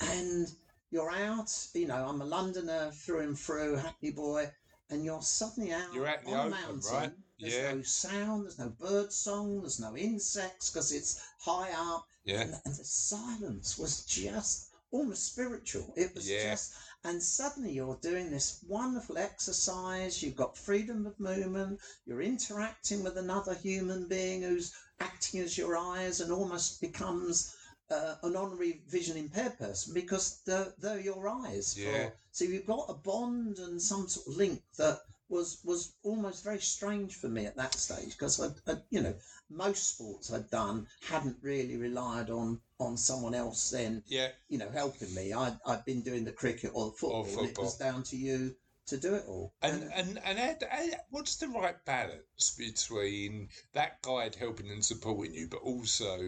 and 0.00 0.52
you're 0.92 1.10
out. 1.10 1.50
You 1.74 1.88
know, 1.88 2.06
I'm 2.08 2.20
a 2.20 2.24
Londoner 2.24 2.90
through 2.92 3.22
and 3.22 3.36
through, 3.36 3.74
Hackney 3.76 4.12
boy, 4.12 4.48
and 4.90 5.04
you're 5.04 5.22
suddenly 5.22 5.72
out. 5.72 5.92
You're 5.92 6.04
the 6.04 6.30
on 6.32 6.38
open, 6.38 6.50
mountain. 6.50 6.80
right? 6.92 7.12
There's 7.38 7.54
Yeah. 7.54 7.72
no 7.74 7.82
sound. 7.82 8.44
There's 8.44 8.58
no 8.58 8.68
bird 8.70 9.12
song. 9.12 9.60
There's 9.60 9.80
no 9.80 9.96
insects 9.96 10.70
because 10.70 10.92
it's 10.92 11.20
high 11.40 11.70
up, 11.72 12.06
Yeah. 12.24 12.40
and, 12.42 12.54
and 12.64 12.74
the 12.76 12.84
silence 12.84 13.76
was 13.76 14.04
just 14.04 14.70
almost 14.90 15.26
spiritual. 15.26 15.92
It 15.96 16.14
was 16.14 16.28
Yeah. 16.28 16.52
just, 16.52 16.72
and 17.04 17.22
suddenly 17.22 17.72
you're 17.72 17.98
doing 18.00 18.30
this 18.30 18.60
wonderful 18.66 19.18
exercise. 19.18 20.22
You've 20.22 20.36
got 20.36 20.56
freedom 20.56 21.06
of 21.06 21.18
movement. 21.20 21.80
You're 22.06 22.22
interacting 22.22 23.02
with 23.02 23.18
another 23.18 23.54
human 23.54 24.06
being 24.08 24.42
who's 24.42 24.72
acting 25.00 25.40
as 25.40 25.58
your 25.58 25.76
eyes 25.76 26.20
and 26.20 26.32
almost 26.32 26.80
becomes 26.80 27.54
uh, 27.90 28.14
an 28.22 28.36
honorary 28.36 28.82
vision 28.88 29.16
impaired 29.16 29.58
person 29.58 29.94
because 29.94 30.40
they're, 30.46 30.72
they're 30.78 31.00
your 31.00 31.28
eyes. 31.28 31.74
for- 31.74 31.80
Yeah. 31.80 32.10
so 32.32 32.44
you've 32.44 32.66
got 32.66 32.86
a 32.88 32.94
bond 32.94 33.58
and 33.58 33.80
some 33.80 34.08
sort 34.08 34.26
of 34.28 34.36
link 34.36 34.62
that 34.76 35.00
was 35.28 35.58
was 35.64 35.92
almost 36.04 36.44
very 36.44 36.60
strange 36.60 37.16
for 37.16 37.28
me 37.28 37.46
at 37.46 37.56
that 37.56 37.74
stage 37.74 38.10
because 38.12 38.40
I, 38.40 38.48
I, 38.70 38.76
you 38.90 39.00
know, 39.02 39.14
most 39.50 39.88
sports 39.88 40.32
I'd 40.32 40.48
done 40.50 40.86
hadn't 41.08 41.36
really 41.42 41.76
relied 41.76 42.30
on 42.30 42.60
on 42.78 42.96
someone 42.96 43.34
else 43.34 43.70
then, 43.70 44.02
Yeah. 44.06 44.28
you 44.48 44.58
know, 44.58 44.68
helping 44.70 45.12
me. 45.14 45.32
I 45.32 45.56
I'd 45.66 45.84
been 45.84 46.02
doing 46.02 46.24
the 46.24 46.32
cricket 46.32 46.70
or 46.74 46.90
the 46.90 46.96
football. 46.96 47.26
and 47.38 47.48
It 47.50 47.58
was 47.58 47.76
down 47.76 48.02
to 48.04 48.16
you 48.16 48.54
to 48.86 48.96
do 48.98 49.14
it 49.16 49.24
all. 49.26 49.52
And 49.62 49.90
and 49.92 50.20
and 50.24 50.38
Ed, 50.38 50.62
Ed, 50.70 51.00
what's 51.10 51.34
the 51.36 51.48
right 51.48 51.84
balance 51.84 52.54
between 52.56 53.48
that 53.72 54.00
guide 54.02 54.36
helping 54.36 54.70
and 54.70 54.84
supporting 54.84 55.34
you, 55.34 55.48
but 55.48 55.62
also, 55.62 56.20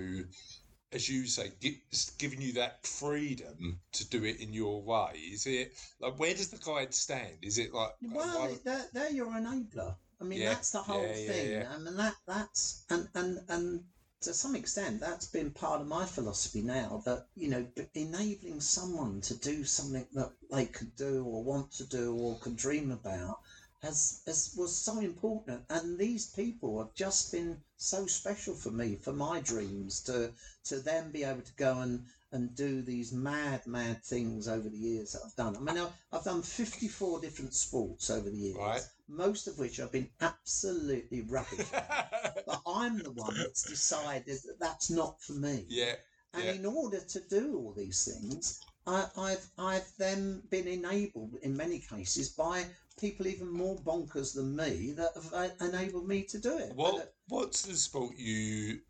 as 0.93 1.09
you 1.09 1.27
say, 1.27 1.53
gi- 1.61 1.83
giving 2.19 2.41
you 2.41 2.53
that 2.55 2.87
freedom 2.87 3.81
to 3.93 4.07
do 4.09 4.25
it 4.25 4.41
in 4.41 4.53
your 4.53 4.83
way? 4.83 5.13
Is 5.33 5.47
it 5.47 5.73
like 6.01 6.19
where 6.19 6.35
does 6.35 6.49
the 6.49 6.59
guide 6.59 6.95
stand? 6.95 7.39
Is 7.43 7.59
it 7.59 7.73
like 7.73 7.93
Well, 8.03 8.41
one- 8.41 8.61
they're, 8.65 8.89
they're 8.93 9.11
your 9.11 9.29
enabler. 9.29 9.95
I 10.21 10.25
mean, 10.25 10.43
Yeah, 10.43 10.45
that's 10.45 10.73
the 10.73 10.83
whole 10.83 11.13
yeah, 11.13 11.17
yeah, 11.17 11.27
thing. 11.27 11.65
I 11.65 11.77
mean, 11.79 11.95
um, 11.95 11.97
that 11.97 12.17
that's 12.27 12.83
and 12.91 13.09
and 13.15 13.39
and 13.49 13.85
to 14.23 14.35
some 14.35 14.57
extent, 14.57 14.99
that's 14.99 15.27
been 15.27 15.53
part 15.53 15.81
of 15.81 15.87
my 15.87 16.05
philosophy 16.05 16.61
now. 16.61 17.01
That 17.05 17.27
you 17.37 17.49
know, 17.49 17.69
enabling 17.95 18.61
someone 18.63 19.21
to 19.23 19.35
do 19.37 19.63
something 19.65 20.09
that 20.15 20.31
they 20.51 20.67
could 20.67 20.97
do 20.97 21.25
or 21.25 21.45
want 21.45 21.71
to 21.75 21.85
do 21.85 22.17
or 22.17 22.37
could 22.39 22.57
dream 22.57 22.91
about 22.91 23.37
has, 23.83 24.23
has 24.27 24.55
was 24.57 24.77
so 24.77 24.99
important. 25.01 25.63
And 25.71 25.99
these 25.99 26.31
people 26.33 26.79
have 26.79 26.95
just 26.95 27.33
been 27.33 27.59
so 27.77 28.07
special 28.07 28.55
for 28.55 28.71
me 28.71 28.97
for 28.97 29.13
my 29.13 29.41
dreams 29.41 30.01
to 30.03 30.33
to 30.65 30.81
then 30.81 31.11
be 31.13 31.25
able 31.25 31.43
to 31.43 31.55
go 31.55 31.79
and 31.79 32.05
and 32.33 32.55
do 32.55 32.83
these 32.83 33.13
mad, 33.13 33.67
mad 33.67 34.05
things 34.05 34.49
over 34.49 34.69
the 34.69 34.77
years 34.77 35.13
that 35.13 35.23
I've 35.25 35.35
done. 35.37 35.57
I 35.57 35.61
mean, 35.61 35.83
I've, 36.13 36.25
done 36.25 36.43
54 36.43 37.21
different 37.21 37.55
sports 37.55 38.11
over 38.11 38.29
the 38.29 38.37
years, 38.37 38.57
Right. 38.59 38.83
most 39.09 39.47
of 39.49 39.59
which 39.59 39.81
I've 39.81 39.93
been 39.93 40.11
absolutely 40.21 41.23
rubbish. 41.23 41.67
but 41.73 42.61
I'm 42.67 42.99
the 42.99 43.13
one 43.13 43.35
that's 43.39 43.63
decided 43.63 44.27
that 44.45 44.61
that's 44.61 44.91
not 44.91 45.23
for 45.23 45.33
me. 45.33 45.65
yeah, 45.71 45.95
And 46.35 46.45
yeah. 46.45 46.53
in 46.53 46.67
order 46.67 47.01
to 47.01 47.21
do 47.31 47.57
all 47.57 47.73
these 47.73 48.05
things, 48.05 48.61
I, 48.87 49.07
I've 49.17 49.47
I've 49.59 49.91
then 49.99 50.43
been 50.51 50.69
enabled 50.69 51.37
in 51.43 51.57
many 51.57 51.79
cases 51.79 52.29
by 52.29 52.67
people 52.99 53.27
even 53.27 53.49
more 53.49 53.77
bonkers 53.77 54.35
than 54.35 54.57
me 54.57 54.93
that 54.93 55.11
have 55.15 55.33
uh, 55.33 55.65
enabled 55.65 56.09
me 56.09 56.23
to 56.25 56.39
do 56.39 56.59
it. 56.59 56.73
But, 56.77 56.95
uh, 56.95 57.01
what's 57.29 57.63
the 57.63 57.75
sport 57.75 58.17
you 58.17 58.81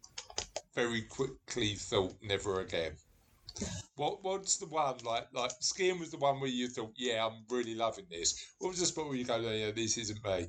very 0.75 1.03
quickly 1.03 1.75
thought 1.75 2.15
never 2.23 2.61
again? 2.61 2.93
What 3.97 4.23
what's 4.23 4.59
the 4.59 4.67
one 4.67 4.99
like 5.05 5.27
like 5.33 5.51
skiing 5.59 5.99
was 5.99 6.13
the 6.13 6.19
one 6.19 6.39
where 6.39 6.49
you 6.49 6.69
thought 6.69 6.93
yeah 6.97 7.27
I'm 7.27 7.45
really 7.51 7.75
loving 7.75 8.07
this. 8.09 8.53
What 8.59 8.69
was 8.69 8.79
the 8.79 8.87
sport 8.87 9.09
where 9.09 9.17
you 9.17 9.25
go 9.25 9.39
yeah 9.39 9.73
this 9.73 9.99
isn't 9.99 10.25
me? 10.25 10.47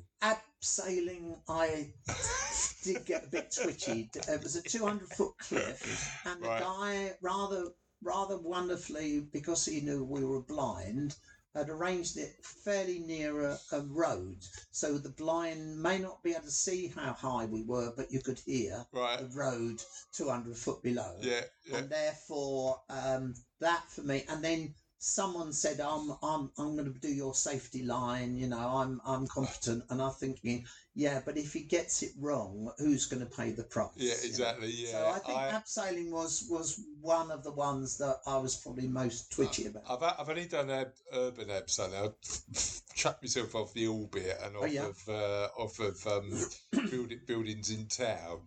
abseiling, 0.62 1.38
I 1.48 1.92
did 2.84 3.04
get 3.04 3.24
a 3.24 3.28
bit 3.28 3.54
twitchy. 3.54 4.10
It 4.14 4.42
was 4.42 4.56
a 4.56 4.62
200 4.62 5.08
foot 5.08 5.32
cliff, 5.38 6.20
and 6.24 6.42
the 6.42 6.48
guy, 6.48 7.14
rather 7.20 7.64
rather 8.02 8.38
wonderfully, 8.38 9.20
because 9.32 9.66
he 9.66 9.80
knew 9.80 10.04
we 10.04 10.24
were 10.24 10.42
blind, 10.42 11.16
had 11.54 11.68
arranged 11.68 12.16
it 12.16 12.36
fairly 12.44 13.00
near 13.00 13.40
a, 13.42 13.58
a 13.72 13.80
road, 13.80 14.36
so 14.70 14.98
the 14.98 15.08
blind 15.10 15.82
may 15.82 15.98
not 15.98 16.22
be 16.22 16.30
able 16.30 16.42
to 16.42 16.50
see 16.50 16.86
how 16.88 17.12
high 17.12 17.44
we 17.46 17.62
were, 17.62 17.92
but 17.96 18.12
you 18.12 18.20
could 18.20 18.38
hear 18.40 18.86
Right? 18.92 19.18
the 19.18 19.36
road 19.36 19.82
200 20.12 20.56
foot 20.56 20.82
below 20.82 21.16
Yeah, 21.20 21.42
yeah. 21.66 21.78
and 21.78 21.90
therefore 21.90 22.80
um, 22.88 23.34
that 23.60 23.82
for 23.90 24.02
me. 24.02 24.24
And 24.28 24.44
then 24.44 24.74
someone 24.98 25.52
said, 25.52 25.80
"I'm 25.80 26.12
I'm 26.22 26.50
I'm 26.58 26.76
going 26.76 26.92
to 26.92 26.98
do 27.00 27.08
your 27.08 27.34
safety 27.34 27.82
line." 27.82 28.36
You 28.36 28.48
know, 28.48 28.58
I'm 28.58 29.00
I'm 29.04 29.26
competent, 29.26 29.84
and 29.90 30.00
I'm 30.00 30.12
thinking, 30.12 30.66
yeah, 31.00 31.22
but 31.24 31.38
if 31.38 31.54
he 31.54 31.60
gets 31.60 32.02
it 32.02 32.12
wrong, 32.20 32.70
who's 32.78 33.06
going 33.06 33.26
to 33.26 33.36
pay 33.36 33.52
the 33.52 33.62
price? 33.62 33.88
Yeah, 33.96 34.12
you 34.12 34.20
know? 34.20 34.26
exactly. 34.28 34.70
Yeah, 34.70 34.90
So 34.90 35.08
I 35.08 35.18
think 35.20 35.38
abseiling 35.38 36.10
was 36.10 36.46
was 36.50 36.78
one 37.00 37.30
of 37.30 37.42
the 37.42 37.52
ones 37.52 37.96
that 37.98 38.18
I 38.26 38.36
was 38.36 38.56
probably 38.56 38.86
most 38.86 39.32
twitchy 39.32 39.66
about. 39.66 39.84
I've, 39.88 40.02
I've 40.20 40.28
only 40.28 40.44
done 40.46 40.70
ab, 40.70 40.92
urban 41.12 41.50
abs, 41.50 41.78
now. 41.78 42.12
chucked 42.94 43.22
myself 43.22 43.54
off 43.54 43.72
the 43.72 43.86
orbit 43.86 44.38
and 44.44 44.56
off 44.56 44.62
Oh, 44.64 44.66
yeah. 44.66 44.86
of 44.86 45.08
uh, 45.08 45.48
off 45.56 45.78
of 45.80 46.06
um, 46.06 46.30
building, 46.90 47.20
buildings 47.26 47.70
in 47.70 47.86
town, 47.86 48.40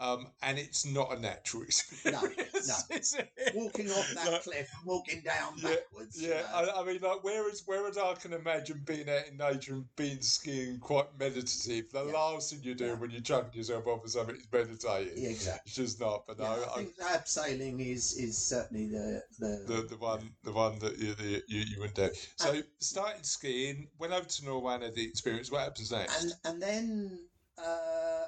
um, 0.00 0.28
and 0.42 0.58
it's 0.58 0.86
not 0.86 1.16
a 1.16 1.20
natural 1.20 1.62
experience. 1.64 2.88
no. 2.90 2.96
it? 2.96 3.54
walking 3.54 3.90
off 3.90 4.08
that 4.14 4.30
Like, 4.32 4.42
cliff 4.42 4.68
and 4.78 4.86
walking 4.86 5.22
down 5.22 5.54
Yeah, 5.56 5.70
backwards. 5.70 6.22
you 6.22 6.28
Yeah, 6.28 6.40
know. 6.42 6.70
I, 6.76 6.80
I 6.80 6.84
mean, 6.84 7.00
like, 7.02 7.22
whereas 7.24 7.62
whereas 7.66 7.98
I 7.98 8.14
can 8.14 8.32
imagine 8.32 8.82
being 8.86 9.08
out 9.08 9.26
in 9.30 9.36
nature 9.36 9.74
and 9.74 9.84
being 9.96 10.20
skiing 10.20 10.78
quite 10.78 11.06
meditative, 11.18 11.90
the 11.92 12.04
Yeah. 12.06 12.12
last 12.12 12.50
thing 12.52 12.60
you 12.62 12.74
do 12.74 12.86
Yeah. 12.86 12.94
when 12.94 13.10
you're 13.10 13.20
chucking 13.20 13.52
yourself 13.58 13.86
off 13.86 14.04
of 14.04 14.10
something 14.10 14.36
is 14.36 14.46
meditating. 14.52 15.22
yeah, 15.22 15.30
exactly. 15.30 15.62
It's 15.66 15.74
just 15.76 16.00
not. 16.00 16.26
But 16.26 16.38
no, 16.38 16.44
I 16.44 16.72
I, 16.72 16.76
think 16.76 16.96
abseiling 16.98 17.80
is 17.80 18.14
is 18.16 18.38
certainly 18.38 18.86
the 18.88 19.22
the, 19.38 19.64
the 19.66 19.82
the 19.82 19.96
one 19.96 20.30
the 20.44 20.52
one 20.52 20.78
that 20.80 20.98
you 20.98 21.14
the, 21.14 21.42
you, 21.48 21.60
you 21.60 21.80
wouldn't 21.80 21.96
do. 21.96 22.10
So 22.36 22.62
started 22.80 23.26
skiing, 23.26 23.88
went 23.98 24.12
over 24.12 24.26
to 24.28 24.44
Norway, 24.44 24.74
and 24.74 24.82
had 24.84 24.94
the 24.94 25.04
experience. 25.04 25.50
What 25.50 25.62
happens 25.62 25.90
next? 25.90 26.22
and 26.22 26.32
and 26.44 26.62
then 26.62 27.18
uh, 27.58 28.24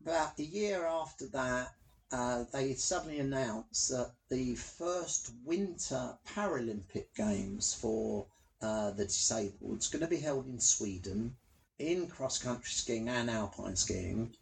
about 0.00 0.38
a 0.38 0.42
year 0.42 0.86
after 0.86 1.26
that, 1.28 1.74
uh, 2.10 2.44
they 2.52 2.74
suddenly 2.74 3.18
announced 3.18 3.90
that 3.90 4.12
the 4.30 4.54
first 4.54 5.32
Winter 5.44 6.16
Paralympic 6.26 7.14
Games 7.14 7.74
for 7.74 8.26
uh, 8.62 8.90
the 8.92 9.04
disabled 9.04 9.78
is 9.78 9.88
going 9.88 10.02
to 10.02 10.08
be 10.08 10.20
held 10.20 10.46
in 10.46 10.60
Sweden, 10.60 11.36
in 11.78 12.06
cross 12.06 12.38
country 12.38 12.70
skiing 12.70 13.08
and 13.08 13.30
alpine 13.30 13.76
skiing, 13.76 14.34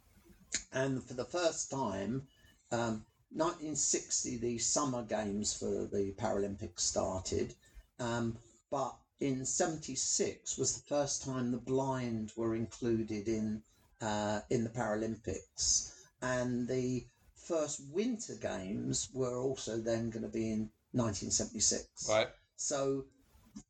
and 0.71 1.03
for 1.03 1.13
the 1.13 1.25
first 1.25 1.69
time. 1.69 2.27
Um, 2.71 3.05
1960, 3.31 4.37
the 4.37 4.57
summer 4.57 5.03
games 5.03 5.53
for 5.53 5.85
the 5.85 6.13
Paralympics 6.17 6.79
started, 6.79 7.53
um, 7.99 8.37
but 8.71 8.95
in 9.19 9.45
76 9.45 10.57
was 10.57 10.73
the 10.73 10.87
first 10.87 11.23
time 11.23 11.51
the 11.51 11.57
blind 11.57 12.31
were 12.37 12.55
included 12.55 13.27
in 13.27 13.61
uh, 14.01 14.41
in 14.49 14.63
the 14.63 14.69
Paralympics, 14.69 15.93
and 16.21 16.67
the 16.67 17.05
first 17.35 17.81
Winter 17.91 18.35
Games 18.35 19.09
were 19.13 19.37
also 19.37 19.77
then 19.77 20.09
going 20.09 20.23
to 20.23 20.29
be 20.29 20.51
in 20.51 20.69
1976. 20.91 22.09
right. 22.09 22.27
So 22.55 23.05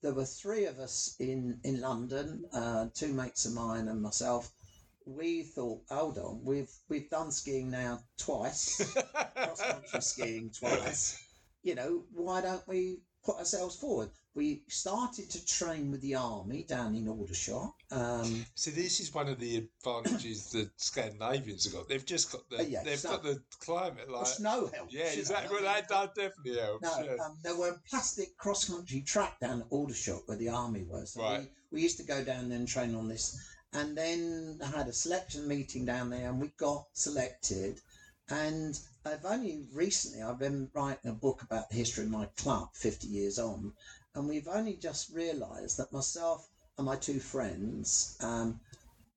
there 0.01 0.13
were 0.13 0.25
three 0.25 0.65
of 0.65 0.79
us 0.79 1.15
in 1.19 1.59
in 1.63 1.81
London, 1.81 2.45
uh, 2.53 2.87
two 2.93 3.13
mates 3.13 3.45
of 3.45 3.53
mine 3.53 3.87
and 3.87 4.01
myself. 4.01 4.51
We 5.05 5.43
thought, 5.43 5.83
hold 5.89 6.17
on, 6.17 6.43
we've 6.43 6.71
we've 6.89 7.09
done 7.09 7.31
skiing 7.31 7.69
now 7.71 8.01
twice, 8.17 8.81
cross 9.35 9.61
country 9.61 10.01
skiing 10.01 10.51
twice. 10.51 11.23
You 11.63 11.75
know, 11.75 12.05
why 12.13 12.39
don't 12.39 12.65
we 12.65 13.01
put 13.27 13.37
ourselves 13.37 13.75
forward? 13.75 14.09
We 14.33 14.61
started 14.69 15.29
to 15.31 15.45
train 15.45 15.91
with 15.91 16.01
the 16.01 16.15
army 16.15 16.63
down 16.63 16.95
in 16.95 17.07
Aldershot. 17.09 17.73
Um, 17.91 18.45
So 18.55 18.71
this 18.71 18.99
is 18.99 19.13
one 19.13 19.27
of 19.27 19.39
the 19.39 19.57
advantages 19.57 20.51
that 20.51 20.69
Scandinavians 20.77 21.65
have 21.65 21.73
got. 21.73 21.89
They've 21.89 22.05
just 22.05 22.31
got 22.31 22.41
the 22.49 22.63
yeah, 22.63 22.83
they've 22.83 23.01
got 23.03 23.23
the 23.23 23.41
climate 23.59 24.05
the 24.07 24.13
like 24.13 24.27
snow 24.27 24.69
helps. 24.73 24.93
yeah, 24.93 25.11
exactly. 25.11 25.55
Well, 25.55 25.63
that, 25.63 25.89
that 25.89 26.15
definitely 26.15 26.61
helps. 26.61 26.83
No, 26.83 27.03
yeah. 27.03 27.23
um, 27.25 27.37
there 27.43 27.57
were 27.57 27.69
a 27.71 27.79
plastic 27.89 28.37
cross 28.37 28.69
country 28.69 29.01
track 29.01 29.39
down 29.39 29.61
at 29.61 29.67
Aldershot 29.71 30.21
where 30.27 30.37
the 30.37 30.49
army 30.49 30.83
was. 30.83 31.13
So 31.13 31.21
Right. 31.23 31.41
We, 31.71 31.77
we 31.77 31.81
used 31.81 31.97
to 31.97 32.05
go 32.05 32.23
down 32.23 32.47
there 32.49 32.59
and 32.59 32.67
train 32.67 32.95
on 32.95 33.07
this, 33.09 33.37
and 33.73 33.97
then 33.97 34.59
I 34.63 34.67
had 34.77 34.87
a 34.87 34.93
selection 34.93 35.47
meeting 35.47 35.83
down 35.85 36.09
there, 36.11 36.29
and 36.29 36.39
we 36.39 36.53
got 36.57 36.85
selected. 36.93 37.79
And 38.29 38.77
I've 39.05 39.25
only 39.25 39.65
recently 39.73 40.21
I've 40.21 40.39
been 40.39 40.69
writing 40.73 41.11
a 41.11 41.13
book 41.13 41.41
about 41.41 41.69
the 41.69 41.75
history 41.77 42.03
of 42.05 42.11
my 42.11 42.25
club, 42.37 42.69
fifty 42.73 43.07
years 43.07 43.39
on, 43.39 43.73
and 44.15 44.27
we've 44.27 44.47
only 44.47 44.75
just 44.75 45.13
realised 45.13 45.77
that 45.77 45.93
myself 45.93 46.47
and 46.77 46.85
my 46.85 46.95
two 46.97 47.19
friends, 47.19 48.17
um, 48.21 48.59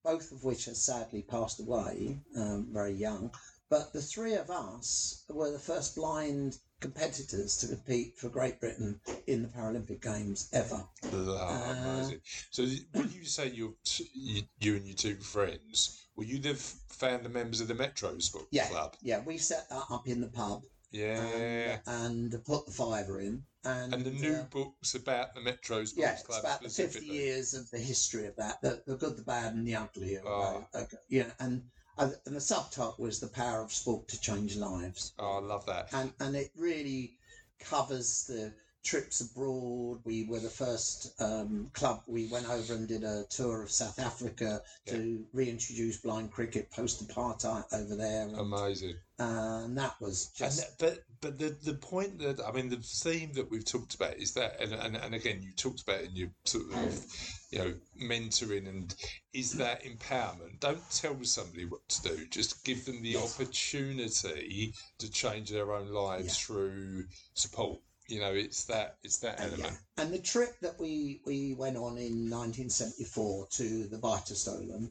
both 0.05 0.31
of 0.33 0.45
which 0.45 0.67
have 0.67 0.77
sadly 0.77 1.23
passed 1.23 1.61
away 1.61 2.21
um, 2.37 2.69
very 2.73 2.93
young, 2.95 3.33
but 3.69 3.93
the 3.93 4.01
three 4.01 4.35
of 4.35 4.51
us 4.51 5.25
were 5.29 5.51
the 5.51 5.59
first 5.59 5.97
blind 5.97 6.59
competitors 6.81 7.57
to 7.59 7.67
compete 7.67 8.17
for 8.17 8.29
Great 8.31 8.59
Britain 8.61 8.99
in 9.27 9.43
the 9.43 9.49
Paralympic 9.49 10.01
Games 10.01 10.49
ever. 10.53 10.83
Oh, 11.13 11.37
Uh, 11.37 11.75
amazing. 11.97 12.21
So 12.51 12.65
when 12.93 13.11
you 13.13 13.25
say 13.25 13.49
you're 13.51 13.75
you, 14.15 14.43
you 14.61 14.77
and 14.77 14.87
your 14.87 14.97
two 14.97 15.17
friends, 15.17 15.99
were 16.21 16.27
you 16.27 16.39
the 16.39 16.55
found 16.55 17.25
the 17.25 17.31
members 17.31 17.63
of 17.63 17.69
the 17.69 17.75
Metros 17.75 18.25
Sport 18.25 18.45
Yeah, 18.51 18.69
Club? 18.69 18.95
yeah, 19.03 19.23
we 19.25 19.39
set 19.39 19.71
that 19.71 19.85
up 19.91 20.07
in 20.07 20.21
the 20.21 20.29
pub 20.29 20.65
Yeah. 20.93 21.79
and, 21.87 22.33
and 22.35 22.45
put 22.45 22.67
the 22.67 22.73
fiver 22.73 23.21
in. 23.23 23.43
And, 23.65 23.95
and 23.95 24.05
the 24.05 24.11
new 24.11 24.35
uh, 24.35 24.43
books 24.51 24.95
about 24.95 25.35
the 25.35 25.41
Metros 25.41 25.89
Sports 25.89 25.95
yeah, 25.97 26.13
it's 26.13 26.23
Club 26.25 26.41
about 26.41 26.59
the 26.61 26.69
50 26.69 26.83
specifically. 26.83 27.17
years 27.17 27.55
of 27.55 27.71
the 27.71 27.79
history 27.79 28.27
of 28.27 28.37
that, 28.37 28.61
the, 28.61 28.83
the 28.87 28.97
good, 28.97 29.17
the 29.17 29.23
bad, 29.23 29.55
and 29.55 29.67
the 29.67 29.75
ugly. 29.77 30.17
Of, 30.17 30.27
Oh. 30.27 30.67
uh, 30.75 30.85
you 31.09 31.25
and, 31.41 31.63
and 31.97 32.13
the 32.27 32.41
subtitle 32.41 32.97
was 32.99 33.19
The 33.19 33.29
Power 33.29 33.63
of 33.63 33.73
Sport 33.73 34.07
to 34.09 34.21
Change 34.21 34.57
Lives. 34.57 35.15
Oh, 35.19 35.39
I 35.39 35.41
love 35.41 35.65
that. 35.67 35.89
and 35.95 36.13
and 36.21 36.37
it 36.37 36.51
really 36.55 37.17
covers 37.61 38.25
the 38.29 38.53
trips 38.83 39.21
abroad. 39.21 40.01
We 40.05 40.25
were 40.25 40.41
the 40.41 40.49
first 40.49 41.21
um, 41.21 41.71
club. 41.75 42.03
We 42.07 42.29
went 42.29 42.49
over 42.49 42.75
and 42.75 42.89
did 42.89 43.05
a 43.05 43.25
tour 43.31 43.63
of 43.63 43.71
South 43.71 43.99
Africa 43.99 44.63
to 44.87 45.25
reintroduce 45.33 45.99
blind 45.99 46.33
cricket 46.33 46.71
post 46.71 47.07
apartheid 47.07 47.65
over 47.73 47.95
there, 47.97 48.23
and, 48.23 48.39
Amazing. 48.39 48.95
and 49.19 49.77
that 49.77 50.01
was 50.01 50.31
just 50.37 50.79
that- 50.79 50.79
but 50.79 51.05
but 51.21 51.39
the 51.39 51.57
the 51.63 51.75
point 51.75 52.19
that 52.21 52.41
I 52.41 52.53
mean 52.53 52.71
the 52.71 52.77
theme 52.79 53.33
that 53.35 53.51
we've 53.51 53.65
talked 53.65 53.95
about 53.95 54.17
is 54.17 54.33
that 54.35 54.59
and, 54.61 54.73
and, 54.73 54.97
and 54.97 55.15
again 55.15 55.43
you 55.43 55.53
talked 55.53 55.83
about 55.83 56.01
in 56.01 56.17
your 56.17 56.31
sort 56.45 56.65
of 56.73 57.05
you 57.51 57.59
know 57.59 57.75
mentoring 58.03 58.67
and 58.69 58.95
is 59.35 59.53
that 59.55 59.85
empowerment. 59.85 60.59
Don't 60.61 60.81
tell 60.91 61.17
somebody 61.23 61.67
what 61.67 61.87
to 61.89 62.03
do. 62.03 62.27
Just 62.31 62.65
give 62.65 62.85
them 62.87 63.03
the 63.03 63.11
Yes. 63.11 63.35
opportunity 63.39 64.73
to 64.99 65.11
change 65.11 65.51
their 65.51 65.73
own 65.73 65.89
lives 65.89 66.27
Yeah. 66.39 66.47
through 66.47 67.05
support. 67.35 67.81
You 68.11 68.21
know, 68.21 68.33
it's 68.33 68.65
that 68.65 68.97
it's 69.03 69.19
that 69.19 69.41
element. 69.41 69.63
yeah. 69.63 70.03
And 70.03 70.13
the 70.13 70.19
trip 70.19 70.59
that 70.61 70.79
we, 70.81 71.21
we 71.27 71.55
went 71.55 71.77
on 71.77 71.97
in 71.97 72.29
1974 72.29 73.47
to 73.53 73.87
the 73.87 73.99
Beitostølen, 73.99 74.91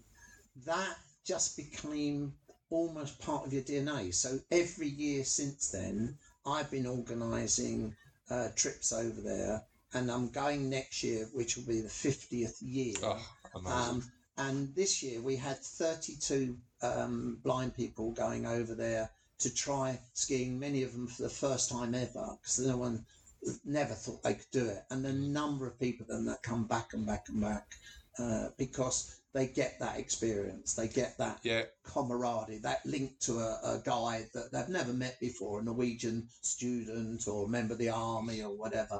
that 0.66 0.98
just 1.26 1.58
became 1.58 2.34
almost 2.70 3.20
part 3.20 3.46
of 3.46 3.54
your 3.54 3.64
DNA. 3.64 4.14
So 4.14 4.40
every 4.52 4.88
year 4.88 5.24
since 5.24 5.70
then, 5.70 6.18
I've 6.46 6.72
been 6.72 6.88
organising 6.88 7.96
uh, 8.30 8.50
trips 8.56 8.94
over 8.94 9.22
there, 9.22 9.64
and 9.94 10.10
I'm 10.10 10.30
going 10.30 10.70
next 10.70 11.04
year, 11.04 11.28
which 11.34 11.58
will 11.58 11.66
be 11.66 11.82
the 11.82 11.90
50th 11.90 12.58
year. 12.62 12.96
Oh. 13.04 13.26
Um, 13.66 14.04
and 14.38 14.74
this 14.76 15.04
year 15.04 15.22
we 15.22 15.36
had 15.36 15.58
32 15.58 16.58
um, 16.82 17.40
blind 17.44 17.76
people 17.76 18.12
going 18.12 18.46
over 18.46 18.74
there 18.74 19.10
to 19.40 19.54
try 19.54 20.00
skiing, 20.14 20.60
many 20.60 20.84
of 20.84 20.94
them 20.94 21.08
for 21.08 21.24
the 21.24 21.30
first 21.30 21.70
time 21.70 21.96
ever, 21.96 22.38
because 22.42 22.60
no 22.60 22.78
one 22.78 23.06
never 23.66 23.94
thought 23.94 24.24
they 24.24 24.34
could 24.34 24.52
do 24.52 24.66
it. 24.66 24.84
And 24.90 25.04
the 25.04 25.14
number 25.14 25.66
of 25.66 25.80
people 25.80 26.06
then 26.10 26.26
that 26.26 26.44
come 26.44 26.66
back 26.66 26.94
and 26.94 27.06
back 27.06 27.26
and 27.30 27.42
back 27.42 27.76
uh, 28.18 28.50
because 28.58 29.22
they 29.34 29.48
get 29.48 29.80
that 29.80 29.98
experience, 29.98 30.74
they 30.74 30.88
get 30.88 31.18
that 31.18 31.40
yeah, 31.44 31.64
camaraderie, 31.84 32.60
that 32.60 32.86
link 32.86 33.20
to 33.20 33.34
a, 33.40 33.60
a 33.64 33.82
guide 33.86 34.28
that 34.34 34.52
they've 34.52 34.70
never 34.70 34.92
met 34.92 35.20
before, 35.20 35.60
a 35.60 35.64
Norwegian 35.64 36.28
student 36.42 37.28
or 37.28 37.46
a 37.46 37.50
member 37.50 37.74
of 37.74 37.80
the 37.80 37.90
army 37.90 38.42
or 38.42 38.50
whatever. 38.50 39.00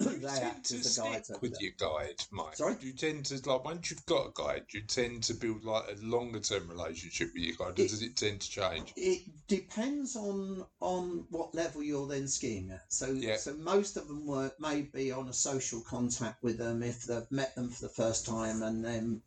You 0.00 0.06
tend 0.20 0.64
to 0.64 0.76
as 0.76 0.96
the 0.96 1.02
guides 1.02 1.28
stick 1.28 1.42
with 1.42 1.60
your 1.60 1.72
guide, 1.78 2.22
Mike? 2.30 2.56
Sorry? 2.56 2.74
Do 2.74 2.86
you 2.86 2.92
tend 2.92 3.26
to 3.26 3.34
like 3.50 3.64
once 3.64 3.90
you've 3.90 4.06
got 4.06 4.26
a 4.28 4.32
guide, 4.34 4.66
do 4.70 4.78
you 4.78 4.84
tend 4.84 5.22
to 5.24 5.34
build 5.34 5.64
like 5.64 5.84
a 5.88 5.94
longer 6.04 6.40
term 6.40 6.68
relationship 6.68 7.30
with 7.34 7.42
your 7.42 7.56
guide, 7.56 7.78
It- 7.78 7.90
does 7.90 8.02
it 8.02 8.16
tend 8.16 8.40
to 8.40 8.48
change? 8.50 8.92
It 8.96 9.22
depends 9.46 10.16
on 10.16 10.66
on 10.80 11.26
what 11.30 11.54
level 11.54 11.82
you're 11.82 12.06
then 12.06 12.28
skiing 12.28 12.70
at. 12.70 12.92
So 12.92 13.12
Yeah. 13.12 13.36
so 13.36 13.54
most 13.54 13.96
of 13.96 14.08
them 14.08 14.26
were 14.26 14.52
maybe 14.58 15.12
on 15.12 15.28
a 15.28 15.32
social 15.32 15.80
contact 15.82 16.42
with 16.42 16.58
them 16.58 16.82
if 16.82 17.04
they've 17.04 17.30
met 17.30 17.54
them 17.54 17.70
for 17.70 17.82
the 17.82 17.94
first 17.94 18.26
time 18.26 18.62
and 18.62 18.84
then 18.84 19.22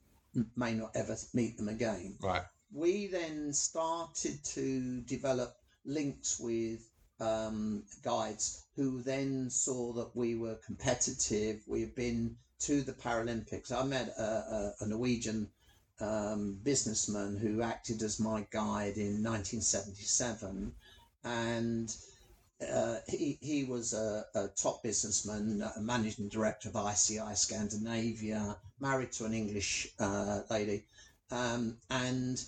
may 0.56 0.74
not 0.74 0.96
ever 0.96 1.18
meet 1.34 1.58
them 1.58 1.70
again. 1.70 2.18
Right. 2.22 2.46
We 2.72 3.08
then 3.08 3.54
started 3.54 4.44
to 4.46 5.02
develop 5.02 5.56
links 5.86 6.40
with 6.40 6.89
um, 7.20 7.84
guides 8.04 8.64
who 8.76 9.02
then 9.02 9.50
saw 9.50 9.94
that 9.94 10.16
we 10.16 10.36
were 10.36 10.56
competitive. 10.66 11.62
We 11.68 11.82
had 11.82 11.96
been 11.96 12.38
to 12.60 12.82
the 12.82 12.94
Paralympics. 12.94 13.72
I 13.72 13.84
met 13.84 14.14
a, 14.18 14.24
a, 14.24 14.74
a 14.82 14.88
Norwegian 14.88 15.50
um, 16.02 16.60
businessman 16.64 17.38
who 17.38 17.62
acted 17.62 18.02
as 18.04 18.20
my 18.20 18.46
guide 18.52 18.98
in 18.98 19.24
1977, 19.24 20.74
and 21.24 21.96
uh, 22.74 22.98
he 23.08 23.38
he 23.42 23.64
was 23.64 23.94
a, 23.94 24.26
a 24.36 24.48
top 24.50 24.84
businessman, 24.84 25.64
a 25.76 25.82
managing 25.82 26.30
director 26.30 26.70
of 26.70 26.76
ICI 26.76 27.36
Scandinavia, 27.36 28.58
married 28.80 29.12
to 29.14 29.26
an 29.26 29.34
English 29.34 29.88
uh, 30.00 30.42
lady, 30.50 30.86
um, 31.32 31.78
and 31.90 32.44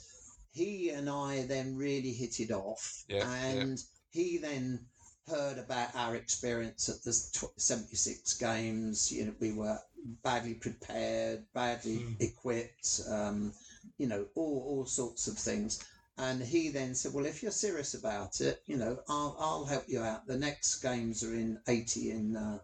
he 0.54 0.90
and 0.90 1.10
I 1.10 1.44
then 1.44 1.78
really 1.78 2.12
hit 2.12 2.40
it 2.40 2.52
off, 2.52 3.04
Yeah, 3.08 3.20
yeah. 3.20 3.76
He 4.12 4.38
then 4.38 4.80
heard 5.28 5.58
about 5.58 5.96
our 5.96 6.16
experience 6.16 6.90
at 6.90 7.02
the 7.04 7.14
76 7.58 8.34
games 8.34 9.12
you 9.12 9.26
know 9.26 9.34
we 9.40 9.52
were 9.52 9.78
badly 10.24 10.56
prepared 10.56 11.44
badly 11.54 11.98
Mm. 11.98 12.22
equipped 12.22 13.02
um, 13.10 13.52
you 13.98 14.08
know 14.08 14.26
all, 14.36 14.64
all 14.68 14.86
sorts 14.86 15.28
of 15.28 15.38
things 15.38 15.80
and 16.18 16.42
he 16.42 16.70
then 16.70 16.94
said 16.96 17.14
well 17.14 17.26
if 17.26 17.42
you're 17.42 17.52
serious 17.52 17.94
about 17.94 18.42
it 18.42 18.58
you 18.68 18.78
know 18.78 18.98
i'll, 19.10 19.36
I'll 19.40 19.66
help 19.66 19.84
you 19.88 20.02
out 20.02 20.28
the 20.28 20.36
next 20.36 20.82
games 20.82 21.24
are 21.24 21.34
in 21.34 21.58
80 21.68 22.12
in 22.12 22.36
uh, 22.36 22.60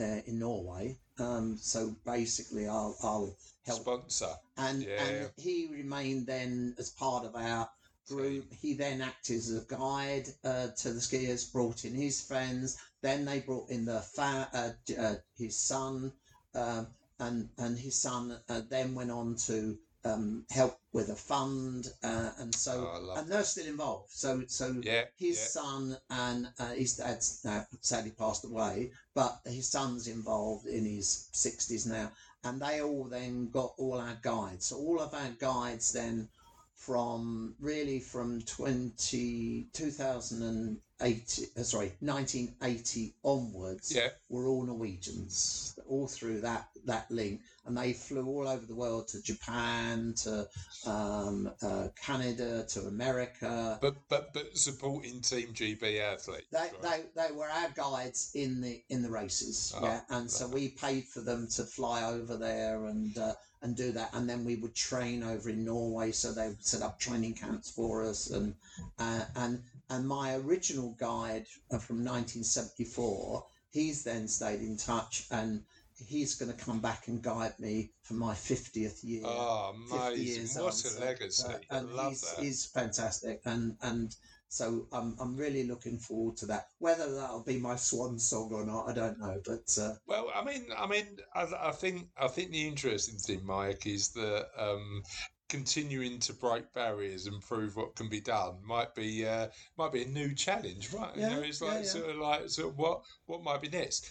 uh, 0.00 0.20
in 0.26 0.38
norway 0.38 0.94
um, 1.18 1.56
so 1.56 1.94
basically 2.06 2.66
i'll 2.66 2.94
i'll 3.02 3.34
help 3.66 3.80
Sponsor. 3.80 4.34
and 4.58 4.82
Yeah. 4.82 5.04
and 5.06 5.30
he 5.36 5.66
remained 5.66 6.26
then 6.26 6.74
as 6.78 6.90
part 6.90 7.24
of 7.24 7.34
our 7.34 7.66
group. 8.08 8.52
He 8.52 8.74
then 8.74 9.00
acted 9.00 9.36
as 9.36 9.50
a 9.52 9.64
guide 9.66 10.28
uh, 10.44 10.68
to 10.68 10.92
the 10.92 11.00
skiers, 11.00 11.52
brought 11.52 11.84
in 11.84 11.94
his 11.94 12.20
friends. 12.20 12.76
Then 13.02 13.24
they 13.24 13.40
brought 13.40 13.70
in 13.70 13.84
the 13.84 14.00
fa- 14.00 14.48
uh, 14.52 14.92
uh, 15.00 15.14
his 15.36 15.58
son, 15.58 16.12
um, 16.54 16.88
and 17.18 17.48
and 17.58 17.78
his 17.78 18.00
son 18.00 18.38
uh, 18.48 18.60
then 18.68 18.94
went 18.94 19.10
on 19.10 19.36
to 19.46 19.78
um, 20.04 20.44
help 20.50 20.78
with 20.92 21.08
a 21.10 21.14
fund, 21.16 21.88
uh, 22.02 22.30
and 22.38 22.54
so 22.54 22.82
Oh, 22.82 23.14
and 23.16 23.28
they're 23.28 23.44
still 23.44 23.66
involved. 23.66 24.10
So 24.10 24.42
so 24.46 24.80
Yeah. 24.82 25.04
his 25.16 25.38
yeah. 25.38 25.62
son 25.62 25.96
and 26.10 26.48
uh, 26.58 26.72
his 26.74 26.96
dad's 26.96 27.40
now 27.44 27.66
sadly 27.80 28.10
passed 28.12 28.44
away, 28.44 28.92
but 29.14 29.40
his 29.46 29.70
son's 29.70 30.08
involved 30.08 30.66
in 30.66 30.84
his 30.84 31.28
60s 31.32 31.86
now. 31.86 32.10
And 32.44 32.60
they 32.60 32.80
all 32.82 33.04
then 33.04 33.50
got 33.50 33.74
all 33.78 34.00
our 34.00 34.18
guides. 34.20 34.66
So 34.66 34.76
all 34.76 35.00
of 35.00 35.14
our 35.14 35.30
guides 35.38 35.92
then 35.92 36.28
from 36.86 37.54
really 37.60 38.00
from 38.00 38.42
20, 38.42 39.68
2008, 39.72 41.48
uh, 41.56 41.62
sorry, 41.62 41.92
1980 42.00 43.14
onwards 43.22 43.94
Yeah. 43.94 44.08
were 44.28 44.48
all 44.48 44.64
Norwegians, 44.64 45.78
all 45.86 46.08
through 46.08 46.40
that, 46.40 46.68
that 46.86 47.08
link. 47.10 47.40
And 47.64 47.76
they 47.76 47.92
flew 47.92 48.26
all 48.26 48.48
over 48.48 48.66
the 48.66 48.74
world 48.74 49.06
to 49.08 49.22
Japan, 49.22 50.14
to 50.24 50.48
um, 50.84 51.50
uh, 51.62 51.88
Canada, 52.00 52.64
to 52.70 52.80
America. 52.82 53.78
But 53.80 53.94
but 54.08 54.32
but 54.32 54.56
supporting 54.58 55.20
Team 55.20 55.52
GB 55.54 56.00
athletes. 56.00 56.46
They, 56.50 56.58
right? 56.58 56.82
they, 56.82 57.28
they 57.28 57.32
were 57.32 57.48
our 57.48 57.70
guides 57.70 58.32
in 58.34 58.60
the 58.60 58.82
in 58.88 59.02
the 59.02 59.10
races, 59.10 59.72
Oh, 59.76 59.84
yeah, 59.84 60.00
and 60.10 60.30
so 60.30 60.48
we 60.48 60.68
paid 60.70 61.04
for 61.04 61.20
them 61.20 61.46
to 61.54 61.62
fly 61.62 62.02
over 62.04 62.36
there 62.36 62.86
and 62.86 63.16
uh, 63.16 63.34
and 63.62 63.76
do 63.76 63.92
that, 63.92 64.10
and 64.12 64.28
then 64.28 64.44
we 64.44 64.56
would 64.56 64.74
train 64.74 65.22
over 65.22 65.48
in 65.48 65.64
Norway. 65.64 66.10
So 66.10 66.32
they 66.32 66.48
would 66.48 66.64
set 66.64 66.82
up 66.82 66.98
training 66.98 67.34
camps 67.34 67.70
for 67.70 68.04
us, 68.04 68.30
and 68.30 68.54
uh, 68.98 69.24
and 69.36 69.62
and 69.88 70.06
my 70.08 70.34
original 70.34 70.96
guide 70.98 71.46
uh, 71.70 71.78
from 71.78 71.98
1974, 71.98 73.46
he's 73.70 74.02
then 74.02 74.26
stayed 74.26 74.60
in 74.60 74.76
touch, 74.76 75.26
and 75.30 75.62
he's 76.06 76.34
going 76.34 76.52
to 76.52 76.64
come 76.64 76.80
back 76.80 77.08
and 77.08 77.22
guide 77.22 77.54
me 77.58 77.92
for 78.02 78.14
my 78.14 78.34
50th 78.34 79.02
year. 79.02 79.22
Oh, 79.24 79.72
50 79.90 79.96
amazing! 80.06 80.24
years 80.26 80.56
What 80.56 80.84
on, 80.96 81.02
a 81.02 81.04
legacy! 81.06 81.42
so- 81.42 81.60
I 81.70 81.76
and 81.78 81.90
love 81.90 82.10
he's, 82.12 82.20
that. 82.22 82.42
he's 82.44 82.66
fantastic, 82.66 83.40
and 83.44 83.76
and 83.82 84.14
So 84.48 84.86
I'm 84.92 85.16
I'm 85.18 85.34
really 85.36 85.64
looking 85.66 85.98
forward 85.98 86.36
to 86.38 86.46
that. 86.46 86.66
Whether 86.78 87.14
that'll 87.14 87.42
be 87.44 87.58
my 87.58 87.76
swan 87.76 88.18
song 88.18 88.50
or 88.52 88.66
not, 88.66 88.88
I 88.88 88.92
don't 88.92 89.18
know. 89.18 89.40
But 89.46 89.66
uh, 89.80 89.94
Well, 90.06 90.30
I 90.34 90.44
mean, 90.44 90.66
I 90.76 90.86
mean, 90.86 91.06
I, 91.34 91.46
I 91.68 91.72
think 91.72 92.08
I 92.18 92.28
think 92.28 92.50
the 92.50 92.68
interesting 92.68 93.16
thing, 93.16 93.46
Mike, 93.46 93.86
is 93.86 94.10
that 94.10 94.48
um, 94.58 95.02
continuing 95.52 96.18
to 96.18 96.32
break 96.32 96.72
barriers 96.72 97.26
and 97.26 97.42
prove 97.42 97.76
what 97.76 97.94
can 97.94 98.08
be 98.08 98.22
done 98.22 98.54
might 98.64 98.94
be 98.94 99.26
uh, 99.26 99.48
might 99.76 99.92
be 99.92 100.02
a 100.02 100.08
new 100.08 100.34
challenge, 100.34 100.90
right? 100.94 101.10
Yeah, 101.14 101.28
you 101.28 101.36
know, 101.36 101.42
it's 101.42 101.60
yeah, 101.60 101.68
like 101.68 101.82
yeah. 101.82 101.88
sort 101.90 102.10
of 102.10 102.16
like 102.16 102.48
sort 102.48 102.68
of 102.68 102.78
what 102.78 103.02
what 103.26 103.42
might 103.44 103.60
be 103.60 103.68
next. 103.68 104.10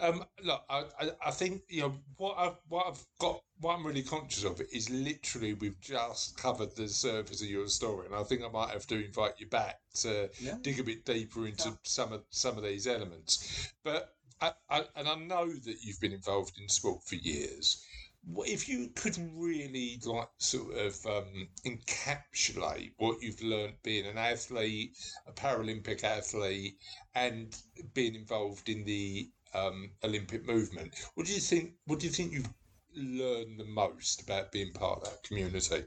Um, 0.00 0.22
look, 0.44 0.62
I, 0.68 0.84
I, 1.00 1.10
I 1.28 1.30
think 1.30 1.62
you 1.70 1.80
know 1.80 1.94
what 2.18 2.36
I've 2.38 2.56
what 2.68 2.86
I've 2.88 3.02
got. 3.18 3.40
What 3.60 3.74
I'm 3.76 3.86
really 3.86 4.02
conscious 4.02 4.44
of 4.44 4.60
is 4.72 4.90
literally 4.90 5.54
we've 5.54 5.80
just 5.80 6.36
covered 6.36 6.76
the 6.76 6.88
surface 6.88 7.40
of 7.40 7.48
your 7.48 7.68
story, 7.68 8.04
and 8.06 8.14
I 8.14 8.22
think 8.24 8.42
I 8.42 8.48
might 8.48 8.70
have 8.70 8.86
to 8.88 9.02
invite 9.02 9.34
you 9.38 9.46
back 9.46 9.80
to 10.02 10.28
yeah, 10.40 10.56
dig 10.60 10.78
a 10.78 10.84
bit 10.84 11.06
deeper 11.06 11.46
into 11.46 11.70
Yeah. 11.70 11.74
some 11.84 12.12
of 12.12 12.22
some 12.28 12.58
of 12.58 12.64
these 12.64 12.86
elements. 12.86 13.72
But 13.82 14.14
I, 14.42 14.52
I, 14.68 14.84
and 14.96 15.08
I 15.08 15.14
know 15.14 15.46
that 15.46 15.76
you've 15.82 16.00
been 16.00 16.12
involved 16.12 16.58
in 16.60 16.68
sport 16.68 17.02
for 17.04 17.14
years. 17.14 17.82
What 18.24 18.48
if 18.48 18.68
you 18.68 18.88
could 18.90 19.18
really 19.34 20.00
like 20.04 20.28
sort 20.38 20.76
of 20.76 21.06
um, 21.06 21.48
encapsulate 21.66 22.92
what 22.96 23.22
you've 23.22 23.42
learned 23.42 23.74
being 23.82 24.06
an 24.06 24.18
athlete, 24.18 24.96
a 25.26 25.32
Paralympic 25.32 26.04
athlete, 26.04 26.76
and 27.14 27.56
being 27.94 28.14
involved 28.14 28.68
in 28.68 28.84
the 28.84 29.30
um, 29.54 29.92
Olympic 30.04 30.46
movement? 30.46 30.94
What 31.14 31.26
do 31.26 31.32
you 31.34 31.40
think? 31.40 31.74
What 31.86 32.00
do 32.00 32.06
you 32.06 32.12
think 32.12 32.32
you've 32.32 32.48
learned 32.94 33.58
the 33.58 33.64
most 33.64 34.22
about 34.22 34.52
being 34.52 34.72
part 34.72 34.98
of 35.02 35.04
that 35.04 35.22
community? 35.24 35.84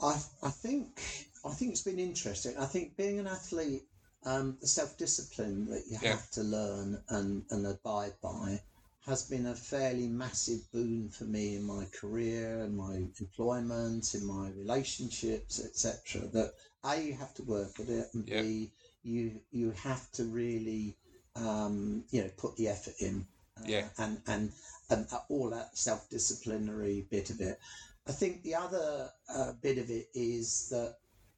I 0.00 0.20
I 0.42 0.50
think 0.50 1.00
I 1.44 1.50
think 1.52 1.72
it's 1.72 1.82
been 1.82 1.98
interesting. 1.98 2.56
I 2.56 2.66
think 2.66 2.96
being 2.96 3.18
an 3.18 3.26
athlete, 3.26 3.82
um, 4.24 4.56
the 4.60 4.66
self 4.66 4.96
discipline 4.96 5.66
that 5.66 5.84
you 5.88 5.98
Yeah. 6.00 6.10
have 6.10 6.30
to 6.32 6.42
learn 6.42 7.02
and, 7.08 7.44
and 7.50 7.66
abide 7.66 8.14
by 8.20 8.62
has 9.08 9.22
been 9.22 9.46
a 9.46 9.54
fairly 9.54 10.06
massive 10.06 10.60
boon 10.70 11.08
for 11.08 11.24
me 11.24 11.56
in 11.56 11.64
my 11.64 11.86
career 11.98 12.60
and 12.62 12.76
my 12.76 12.96
employment, 13.18 14.14
in 14.14 14.24
my 14.26 14.50
relationships, 14.50 15.64
etc. 15.64 16.26
That 16.28 16.52
a 16.84 17.00
you 17.00 17.14
have 17.14 17.32
to 17.34 17.42
work 17.44 17.80
at 17.80 17.88
it, 17.88 18.06
and 18.12 18.26
Yeah. 18.26 18.42
b 18.42 18.70
you 19.02 19.40
you 19.50 19.70
have 19.72 20.10
to 20.12 20.24
really 20.24 20.94
um, 21.36 22.04
you 22.10 22.22
know 22.22 22.30
put 22.36 22.56
the 22.56 22.68
effort 22.68 22.94
in. 23.00 23.26
Uh, 23.58 23.64
Yeah. 23.66 23.88
and 23.98 24.20
and 24.26 24.52
and 24.90 25.06
all 25.30 25.48
that 25.50 25.76
self 25.76 26.08
disciplinary 26.10 27.06
bit 27.10 27.30
of 27.30 27.40
it. 27.40 27.58
I 28.06 28.12
think 28.12 28.42
the 28.42 28.54
other 28.54 29.10
uh, 29.34 29.52
bit 29.62 29.78
of 29.78 29.90
it 29.90 30.06
is 30.14 30.68
that 30.70 30.96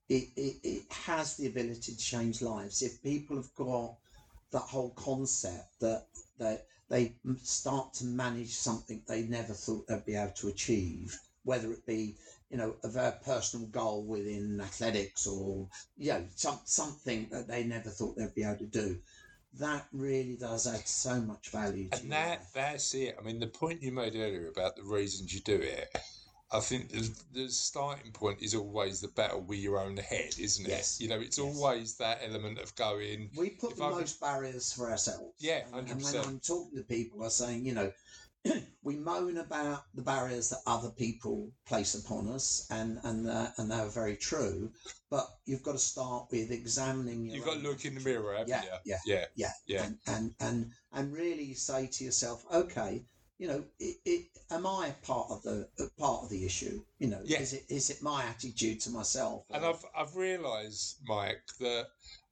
it, 0.08 0.24
it, 0.36 0.56
it 0.64 0.82
has 0.92 1.36
the 1.36 1.46
ability 1.46 1.92
to 1.92 1.96
change 1.98 2.42
lives. 2.42 2.82
If 2.82 3.00
people 3.02 3.36
have 3.36 3.54
got 3.54 3.96
that 4.52 4.66
whole 4.74 4.92
concept 4.96 5.78
that 5.80 6.06
that 6.38 6.66
they 6.90 7.14
start 7.42 7.94
to 7.94 8.04
manage 8.04 8.50
something 8.50 9.00
they 9.06 9.22
never 9.22 9.54
thought 9.54 9.86
they'd 9.86 10.04
be 10.04 10.16
able 10.16 10.32
to 10.32 10.48
achieve, 10.48 11.18
whether 11.44 11.72
it 11.72 11.86
be 11.86 12.16
you 12.50 12.58
know 12.58 12.74
a 12.82 12.88
very 12.88 13.12
personal 13.24 13.66
goal 13.68 14.02
within 14.04 14.60
athletics 14.60 15.26
or 15.26 15.68
you 15.96 16.12
know 16.12 16.24
some, 16.34 16.58
something 16.64 17.28
that 17.30 17.48
they 17.48 17.64
never 17.64 17.88
thought 17.88 18.16
they'd 18.16 18.34
be 18.34 18.42
able 18.42 18.58
to 18.58 18.66
do, 18.66 18.98
that 19.58 19.86
really 19.92 20.36
does 20.36 20.66
add 20.66 20.86
so 20.86 21.20
much 21.20 21.50
value 21.50 21.88
to 21.88 22.00
And 22.02 22.12
that 22.12 22.52
that's 22.52 22.92
it. 22.94 23.16
I 23.18 23.22
mean, 23.22 23.38
the 23.38 23.46
point 23.46 23.82
you 23.82 23.92
made 23.92 24.14
earlier 24.16 24.48
about 24.48 24.76
the 24.76 24.82
reasons 24.82 25.32
you 25.32 25.40
do 25.40 25.56
it, 25.56 25.96
I 26.52 26.60
think 26.60 26.90
the, 26.90 27.10
the 27.32 27.48
starting 27.48 28.10
point 28.12 28.42
is 28.42 28.54
always 28.54 29.00
the 29.00 29.08
battle 29.08 29.40
with 29.42 29.60
your 29.60 29.78
own 29.80 29.96
head, 29.96 30.34
isn't 30.38 30.66
it? 30.66 30.70
Yes, 30.70 31.00
You 31.00 31.08
know, 31.08 31.20
it's 31.20 31.38
yes. 31.38 31.46
always 31.46 31.96
that 31.98 32.20
element 32.26 32.58
of 32.58 32.74
going. 32.74 33.30
we 33.36 33.50
put 33.50 33.76
the 33.76 33.84
I 33.84 33.88
could- 33.90 33.98
most 34.00 34.20
barriers 34.20 34.72
for 34.72 34.90
ourselves. 34.90 35.34
Yeah, 35.38 35.62
And, 35.72 35.88
and 35.88 36.02
when 36.02 36.16
I'm 36.16 36.40
talking 36.40 36.76
to 36.78 36.82
people, 36.84 37.22
I'm 37.22 37.30
saying, 37.30 37.64
you 37.66 37.74
know, 37.74 37.92
we 38.82 38.96
moan 38.96 39.36
about 39.36 39.84
the 39.94 40.02
barriers 40.02 40.48
that 40.48 40.60
other 40.66 40.90
people 40.90 41.50
place 41.66 41.94
upon 41.94 42.26
us, 42.28 42.66
and 42.70 42.98
and 43.04 43.28
uh, 43.28 43.48
and 43.58 43.70
they're 43.70 43.84
very 43.86 44.16
true. 44.16 44.72
But 45.10 45.26
you've 45.44 45.62
got 45.62 45.72
to 45.72 45.78
start 45.78 46.28
with 46.32 46.50
examining 46.50 47.26
your. 47.26 47.36
You've 47.36 47.44
got 47.44 47.56
to 47.56 47.60
look 47.68 47.84
in 47.84 47.94
the 47.96 48.00
mirror, 48.00 48.32
haven't 48.32 48.48
Yeah, 48.48 48.62
you? 48.62 48.70
yeah, 48.86 48.98
Yeah, 49.04 49.24
yeah, 49.36 49.52
yeah. 49.66 49.82
And, 49.84 49.98
and 50.06 50.34
and 50.40 50.70
and 50.92 51.12
really 51.12 51.52
say 51.52 51.86
to 51.88 52.04
yourself, 52.04 52.42
okay, 52.50 53.04
you 53.40 53.48
know, 53.48 53.64
it, 53.78 53.96
it, 54.04 54.26
am 54.50 54.66
I 54.66 54.94
part 55.02 55.30
of 55.30 55.42
the 55.42 55.66
part 55.98 56.24
of 56.24 56.28
the 56.28 56.44
issue? 56.44 56.82
You 56.98 57.08
know, 57.08 57.22
Yeah. 57.24 57.40
is 57.40 57.54
it 57.54 57.64
is 57.70 57.88
it 57.88 58.02
my 58.02 58.22
attitude 58.24 58.82
to 58.82 58.90
myself? 58.90 59.44
And 59.50 59.64
I've 59.64 59.82
I've 59.96 60.14
realised, 60.14 60.98
Mike, 61.06 61.42
that 61.58 61.86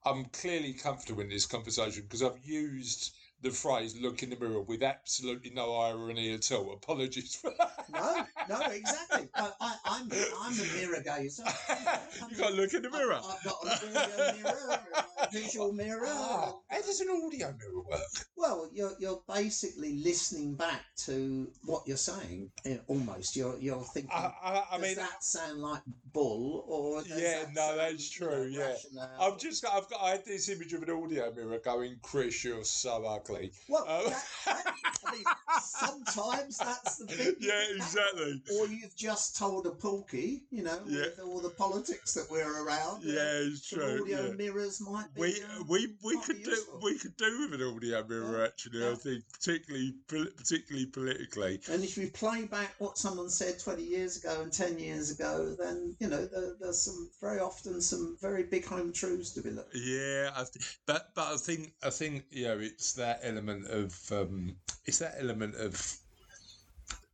I'm 0.05 0.27
clearly 0.27 0.75
comfortable 0.75 1.23
in 1.23 1.31
this 1.31 1.47
conversation 1.47 2.03
because 2.03 2.23
I've 2.23 2.45
used 2.45 3.15
the 3.43 3.51
phrase 3.51 3.97
"look 4.01 4.23
in 4.23 4.31
the 4.31 4.37
mirror" 4.39 4.61
with 4.63 4.83
absolutely 4.83 5.51
no 5.51 5.77
irony 5.77 6.33
at 6.35 6.51
all. 6.53 6.73
Apologies 6.73 7.37
for 7.37 7.53
that. 7.59 7.85
no, 7.93 8.25
no, 8.49 8.61
exactly. 8.71 9.29
I, 9.35 9.51
I, 9.61 9.75
I'm 9.85 10.11
I'm 10.41 10.53
a 10.59 10.73
mirror 10.77 11.03
gazer. 11.05 11.45
you 12.31 12.37
got 12.37 12.49
to 12.51 12.55
look 12.55 12.75
in 12.75 12.83
the 12.83 12.91
mirror. 12.91 13.15
I've, 13.15 13.25
I've 13.25 13.45
got 13.45 13.83
an 13.83 13.97
audio 13.97 14.43
mirror, 14.43 14.79
a 15.19 15.31
visual 15.33 15.73
mirror. 15.73 16.07
Ah, 16.09 16.55
how 16.69 16.83
does 16.83 17.01
an 17.01 17.09
audio 17.11 17.55
mirror 17.59 17.83
work? 17.91 18.01
Well, 18.37 18.69
you're 18.73 18.93
you're 18.99 19.23
basically 19.29 20.01
listening 20.03 20.55
back 20.55 20.83
to 21.07 21.49
what 21.65 21.83
you're 21.87 21.97
saying. 21.97 22.51
eh, 22.65 22.79
Almost, 22.87 23.37
you're 23.37 23.57
you're 23.59 23.83
thinking. 23.83 24.11
I, 24.13 24.33
I, 24.43 24.65
I 24.73 24.79
does 24.79 24.83
mean, 24.83 24.97
that 24.97 25.23
sound 25.23 25.59
like 25.61 25.83
bull 26.13 26.65
or? 26.69 27.03
Does 27.03 27.21
Yeah, 27.21 27.45
that 27.45 27.55
no, 27.55 27.77
that's 27.77 28.19
you 28.19 28.27
know, 28.27 28.33
true, 28.33 28.47
yeah. 28.51 28.61
rational? 28.73 29.09
I've 29.21 29.39
just 29.39 29.63
got, 29.63 29.75
I've 29.75 29.89
got, 29.91 30.01
I 30.03 30.11
had 30.11 30.25
this 30.25 30.49
image 30.49 30.73
of 30.73 30.83
an 30.83 30.91
audio 30.91 31.33
mirror 31.35 31.59
going, 31.59 31.97
Chris, 32.03 32.45
you're 32.45 32.65
so 32.65 33.05
ugly. 33.05 33.28
Well, 33.29 33.85
Um, 33.89 34.13
that, 34.47 34.77
I 35.05 35.13
mean, 35.13 35.25
sometimes 35.63 36.59
that's 36.59 36.97
the 36.99 37.07
thing. 37.07 37.35
yeah, 37.41 37.63
exactly. 37.75 38.43
Or 38.59 38.67
you've 38.67 38.97
just 38.97 39.37
told 39.37 39.67
a 39.67 39.71
pookie, 39.71 40.43
you 40.51 40.63
know, 40.63 40.81
Yeah. 40.87 41.03
with 41.03 41.21
all 41.25 41.41
the 41.41 41.51
politics 41.51 42.15
that 42.15 42.31
we're 42.31 42.65
around. 42.65 43.03
Yeah, 43.05 43.15
it's 43.43 43.69
true. 43.69 44.03
audio 44.03 44.27
yeah. 44.29 44.33
mirrors 44.33 44.81
might 44.81 45.13
be. 45.15 45.21
We 45.21 45.43
uh, 45.43 45.65
we 45.69 45.95
we 46.03 46.21
could 46.23 46.43
do 46.43 46.51
useful. 46.51 46.81
we 46.83 46.99
could 46.99 47.17
do 47.17 47.49
with 47.51 47.61
an 47.61 47.67
audio 47.75 48.05
mirror 48.07 48.39
Yeah, 48.39 48.45
actually. 48.47 48.89
I 48.89 48.95
think 48.95 49.25
particularly 49.33 49.95
particularly 50.09 50.87
politically. 50.87 51.61
And 51.71 51.85
if 51.85 51.97
you 51.97 52.11
play 52.11 52.45
back 52.47 52.75
what 52.79 52.99
someone 52.99 53.29
said 53.31 53.59
20 53.59 53.83
years 53.83 54.17
ago 54.17 54.41
and 54.43 54.53
10 54.53 54.79
years 54.79 55.11
ago, 55.11 55.55
then, 55.59 55.95
you 56.01 56.09
know, 56.09 56.27
there, 56.27 56.55
there's 56.61 56.81
some 56.83 57.11
very 57.21 57.41
often 57.41 57.81
some 57.81 58.17
very 58.21 58.43
big 58.45 58.65
home 58.65 58.93
truths 58.93 59.31
to 59.31 59.43
be 59.43 59.51
looked 59.51 59.75
Yeah, 59.75 60.31
I 60.35 60.45
th- 60.45 60.79
but 60.87 61.15
but 61.15 61.33
I 61.35 61.37
think 61.37 61.73
I 61.83 61.91
think 61.91 62.25
you 62.31 62.45
know 62.45 62.59
it's 62.59 62.93
that 62.95 63.18
element 63.23 63.67
of 63.67 64.13
um, 64.13 64.57
it's 64.87 64.99
that 64.99 65.17
element 65.19 65.55
of 65.57 65.99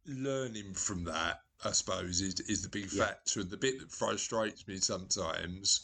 learning 0.06 0.74
from 0.74 1.04
that. 1.04 1.40
I 1.64 1.70
suppose 1.72 2.20
is 2.20 2.40
is 2.40 2.62
the 2.62 2.68
big 2.68 2.92
Yeah. 2.92 3.06
factor, 3.06 3.40
and 3.40 3.48
the 3.48 3.56
bit 3.56 3.78
that 3.80 3.90
frustrates 3.90 4.66
me 4.68 4.76
sometimes 4.78 5.80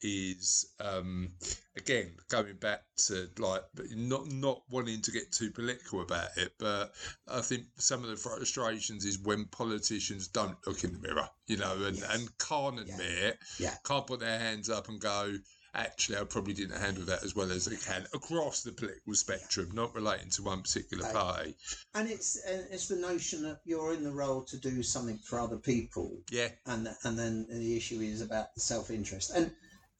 is 0.00 0.66
um, 0.80 1.32
again 1.76 2.14
going 2.28 2.54
back 2.56 2.84
to 3.06 3.28
like 3.38 3.62
not 3.90 4.30
not 4.30 4.62
wanting 4.70 5.00
to 5.02 5.10
get 5.10 5.32
too 5.32 5.50
political 5.50 6.02
about 6.02 6.36
it, 6.36 6.52
but 6.58 6.94
I 7.26 7.40
think 7.40 7.64
some 7.78 8.04
of 8.04 8.10
the 8.10 8.16
frustrations 8.16 9.04
is 9.04 9.18
when 9.18 9.46
politicians 9.46 10.28
don't 10.28 10.58
look 10.68 10.84
in 10.84 10.92
the 10.92 11.00
mirror, 11.00 11.28
you 11.48 11.56
know, 11.56 11.82
and, 11.84 11.96
Yes. 11.96 12.14
and 12.14 12.38
can't 12.38 12.76
Yeah. 12.76 12.94
admit, 12.94 13.38
Yeah. 13.58 13.76
can't 13.82 14.06
put 14.06 14.20
their 14.20 14.38
hands 14.38 14.68
up 14.70 14.88
and 14.88 15.00
go, 15.00 15.36
actually, 15.74 16.18
I 16.18 16.24
probably 16.24 16.54
didn't 16.54 16.80
handle 16.80 17.04
that 17.04 17.24
as 17.24 17.34
well 17.34 17.50
as 17.50 17.68
I 17.68 17.76
can 17.76 18.06
across 18.14 18.62
the 18.62 18.72
political 18.72 19.14
spectrum, 19.14 19.70
not 19.72 19.94
relating 19.94 20.30
to 20.30 20.42
one 20.42 20.62
particular 20.62 21.10
party. 21.12 21.54
And 21.94 22.08
it's 22.08 22.40
it's 22.46 22.88
the 22.88 22.96
notion 22.96 23.42
that 23.42 23.60
you're 23.64 23.92
in 23.94 24.04
the 24.04 24.12
role 24.12 24.42
to 24.44 24.56
do 24.56 24.82
something 24.82 25.18
for 25.18 25.40
other 25.40 25.58
people, 25.58 26.18
Yeah, 26.30 26.48
and 26.66 26.88
and 27.04 27.18
then 27.18 27.46
the 27.48 27.76
issue 27.76 28.00
is 28.00 28.20
about 28.20 28.54
the 28.54 28.60
self 28.60 28.90
interest. 28.90 29.32
And 29.34 29.50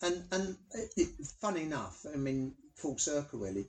and 0.03 0.25
and 0.33 0.57
it, 0.97 1.09
enough, 1.57 2.05
I 2.13 2.17
mean, 2.17 2.55
full 2.77 2.99
circle 2.99 3.41
really. 3.41 3.67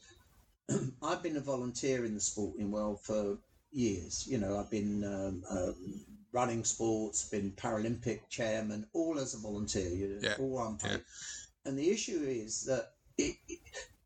I've 1.04 1.22
been 1.22 1.38
a 1.38 1.42
volunteer 1.42 2.06
in 2.06 2.16
the 2.16 2.22
sporting 2.22 2.72
world 2.72 3.02
for 3.04 3.38
years. 3.72 4.26
You 4.28 4.40
know, 4.40 4.58
I've 4.58 4.72
been 4.72 5.04
um, 5.04 5.44
um, 5.50 6.02
running 6.32 6.64
sports, 6.64 7.30
been 7.30 7.52
Paralympic 7.52 8.28
chairman, 8.30 8.88
all 8.94 9.20
as 9.20 9.34
a 9.36 9.38
volunteer. 9.40 9.90
You 9.90 10.08
know, 10.08 10.20
Yeah, 10.22 10.36
all 10.40 10.68
unpaid. 10.68 10.92
yeah. 10.92 10.98
And 11.66 11.78
the 11.78 11.90
issue 11.90 12.22
is 12.26 12.66
that 12.66 12.94
it, 13.18 13.36
it 13.48 13.60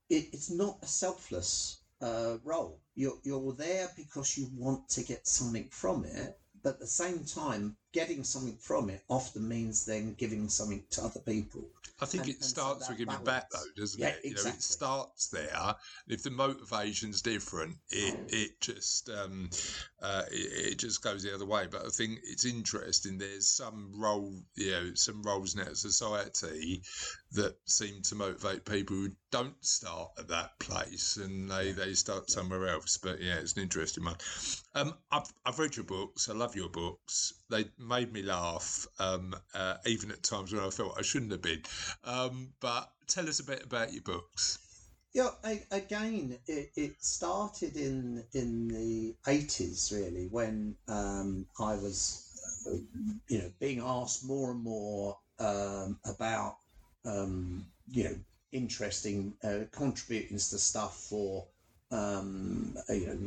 it's 0.09 0.49
not 0.49 0.79
a 0.81 0.87
selfless 0.87 1.77
uh, 2.01 2.37
role. 2.43 2.79
You're 2.95 3.17
you're 3.23 3.53
there 3.53 3.89
because 3.95 4.37
you 4.37 4.49
want 4.55 4.89
to 4.89 5.03
get 5.03 5.27
something 5.27 5.67
from 5.71 6.05
it, 6.05 6.39
but 6.63 6.75
at 6.75 6.79
the 6.79 6.87
same 6.87 7.23
time, 7.25 7.75
getting 7.93 8.23
something 8.23 8.57
from 8.57 8.89
it 8.89 9.03
often 9.09 9.47
means 9.47 9.85
then 9.85 10.15
giving 10.17 10.49
something 10.49 10.83
to 10.91 11.03
other 11.03 11.19
people. 11.21 11.63
I 12.01 12.05
think 12.05 12.23
And- 12.23 12.35
it 12.35 12.43
so 12.43 12.47
starts 12.49 12.87
that 12.87 12.97
with 12.97 13.07
giving 13.07 13.23
back, 13.25 13.49
though, 13.51 13.59
doesn't 13.75 13.99
Yeah, 13.99 14.07
it? 14.09 14.23
You 14.23 14.29
know, 14.29 14.35
exactly. 14.35 14.57
it 14.59 14.63
starts 14.63 15.27
there. 15.27 15.75
If 16.07 16.23
the 16.23 16.29
motivation's 16.31 17.21
different, 17.21 17.75
it 17.89 18.15
it 18.29 18.61
just 18.61 19.09
um, 19.09 19.49
uh, 20.01 20.23
it, 20.31 20.71
it 20.73 20.79
just 20.79 21.03
goes 21.03 21.23
the 21.23 21.35
other 21.35 21.45
way. 21.45 21.67
But 21.69 21.85
I 21.85 21.89
think 21.89 22.19
it's 22.23 22.45
interesting. 22.45 23.17
There's 23.17 23.49
some 23.49 23.91
role, 23.95 24.33
you 24.55 24.71
know, 24.71 24.91
some 24.95 25.21
roles 25.23 25.55
in 25.55 25.61
our 25.61 25.75
society 25.75 26.83
that 27.33 27.55
seem 27.65 28.01
to 28.01 28.15
motivate 28.15 28.65
people 28.65 28.95
who 28.95 29.09
don't 29.31 29.63
start 29.63 30.09
at 30.17 30.27
that 30.29 30.57
place 30.59 31.17
and 31.17 31.49
they, 31.49 31.71
they 31.71 31.93
start 31.93 32.29
somewhere 32.29 32.67
else. 32.67 32.97
But 32.97 33.21
yeah, 33.21 33.35
it's 33.35 33.53
an 33.53 33.63
interesting 33.63 34.05
one. 34.05 34.15
Um, 34.75 34.93
I've, 35.11 35.31
I've 35.45 35.59
read 35.59 35.75
your 35.75 35.85
books. 35.85 36.29
I 36.29 36.33
love 36.33 36.55
your 36.55 36.69
books. 36.69 37.33
They 37.49 37.65
made 37.77 38.11
me 38.13 38.23
laugh, 38.23 38.87
um, 38.99 39.35
uh, 39.53 39.75
even 39.85 40.11
at 40.11 40.23
times 40.23 40.53
when 40.53 40.63
I 40.63 40.69
felt 40.69 40.97
I 40.97 41.03
shouldn't 41.03 41.31
have 41.31 41.41
been. 41.41 41.61
Um, 42.03 42.49
but 42.59 42.89
tell 43.07 43.27
us 43.27 43.39
a 43.39 43.45
bit 43.45 43.63
about 43.63 43.93
your 43.93 44.03
books. 44.03 44.59
Yeah, 45.13 45.29
a- 45.43 45.65
again, 45.71 46.37
it, 46.45 46.69
it 46.75 47.03
started 47.03 47.75
in 47.75 48.23
in 48.33 48.67
the 48.67 49.15
eighties 49.27 49.91
really 49.95 50.27
when 50.27 50.75
um, 50.87 51.47
I 51.59 51.73
was, 51.73 52.25
uh, 52.67 52.77
you 53.27 53.39
know, 53.39 53.51
being 53.59 53.81
asked 53.83 54.23
more 54.23 54.51
and 54.51 54.63
more 54.63 55.17
um, 55.39 55.99
about, 56.05 56.57
um, 57.05 57.65
you 57.91 58.03
know, 58.03 58.15
interesting 58.51 59.33
uh, 59.43 59.59
contributions 59.71 60.49
to 60.49 60.57
stuff 60.57 60.97
for, 61.09 61.45
um, 61.91 62.77
you 62.89 63.07
know, 63.07 63.17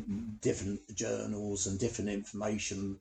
different 0.41 0.81
journals 0.95 1.67
and 1.67 1.79
different 1.79 2.11
information. 2.11 2.99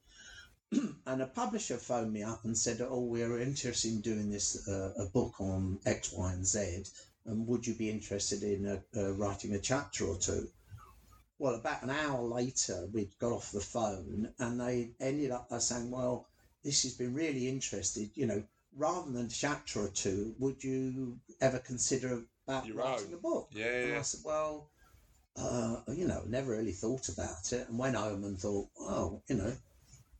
and 0.71 1.21
a 1.21 1.25
publisher 1.25 1.77
phoned 1.77 2.13
me 2.13 2.23
up 2.23 2.45
and 2.45 2.57
said, 2.57 2.81
"Oh, 2.81 3.03
we're 3.03 3.39
interested 3.39 3.91
in 3.91 4.01
doing 4.01 4.31
this 4.31 4.67
uh, 4.67 4.93
a 4.97 5.05
book 5.05 5.33
on 5.39 5.79
X, 5.85 6.13
Y, 6.13 6.31
and 6.31 6.45
Z." 6.45 6.83
and 7.25 7.47
would 7.47 7.65
you 7.65 7.73
be 7.73 7.89
interested 7.89 8.43
in 8.43 8.65
uh, 8.65 8.79
uh, 8.97 9.11
writing 9.13 9.53
a 9.53 9.59
chapter 9.59 10.05
or 10.05 10.17
two? 10.17 10.47
Well, 11.37 11.55
about 11.55 11.83
an 11.83 11.89
hour 11.89 12.21
later, 12.21 12.87
we'd 12.91 13.17
got 13.19 13.31
off 13.31 13.51
the 13.51 13.61
phone 13.61 14.31
and 14.39 14.59
they 14.59 14.91
ended 14.99 15.31
up 15.31 15.49
by 15.49 15.57
saying, 15.57 15.89
Well, 15.89 16.27
this 16.63 16.83
has 16.83 16.93
been 16.93 17.13
really 17.13 17.47
interesting. 17.47 18.11
You 18.13 18.27
know, 18.27 18.43
rather 18.75 19.11
than 19.11 19.25
a 19.25 19.29
chapter 19.29 19.81
or 19.81 19.89
two, 19.89 20.35
would 20.39 20.63
you 20.63 21.19
ever 21.39 21.59
consider 21.59 22.23
about 22.47 22.65
Your 22.67 22.77
writing 22.77 23.07
own. 23.07 23.13
a 23.13 23.17
book? 23.17 23.49
Yeah, 23.53 23.65
And 23.83 23.97
I 23.97 24.01
said, 24.01 24.21
Well, 24.23 24.69
uh, 25.37 25.81
you 25.89 26.07
know, 26.07 26.23
never 26.27 26.51
really 26.51 26.71
thought 26.71 27.09
about 27.09 27.51
it 27.53 27.67
and 27.69 27.77
went 27.79 27.95
home 27.95 28.23
and 28.23 28.37
thought, 28.39 28.67
Oh, 28.79 29.21
you 29.27 29.35
know. 29.35 29.53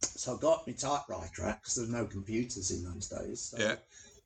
So 0.04 0.36
I 0.36 0.40
got 0.40 0.68
my 0.68 0.74
typewriter 0.74 1.46
out 1.46 1.62
because 1.62 1.76
there 1.76 1.86
were 1.86 1.92
no 1.92 2.06
computers 2.06 2.72
in 2.72 2.84
those 2.84 3.08
days. 3.08 3.42
So 3.42 3.58
Yeah. 3.60 3.76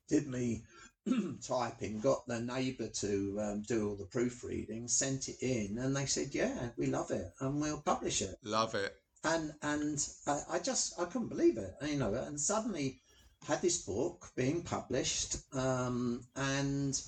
did 0.08 0.26
me 0.26 0.64
typing, 1.42 2.00
got 2.00 2.26
the 2.26 2.40
neighbour 2.40 2.88
to 2.88 3.38
um, 3.40 3.62
do 3.62 3.88
all 3.88 3.96
the 3.96 4.04
proofreading, 4.06 4.88
sent 4.88 5.28
it 5.28 5.36
in, 5.40 5.78
and 5.78 5.94
they 5.96 6.06
said, 6.06 6.34
"Yeah, 6.34 6.70
we 6.76 6.86
love 6.86 7.10
it, 7.10 7.32
and 7.40 7.60
we'll 7.60 7.82
publish 7.82 8.22
it." 8.22 8.36
Love 8.42 8.74
it. 8.74 8.92
And 9.22 9.52
and 9.62 10.08
I, 10.26 10.42
I 10.52 10.58
just 10.58 10.98
I 11.00 11.04
couldn't 11.04 11.28
believe 11.28 11.58
it, 11.58 11.74
you 11.82 11.96
know. 11.96 12.12
And 12.14 12.40
suddenly 12.40 13.00
had 13.46 13.62
this 13.62 13.82
book 13.82 14.28
being 14.34 14.60
published, 14.62 15.36
um, 15.54 16.20
and 16.34 17.00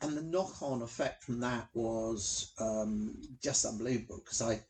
and 0.00 0.16
the 0.16 0.22
knock-on 0.22 0.80
effect 0.80 1.24
from 1.24 1.40
that 1.40 1.68
was 1.74 2.52
um, 2.60 3.20
just 3.42 3.64
unbelievable 3.64 4.18
because 4.24 4.42
I, 4.42 4.60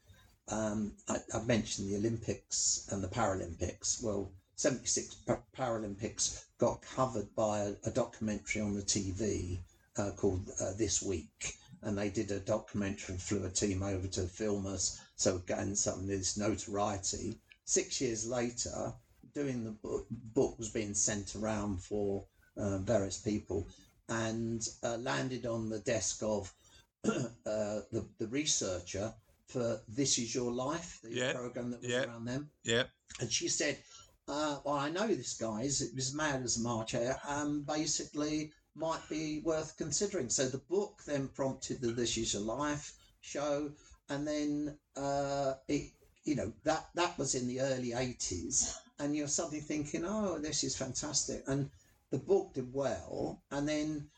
um, 0.49 0.92
I 1.09 1.18
I 1.34 1.42
mentioned 1.42 1.90
the 1.90 1.97
Olympics 1.97 2.88
and 2.90 3.05
the 3.05 3.09
Paralympics. 3.09 4.03
Well, 4.03 4.32
76 4.57 5.16
Paralympics 5.55 6.44
got 6.57 6.80
covered 6.80 7.34
by 7.34 7.59
a, 7.59 7.74
a 7.84 7.90
documentary 7.90 8.62
on 8.62 8.74
the 8.74 8.82
TV 8.82 9.59
uh, 9.99 10.12
called 10.16 10.49
uh, 10.61 10.72
This 10.78 11.03
Week, 11.03 11.57
and 11.82 11.99
they 11.99 12.09
did 12.09 12.30
a 12.30 12.40
documentary 12.40 13.14
and 13.14 13.22
flew 13.22 13.44
a 13.44 13.51
team 13.51 13.82
over 13.82 14.09
to 14.09 14.22
film 14.22 14.66
us, 14.66 14.99
so 15.14 15.36
again, 15.36 15.76
some 15.76 16.01
of 16.01 16.07
this 16.07 16.38
notoriety. 16.38 17.38
Six 17.66 18.01
years 18.01 18.26
later, 18.26 18.94
doing 19.37 19.64
the 19.64 19.70
book, 19.70 20.07
book 20.11 20.59
was 20.59 20.70
being 20.70 20.95
sent 20.95 21.37
around 21.37 21.82
for 21.82 22.24
uh, 22.57 22.78
various 22.78 23.18
people, 23.18 23.68
and 24.09 24.66
uh, 24.82 24.97
landed 24.97 25.45
on 25.45 25.68
the 25.68 25.80
desk 25.80 26.22
of 26.22 26.53
uh, 27.05 27.20
the 27.45 28.03
the 28.18 28.26
researcher 28.28 29.12
for 29.47 29.80
This 29.87 30.18
Is 30.18 30.34
Your 30.34 30.51
Life, 30.51 31.01
the 31.03 31.14
Yeah, 31.14 31.32
program 31.34 31.70
that 31.70 31.82
was 31.82 31.91
yeah. 31.91 32.05
around 32.05 32.24
them. 32.24 32.51
Yeah. 32.64 32.84
And 33.20 33.30
she 33.30 33.49
said, 33.49 33.78
uh, 34.26 34.59
well, 34.64 34.74
I 34.74 34.91
know 34.91 35.07
this 35.07 35.34
guy 35.34 35.62
is 35.62 35.82
it 35.82 35.95
was 35.95 36.14
mad 36.14 36.43
as 36.43 36.57
a 36.57 36.62
March 36.62 36.93
hare, 36.93 37.20
um, 37.28 37.62
basically 37.62 38.53
might 38.74 39.07
be 39.09 39.43
worth 39.45 39.76
considering. 39.76 40.30
So 40.30 40.49
the 40.49 40.64
book 40.70 41.03
then 41.07 41.28
prompted 41.28 41.80
the 41.80 41.93
This 41.93 42.16
Is 42.16 42.32
Your 42.32 42.43
Life 42.43 42.95
show, 43.20 43.70
and 44.09 44.26
then 44.26 44.78
uh, 44.97 45.55
it, 45.68 45.93
you 46.27 46.35
know, 46.35 46.53
that 46.64 46.89
that 46.95 47.16
was 47.18 47.35
in 47.35 47.47
the 47.47 47.61
early 47.61 47.93
eighties, 47.93 48.79
and 48.99 49.16
you're 49.16 49.29
suddenly 49.29 49.61
thinking, 49.61 50.05
oh, 50.05 50.39
this 50.39 50.64
is 50.64 50.77
fantastic, 50.77 51.45
and 51.47 51.70
the 52.11 52.18
book 52.18 52.53
did 52.55 52.72
well, 52.72 53.41
and 53.51 53.68
then 53.68 54.09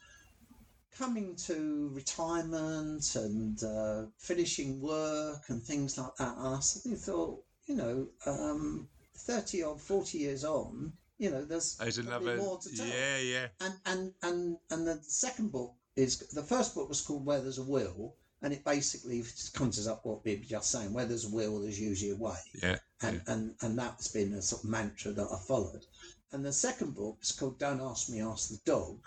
coming 0.96 1.36
to 1.36 1.90
retirement 1.94 3.14
and 3.14 3.62
uh, 3.62 4.02
finishing 4.18 4.80
work 4.80 5.42
and 5.48 5.62
things 5.62 5.96
like 5.96 6.16
that, 6.16 6.36
and 6.36 6.56
I 6.56 6.60
suddenly 6.60 6.98
thought, 6.98 7.44
you 7.66 7.76
know, 7.76 8.08
um, 8.26 8.88
30 9.14 9.62
or 9.62 9.78
40 9.78 10.18
years 10.18 10.44
on, 10.44 10.92
you 11.18 11.30
know, 11.30 11.44
there's 11.44 11.76
There's 11.76 11.98
another. 11.98 12.36
more 12.36 12.58
to 12.58 12.76
tell. 12.76 12.86
Yeah, 12.86 13.18
yeah. 13.18 13.46
And, 13.60 13.74
and, 13.86 14.12
and, 14.22 14.56
and 14.70 14.86
the 14.86 14.98
second 15.02 15.52
book 15.52 15.74
is, 15.94 16.18
the 16.30 16.42
first 16.42 16.74
book 16.74 16.88
was 16.88 17.00
called 17.00 17.24
Where 17.24 17.40
There's 17.40 17.58
a 17.58 17.62
Will, 17.62 18.14
and 18.42 18.52
it 18.52 18.64
basically 18.64 19.24
conjures 19.52 19.88
up 19.88 20.04
what 20.04 20.24
we 20.24 20.36
were 20.36 20.44
just 20.44 20.70
saying, 20.70 20.92
where 20.92 21.04
there's 21.04 21.26
a 21.26 21.34
will, 21.34 21.60
there's 21.60 21.80
usually 21.80 22.12
a 22.12 22.16
way. 22.16 22.36
Yeah. 22.62 22.76
And, 23.02 23.20
and, 23.26 23.54
and 23.62 23.78
that's 23.78 24.08
been 24.08 24.32
a 24.34 24.42
sort 24.42 24.64
of 24.64 24.70
mantra 24.70 25.12
that 25.12 25.28
I 25.32 25.38
followed. 25.38 25.86
And 26.32 26.44
the 26.44 26.52
second 26.52 26.94
book 26.94 27.18
is 27.22 27.32
called 27.32 27.58
Don't 27.58 27.80
Ask 27.80 28.08
Me, 28.08 28.20
Ask 28.20 28.50
the 28.50 28.60
Dog, 28.64 28.98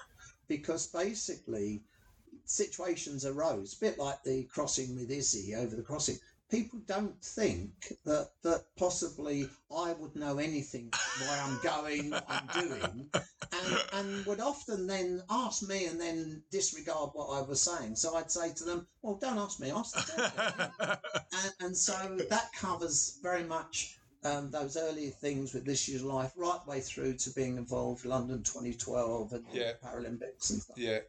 because 0.48 0.88
basically 0.88 1.82
situations 2.46 3.26
arose, 3.26 3.74
a 3.74 3.86
bit 3.86 4.00
like 4.00 4.22
the 4.24 4.44
crossing 4.44 4.96
with 4.96 5.12
Izzy 5.12 5.56
over 5.56 5.76
the 5.76 5.82
crossing. 5.82 6.18
People 6.52 6.80
don't 6.86 7.20
think 7.24 7.94
that 8.06 8.32
that 8.44 8.66
possibly 8.78 9.48
I 9.76 9.94
would 9.94 10.16
know 10.16 10.38
anything 10.38 10.92
where 11.22 11.42
I'm 11.42 11.60
going, 11.64 12.12
what 12.12 12.26
I'm 12.28 12.48
doing, 12.68 13.10
and, 13.14 13.84
and 13.94 14.26
would 14.26 14.42
often 14.42 14.86
then 14.86 15.24
ask 15.30 15.68
me 15.68 15.86
and 15.86 16.00
then 16.00 16.44
disregard 16.52 17.12
what 17.14 17.28
I 17.30 17.42
was 17.42 17.62
saying. 17.62 17.96
So 17.96 18.16
I'd 18.16 18.30
say 18.32 18.54
to 18.54 18.64
them, 18.66 18.88
"Well, 19.02 19.16
don't 19.16 19.38
ask 19.38 19.60
me, 19.62 19.72
ask 19.72 19.96
the 19.96 20.22
dog." 20.78 21.00
and, 21.44 21.54
and 21.62 21.78
so 21.78 22.18
that 22.30 22.50
covers 22.60 23.18
very 23.24 23.44
much 23.44 23.98
um, 24.24 24.52
those 24.52 24.78
early 24.78 25.10
things 25.10 25.54
with 25.54 25.66
This 25.66 25.88
Is 25.88 26.02
Your 26.02 26.14
Life, 26.14 26.34
right 26.36 26.60
way 26.68 26.82
through 26.82 27.16
to 27.18 27.30
being 27.32 27.58
involved 27.58 28.06
London 28.06 28.44
2012 28.44 29.34
and 29.34 29.46
Yeah. 29.54 29.72
Paralympics 29.84 30.50
and 30.52 30.62
stuff. 30.62 30.78
yeah. 30.78 31.00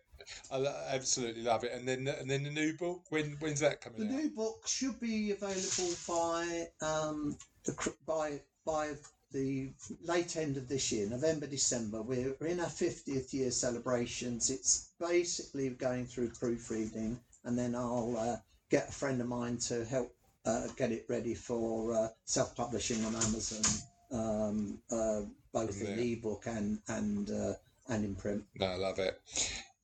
I 0.50 0.64
absolutely 0.94 1.42
love 1.42 1.64
it. 1.64 1.72
And 1.72 1.86
then 1.86 2.08
and 2.08 2.30
then 2.30 2.42
the 2.44 2.50
new 2.50 2.74
book. 2.74 3.02
When 3.10 3.36
when's 3.40 3.60
that 3.60 3.80
The 3.80 3.90
coming 3.90 4.08
out? 4.08 4.16
The 4.16 4.22
new 4.22 4.30
book 4.30 4.66
should 4.66 5.00
be 5.00 5.32
available 5.32 5.94
by 6.08 6.68
um, 6.86 7.36
the 7.64 7.94
by 8.06 8.40
by 8.64 8.94
the 9.32 9.72
late 10.04 10.36
end 10.36 10.56
of 10.56 10.68
this 10.68 10.92
year, 10.92 11.08
November 11.08 11.46
December. 11.46 12.02
We're 12.02 12.34
in 12.40 12.60
our 12.60 12.68
fiftieth 12.68 13.32
year 13.32 13.50
celebrations. 13.50 14.50
It's 14.50 14.90
basically 15.00 15.70
going 15.70 16.06
through 16.06 16.30
proofreading, 16.30 17.18
and 17.44 17.58
then 17.58 17.74
I'll 17.74 18.16
uh, 18.18 18.36
get 18.70 18.88
a 18.88 18.92
friend 18.92 19.20
of 19.20 19.28
mine 19.28 19.58
to 19.68 19.84
help 19.84 20.14
uh, 20.44 20.66
get 20.76 20.92
it 20.92 21.06
ready 21.08 21.34
for 21.34 21.94
uh, 21.94 22.08
self 22.24 22.54
publishing 22.56 23.04
on 23.04 23.14
Amazon, 23.14 23.82
um, 24.12 24.78
uh, 24.90 25.22
both 25.52 25.80
in 25.80 25.98
ebook 25.98 26.44
and 26.46 26.78
and 26.88 27.30
uh, 27.30 27.54
and 27.88 28.04
in 28.04 28.14
print. 28.14 28.44
No, 28.58 28.66
I 28.66 28.76
love 28.76 28.98
it. 28.98 29.20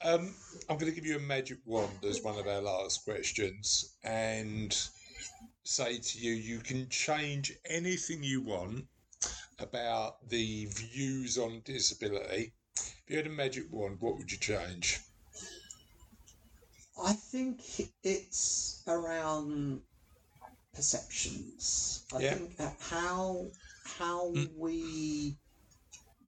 Um, 0.04 0.32
I'm 0.68 0.78
going 0.78 0.90
to 0.92 0.94
give 0.94 1.06
you 1.06 1.16
a 1.16 1.20
magic 1.20 1.58
wand 1.64 2.04
as 2.04 2.22
one 2.22 2.38
of 2.38 2.46
our 2.46 2.60
last 2.60 3.04
questions 3.04 3.96
and 4.04 4.76
say 5.64 5.98
to 5.98 6.18
you, 6.18 6.32
you 6.32 6.60
can 6.60 6.88
change 6.88 7.52
anything 7.68 8.22
you 8.22 8.40
want 8.42 8.86
about 9.58 10.28
the 10.28 10.66
views 10.66 11.36
on 11.36 11.62
disability. 11.64 12.52
If 12.76 13.02
you 13.08 13.16
had 13.16 13.26
a 13.26 13.30
magic 13.30 13.64
wand, 13.72 13.96
what 14.00 14.16
would 14.18 14.30
you 14.30 14.38
change? 14.38 15.00
I 17.02 17.12
think 17.12 17.62
it's 18.04 18.82
around 18.86 19.82
perceptions. 20.74 22.04
I 22.12 22.20
Yeah. 22.22 22.34
think 22.34 22.56
how 22.80 23.50
how 23.84 24.28
Mm. 24.28 24.54
we 24.56 25.36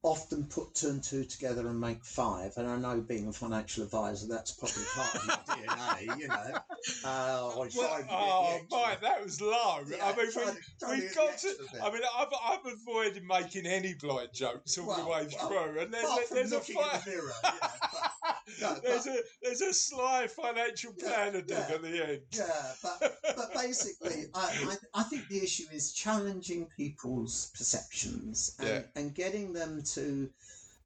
often 0.03 0.45
put 0.45 0.75
two 0.75 0.89
and 0.89 1.03
two 1.03 1.25
together 1.25 1.67
and 1.69 1.79
make 1.79 2.05
five. 2.05 2.57
And 2.57 2.67
I 2.67 2.77
know 2.77 3.01
being 3.01 3.29
a 3.29 3.33
financial 3.33 3.85
advisor, 3.85 4.27
that's 4.29 4.53
probably 4.53 4.85
part 4.95 5.15
of 5.15 5.27
my 5.27 5.35
DNA, 6.07 6.19
you 6.19 6.29
know. 6.29 6.59
Uh, 7.05 7.53
Well, 7.57 7.69
try 7.69 7.99
and 7.99 8.09
get 8.09 8.09
the 8.09 8.15
oh. 8.15 8.61
Mike, 8.71 9.01
that 9.03 9.23
was 9.23 9.41
low. 9.41 9.81
Yeah, 9.89 10.07
I 10.07 10.17
mean, 10.17 10.27
we, 10.35 11.01
we've 11.01 11.15
got 11.15 11.37
to. 11.39 11.55
bit. 11.73 11.83
I 11.83 11.93
mean, 11.93 12.03
I've, 12.19 12.29
I've 12.43 12.73
avoided 12.73 13.25
making 13.25 13.67
any 13.67 13.95
blind 13.95 14.31
jokes 14.33 14.79
all 14.79 14.95
the 14.95 15.05
way 15.05 15.27
well, 15.39 15.49
through, 15.49 15.83
and 15.83 15.93
there's, 15.93 16.05
Apart 16.05 16.23
a, 16.23 16.27
from 16.27 16.37
there's 16.37 16.53
a 16.53 16.57
in 16.57 16.63
the 16.63 17.03
mirror, 17.07 17.33
yeah, 17.45 17.51
but- 17.61 18.13
no, 18.61 18.75
there's 18.83 19.05
but- 19.05 19.15
a 19.15 19.23
there's 19.43 19.61
a 19.61 19.73
sly 19.73 20.27
financial 20.27 20.93
Yeah, 20.97 21.09
planner 21.09 21.41
dig 21.43 21.51
yeah. 21.51 21.75
at 21.75 21.83
the 21.83 22.09
end. 22.09 22.23
Yeah, 22.33 22.73
but 22.83 23.19
but 23.37 23.55
basically, 23.55 24.27
I, 24.35 24.77
I 24.95 25.01
I 25.01 25.03
think 25.05 25.29
the 25.29 25.43
issue 25.43 25.65
is 25.73 25.93
challenging 25.93 26.67
people's 26.77 27.51
perceptions 27.57 28.55
and, 28.59 28.69
Yeah. 28.69 28.83
and 28.97 29.15
getting 29.15 29.53
them 29.53 29.83
to, 29.95 30.31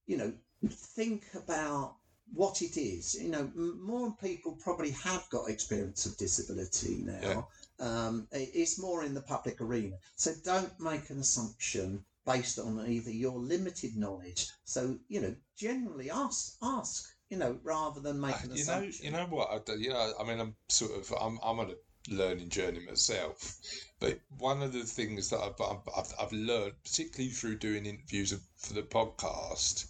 you 0.07 0.17
know, 0.17 0.33
think 0.69 1.25
about 1.35 1.97
what 2.33 2.62
it 2.62 2.77
is. 2.77 3.15
You 3.15 3.29
know, 3.31 3.51
more 3.55 4.15
people 4.21 4.59
probably 4.62 4.91
have 4.93 5.25
got 5.31 5.51
experience 5.51 6.07
of 6.07 6.17
disability 6.17 7.03
now. 7.05 7.49
Um, 7.81 8.29
it's 8.33 8.79
more 8.81 9.03
in 9.05 9.15
the 9.15 9.23
public 9.23 9.61
arena, 9.61 9.97
so 10.17 10.33
don't 10.45 10.79
make 10.81 11.11
an 11.11 11.19
assumption 11.19 12.05
based 12.25 12.59
on 12.59 12.81
either 12.89 13.11
your 13.11 13.39
limited 13.39 13.97
knowledge. 13.97 14.47
So 14.65 14.99
you 15.09 15.21
know, 15.21 15.35
generally 15.57 16.11
ask 16.11 16.57
ask. 16.62 17.05
You 17.35 17.41
know, 17.41 17.59
rather 17.64 18.01
than 18.01 18.20
making 18.20 18.53
Uh, 18.53 18.55
you 18.55 18.64
know, 18.64 18.80
you 19.03 19.11
know 19.11 19.26
what? 19.26 19.68
I, 19.68 19.72
you 19.74 19.91
know, 19.91 20.12
I 20.20 20.22
mean, 20.22 20.39
I'm 20.39 20.55
sort 20.68 20.93
of, 20.93 21.12
I'm, 21.20 21.37
I'm 21.43 21.59
on 21.59 21.72
a 21.72 22.14
learning 22.14 22.49
journey 22.49 22.78
myself. 22.87 23.59
But 23.99 24.20
one 24.39 24.62
of 24.62 24.72
the 24.72 24.85
things 24.85 25.30
that 25.30 25.41
I've, 25.41 25.61
I've, 25.61 26.14
I've, 26.20 26.32
learned, 26.32 26.74
particularly 26.85 27.32
through 27.32 27.57
doing 27.57 27.87
interviews 27.87 28.32
for 28.57 28.74
the 28.74 28.82
podcast, 28.82 29.87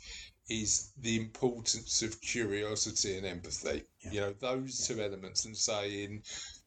is 0.48 0.92
the 1.02 1.16
importance 1.16 2.00
of 2.00 2.20
curiosity 2.22 3.18
and 3.18 3.26
empathy. 3.26 3.82
Yeah. 4.00 4.10
You 4.10 4.20
know, 4.20 4.34
those 4.40 4.86
two 4.86 5.02
elements, 5.02 5.44
and 5.44 5.54
saying, 5.56 6.22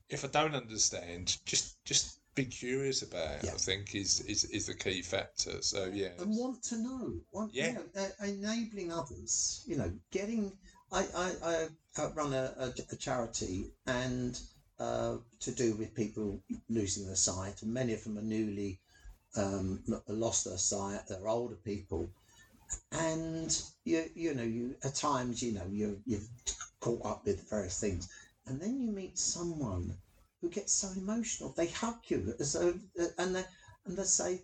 if 0.09 0.23
I 0.23 0.27
don't 0.27 0.55
understand, 0.55 1.37
just 1.45 1.83
just 1.85 2.19
be 2.37 2.45
curious 2.45 3.01
about 3.01 3.37
it. 3.37 3.45
Yeah. 3.45 3.51
I 3.51 3.57
think 3.57 3.95
is 3.95 4.21
is 4.21 4.45
is 4.45 4.67
the 4.67 4.75
key 4.75 5.01
factor. 5.01 5.61
So 5.61 5.89
yeah, 5.91 6.09
and 6.19 6.35
want 6.37 6.63
to 6.65 6.77
know. 6.77 7.13
Want, 7.31 7.53
Yeah. 7.53 7.67
You 7.67 7.73
know, 7.73 8.01
uh, 8.03 8.25
enabling 8.25 8.91
others. 8.91 9.63
You 9.67 9.77
know, 9.77 9.91
getting. 10.11 10.53
I 10.91 11.07
I, 11.15 11.67
I 11.97 12.05
run 12.15 12.33
a, 12.33 12.53
a, 12.57 12.73
a 12.91 12.95
charity 12.95 13.71
and 13.85 14.39
uh, 14.79 15.17
to 15.39 15.51
do 15.51 15.75
with 15.75 15.93
people 15.95 16.41
losing 16.69 17.05
their 17.05 17.15
sight, 17.15 17.61
and 17.61 17.73
many 17.73 17.93
of 17.93 18.03
them 18.03 18.17
are 18.17 18.21
newly 18.21 18.79
um, 19.35 19.83
lost 20.07 20.45
their 20.45 20.57
sight. 20.57 21.01
They're 21.07 21.27
older 21.27 21.55
people, 21.55 22.09
and 22.91 23.61
you 23.85 24.09
you 24.15 24.33
know 24.33 24.43
you 24.43 24.75
at 24.83 24.95
times 24.95 25.41
you 25.41 25.53
know 25.53 25.67
you 25.69 26.01
you've 26.05 26.27
caught 26.79 27.05
up 27.05 27.25
with 27.25 27.49
various 27.49 27.79
things, 27.79 28.07
and 28.45 28.61
then 28.61 28.79
you 28.79 28.91
meet 28.91 29.17
someone 29.17 29.97
who 30.41 30.49
gets 30.49 30.73
so 30.73 30.89
emotional. 30.95 31.53
They 31.55 31.67
hug 31.67 31.95
you 32.07 32.33
as 32.39 32.53
though, 32.53 32.73
and 33.17 33.35
they 33.35 33.45
and 33.85 33.97
they 33.97 34.03
say, 34.03 34.41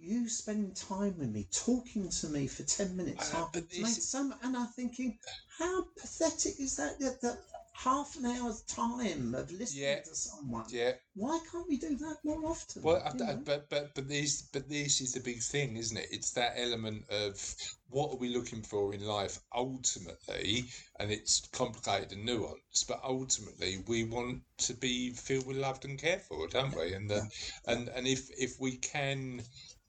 "You 0.00 0.28
spending 0.28 0.72
time 0.74 1.18
with 1.18 1.30
me, 1.30 1.48
talking 1.52 2.08
to 2.08 2.28
me 2.28 2.46
for 2.46 2.62
ten 2.62 2.96
minutes, 2.96 3.30
Uh, 3.32 3.36
half, 3.36 3.52
but 3.52 3.64
made 3.78 4.02
some." 4.02 4.34
And 4.42 4.56
I'm 4.56 4.68
thinking, 4.68 5.18
how 5.58 5.84
pathetic 6.00 6.58
is 6.60 6.76
that? 6.76 6.98
That, 7.00 7.20
that 7.22 7.38
half 7.72 8.16
an 8.16 8.26
hour's 8.26 8.62
time 8.62 9.34
of 9.34 9.50
listening 9.52 9.82
Yeah. 9.84 10.00
to 10.02 10.14
someone. 10.14 10.66
yeah. 10.70 10.92
Why 11.14 11.38
can't 11.50 11.68
we 11.68 11.76
do 11.78 11.96
that 11.96 12.16
more 12.24 12.50
often? 12.50 12.82
Well, 12.82 13.02
I, 13.02 13.10
I- 13.30 13.34
but 13.36 13.68
but 13.68 13.94
but 13.94 14.08
this 14.08 14.42
but 14.52 14.68
this 14.68 15.00
is 15.00 15.12
the 15.12 15.20
big 15.20 15.42
thing, 15.42 15.76
isn't 15.76 15.96
it? 15.96 16.08
It's 16.10 16.32
that 16.32 16.54
element 16.56 17.08
of 17.10 17.54
what 17.88 18.10
are 18.12 18.16
we 18.16 18.28
looking 18.28 18.62
for 18.62 18.92
in 18.94 19.02
life 19.04 19.38
ultimately, 19.54 20.64
and 20.98 21.10
it's 21.12 21.40
complicated 21.52 22.12
and 22.12 22.26
nuanced. 22.28 22.86
But 22.88 23.00
ultimately, 23.04 23.78
we 23.86 24.04
want 24.04 24.42
to 24.58 24.74
be 24.74 25.12
feel 25.12 25.42
we're 25.46 25.58
loved 25.60 25.84
and 25.84 25.98
cared 25.98 26.22
for, 26.22 26.46
don't 26.48 26.74
we? 26.76 26.94
And 26.94 27.08
then 27.10 27.30
and 27.66 27.88
and 27.88 28.06
if 28.06 28.28
if 28.38 28.58
we 28.60 28.76
can 28.76 29.42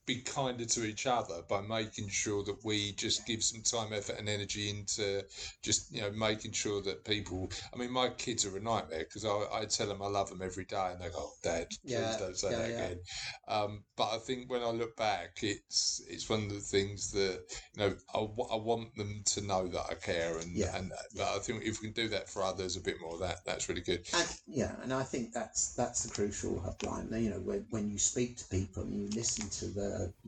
be 0.09 0.21
kinder 0.21 0.65
to 0.65 0.85
each 0.85 1.05
other 1.05 1.41
by 1.49 1.61
making 1.61 2.09
sure 2.09 2.43
that 2.43 2.57
we 2.63 2.93
just 2.93 3.25
give 3.27 3.43
some 3.43 3.61
time, 3.61 3.93
effort, 3.93 4.17
and 4.19 4.27
energy 4.29 4.69
into 4.69 5.23
just 5.63 5.93
you 5.93 6.01
know 6.01 6.11
making 6.11 6.51
sure 6.51 6.81
that 6.81 7.05
people. 7.05 7.51
I 7.73 7.77
mean, 7.77 7.91
my 7.91 8.09
kids 8.09 8.45
are 8.45 8.57
a 8.57 8.61
nightmare 8.61 8.99
because 8.99 9.25
I, 9.25 9.45
I 9.53 9.65
tell 9.65 9.87
them 9.87 10.01
I 10.01 10.07
love 10.07 10.29
them 10.29 10.41
every 10.41 10.65
day, 10.65 10.89
and 10.91 11.01
they 11.01 11.09
go, 11.09 11.15
oh, 11.19 11.31
"Dad, 11.43 11.67
please 11.87 12.15
Yeah, 12.15 12.17
don't 12.17 12.37
say 12.37 12.49
yeah, 12.51 12.57
that 12.57 12.69
yeah. 12.69 12.85
again." 12.85 12.99
Um, 13.47 13.83
but 13.95 14.09
I 14.13 14.17
think 14.17 14.49
when 14.49 14.63
I 14.63 14.69
look 14.71 14.95
back, 14.95 15.37
it's 15.41 16.01
it's 16.09 16.29
one 16.29 16.43
of 16.43 16.49
the 16.53 16.59
things 16.59 17.11
that 17.11 17.41
you 17.75 17.83
know 17.83 17.95
I, 18.13 18.19
I 18.53 18.57
want 18.57 18.95
them 18.95 19.21
to 19.25 19.41
know 19.41 19.67
that 19.67 19.85
I 19.89 19.95
care, 19.95 20.37
and 20.39 20.51
Yeah, 20.55 20.71
and 20.73 20.91
but 21.15 21.27
I 21.35 21.39
think 21.39 21.63
if 21.63 21.81
we 21.81 21.87
can 21.87 21.93
do 21.93 22.09
that 22.09 22.29
for 22.29 22.43
others 22.43 22.75
a 22.77 22.81
bit 22.81 22.97
more, 23.01 23.17
that 23.19 23.37
that's 23.45 23.69
really 23.69 23.81
good. 23.81 24.05
And, 24.13 24.27
yeah, 24.47 24.75
and 24.83 24.93
I 24.93 25.03
think 25.03 25.33
that's 25.33 25.73
that's 25.75 26.03
the 26.03 26.09
crucial 26.13 26.63
line. 26.83 27.09
You 27.11 27.29
know, 27.31 27.39
when, 27.39 27.65
when 27.69 27.89
you 27.89 27.97
speak 27.97 28.37
to 28.37 28.45
people 28.45 28.83
and 28.83 28.93
you 28.93 29.07
listen 29.15 29.49
to 29.49 29.79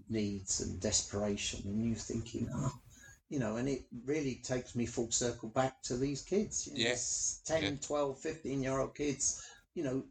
needs 0.10 0.62
and 0.62 0.80
desperation, 0.80 1.62
and 1.66 1.86
you're 1.86 1.96
thinking, 1.96 2.50
oh, 2.54 2.72
you 3.30 3.40
know, 3.40 3.56
and 3.58 3.70
it 3.70 3.84
really 4.06 4.42
takes 4.44 4.76
me 4.76 4.86
full 4.86 5.12
circle 5.12 5.50
back 5.50 5.82
to 5.84 5.96
these 5.98 6.22
kids. 6.22 6.68
You 6.68 6.74
know, 6.74 6.80
Yeah. 6.80 6.92
s- 6.92 7.42
10, 7.46 7.64
Yeah. 7.64 7.70
12, 7.82 8.20
15 8.20 8.62
year 8.64 8.80
old 8.80 8.96
kids, 8.96 9.42
you 9.76 9.84
know, 9.84 10.04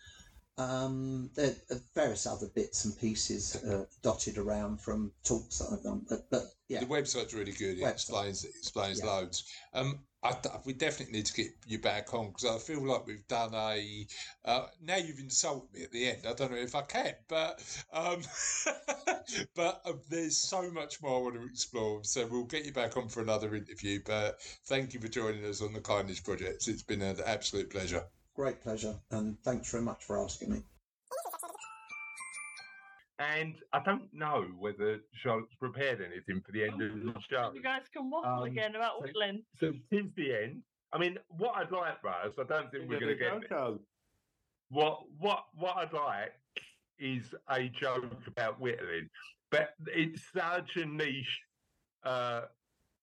um, 0.56 1.30
there 1.34 1.54
are 1.70 1.80
various 1.94 2.26
other 2.26 2.46
bits 2.54 2.84
and 2.84 2.98
pieces 2.98 3.56
uh, 3.64 3.84
dotted 4.02 4.38
around 4.38 4.80
from 4.80 5.12
talks 5.24 5.58
that 5.58 5.68
I've 5.72 5.82
done. 5.82 6.06
But 6.08 6.30
but 6.30 6.44
yeah, 6.68 6.80
The 6.80 6.86
website's 6.86 7.34
really 7.34 7.52
good. 7.52 7.78
It 7.78 7.82
Website. 7.82 7.92
explains 7.92 8.44
it 8.44 8.52
explains 8.58 9.00
Yeah. 9.00 9.06
loads. 9.06 9.44
Um, 9.74 10.00
I, 10.24 10.34
we 10.64 10.72
definitely 10.72 11.18
need 11.18 11.26
to 11.26 11.34
get 11.34 11.48
you 11.66 11.78
back 11.78 12.14
on 12.14 12.28
because 12.28 12.46
I 12.46 12.58
feel 12.58 12.82
like 12.82 13.06
we've 13.06 13.28
done 13.28 13.52
a. 13.54 14.06
Uh, 14.44 14.66
now 14.82 14.96
you've 14.96 15.18
insulted 15.18 15.72
me 15.74 15.84
at 15.84 15.92
the 15.92 16.08
end. 16.08 16.22
I 16.26 16.32
don't 16.32 16.50
know 16.50 16.56
if 16.56 16.74
I 16.74 16.80
can, 16.82 17.14
but 17.28 17.62
um, 17.92 18.22
but 19.54 19.82
uh, 19.84 19.92
there's 20.08 20.38
so 20.38 20.70
much 20.70 21.02
more 21.02 21.18
I 21.18 21.22
want 21.22 21.34
to 21.34 21.44
explore. 21.44 22.02
So 22.04 22.26
we'll 22.26 22.44
get 22.44 22.64
you 22.64 22.72
back 22.72 22.96
on 22.96 23.08
for 23.08 23.20
another 23.20 23.54
interview. 23.54 24.00
But 24.04 24.40
thank 24.64 24.94
you 24.94 25.00
for 25.00 25.08
joining 25.08 25.44
us 25.44 25.60
on 25.60 25.74
the 25.74 25.80
Kindness 25.80 26.20
Project. 26.20 26.68
It's 26.68 26.82
been 26.82 27.02
an 27.02 27.18
absolute 27.26 27.68
pleasure. 27.70 28.04
great 28.34 28.62
pleasure, 28.62 28.96
and 29.10 29.40
thanks 29.42 29.70
very 29.70 29.82
much 29.82 30.04
for 30.04 30.22
asking 30.22 30.52
me. 30.52 30.62
And 33.20 33.54
I 33.72 33.80
don't 33.84 34.12
know 34.12 34.46
whether 34.58 34.98
Charlotte's 35.12 35.54
prepared 35.54 36.00
anything 36.00 36.42
for 36.44 36.50
the 36.52 36.64
end 36.64 36.82
of 36.82 36.92
the 37.14 37.14
show. 37.30 37.52
You 37.54 37.62
guys 37.62 37.82
can 37.92 38.10
waffle 38.10 38.42
Um, 38.42 38.48
again 38.48 38.74
about 38.74 38.94
so- 38.98 39.02
whittling. 39.06 39.42
So 39.60 39.72
tis 39.90 40.06
the 40.16 40.34
end. 40.34 40.62
I 40.92 40.98
mean, 40.98 41.18
what 41.28 41.56
I'd 41.56 41.70
like, 41.72 42.02
Russ, 42.02 42.34
I 42.38 42.44
don't 42.44 42.70
think 42.70 42.88
we're 42.88 43.00
going 43.00 43.16
to 43.16 43.18
get 43.18 43.40
there. 43.48 43.58
Jojo. 43.58 43.78
What 44.70 45.00
what 45.18 45.44
what 45.54 45.76
I'd 45.76 45.92
like 45.92 46.32
is 46.98 47.34
a 47.50 47.68
joke 47.68 48.06
about 48.26 48.60
whittling, 48.60 49.08
but 49.50 49.74
it's 49.86 50.22
such 50.34 50.76
a 50.76 50.86
niche 50.86 51.40
uh, 52.04 52.42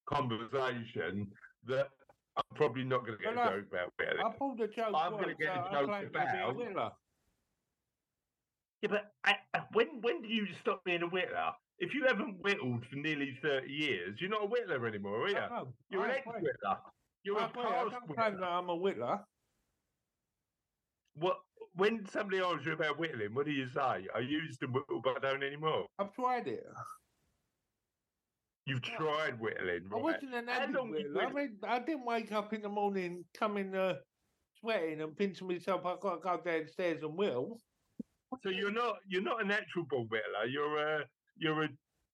conversation 0.05 1.27
that 1.67 1.89
I'm 2.37 2.43
probably 2.55 2.83
not 2.83 3.05
going 3.05 3.17
to 3.17 3.23
get 3.23 3.35
Well, 3.35 3.45
a 3.45 3.49
I- 3.49 3.55
joke 3.57 3.65
about 3.71 3.93
whittling. 3.99 4.25
I 4.25 4.29
pulled 4.37 4.61
a 4.61 4.67
joke. 4.67 4.91
I'm 4.95 5.11
gonna 5.11 5.33
get 5.35 5.49
a 5.49 5.67
so 5.69 5.75
I 5.77 5.79
joke 5.81 5.89
claimed 5.89 6.13
to 6.13 6.19
about- 6.19 6.55
whittler. 6.57 6.91
Yeah, 8.81 8.89
but 8.89 9.11
I, 9.23 9.35
I- 9.53 9.65
when 9.73 10.01
when 10.01 10.21
do 10.21 10.27
you 10.27 10.47
stop 10.59 10.83
being 10.83 11.03
a 11.03 11.07
whittler? 11.07 11.53
If 11.79 11.93
you 11.93 12.05
haven't 12.05 12.41
whittled 12.41 12.85
for 12.87 12.95
nearly 12.95 13.37
thirty 13.41 13.71
years, 13.71 14.17
you're 14.19 14.29
not 14.29 14.43
a 14.43 14.47
whittler 14.47 14.87
anymore, 14.87 15.25
are 15.25 15.29
you? 15.29 15.37
I 15.37 15.49
know, 15.49 15.73
You're 15.89 16.05
an 16.05 16.11
ex 16.11 16.27
whittler. 16.27 16.77
You're 17.23 17.39
I 17.39 17.45
a 17.45 17.49
past 17.49 17.95
whittler. 18.07 18.43
I'm 18.43 18.69
a 18.69 18.77
whittler. 18.77 19.23
What 21.13 21.37
when 21.73 22.05
somebody 22.07 22.39
asks 22.39 22.65
you 22.65 22.73
about 22.73 22.97
whittling, 22.99 23.33
what 23.33 23.45
do 23.45 23.51
you 23.51 23.67
say? 23.67 24.07
I 24.13 24.19
used 24.19 24.59
to 24.61 24.67
whittle, 24.67 25.01
but 25.03 25.17
I 25.17 25.19
don't 25.31 25.43
anymore. 25.43 25.85
I've 25.99 26.13
tried 26.13 26.47
it. 26.47 26.65
You've 28.65 28.85
Yeah. 28.85 28.97
tried 28.97 29.39
whittling, 29.39 29.87
I 29.91 29.95
right? 29.95 30.03
wasn't 30.03 30.33
an 30.35 30.49
avid 30.49 30.75
whittler. 30.75 31.25
I 31.25 31.31
mean, 31.33 31.59
I 31.63 31.79
didn't 31.79 32.05
wake 32.05 32.31
up 32.31 32.53
in 32.53 32.61
the 32.61 32.69
morning, 32.69 33.23
coming 33.33 33.67
in 33.67 33.71
the 33.71 34.03
sweating 34.59 35.01
and 35.01 35.15
pinching 35.17 35.47
myself, 35.47 35.85
I've 35.85 35.99
got 35.99 36.15
to 36.15 36.21
go 36.21 36.41
downstairs 36.43 37.01
and 37.03 37.17
whittle. 37.17 37.59
So 38.43 38.49
you're 38.49 38.71
not 38.71 38.97
you're 39.07 39.21
not 39.21 39.43
a 39.43 39.45
natural 39.45 39.85
born 39.89 40.07
whittler. 40.07 40.51
You're 40.51 40.77
a 40.77 41.05
you're 41.37 41.63
a, 41.63 41.69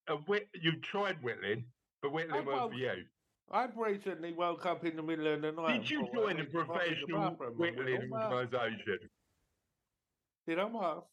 a 0.08 0.16
whit, 0.16 0.48
you 0.54 0.74
tried 0.82 1.22
whittling, 1.22 1.66
but 2.02 2.12
whittling 2.12 2.46
wasn't 2.46 2.72
for 2.74 2.78
you. 2.78 3.04
I've 3.52 3.78
recently 3.78 4.34
woke 4.34 4.66
up 4.66 4.84
in 4.84 4.96
the 4.96 5.04
middle 5.04 5.28
of 5.34 5.42
the 5.42 5.52
night. 5.52 5.82
Did 5.82 5.90
you 5.90 6.00
and 6.00 6.10
thought, 6.10 6.30
I 6.30 6.34
join 6.34 6.40
a 6.40 6.44
need 6.44 6.52
to 6.52 6.66
pop 6.66 6.82
in 6.82 6.98
the 7.08 7.14
professional 7.14 7.32
whittling 7.56 8.12
organisation? 8.12 9.00
Did 10.48 10.60
I 10.60 10.66
what? 10.66 11.06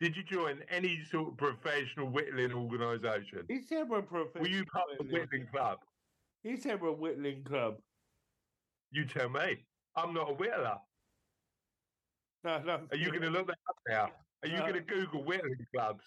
Did 0.00 0.16
you 0.16 0.22
join 0.22 0.60
any 0.70 1.02
sort 1.10 1.32
of 1.32 1.36
professional 1.36 2.08
whittling 2.08 2.52
organisation? 2.52 3.44
Is 3.50 3.68
there 3.68 3.82
a 3.82 4.02
professional 4.02 4.42
Were 4.42 4.48
you 4.48 4.64
part 4.64 4.86
of 4.98 5.06
the 5.06 5.12
whittling 5.12 5.46
club? 5.52 5.78
Is 6.42 6.62
there 6.64 6.76
a 6.76 6.92
whittling 6.92 7.44
club? 7.44 7.76
You 8.92 9.04
tell 9.04 9.28
me. 9.28 9.66
I'm 9.96 10.14
not 10.14 10.30
a 10.30 10.34
whittler. 10.34 10.78
No, 12.44 12.58
no. 12.62 12.86
Are 12.90 12.96
you 12.96 13.10
going 13.10 13.22
to 13.22 13.30
look 13.30 13.46
that 13.48 13.58
up 13.68 13.76
now? 13.88 14.12
Are 14.42 14.48
you 14.48 14.56
No. 14.56 14.60
going 14.62 14.74
to 14.74 14.80
Google 14.80 15.24
whittling 15.24 15.66
clubs? 15.74 16.04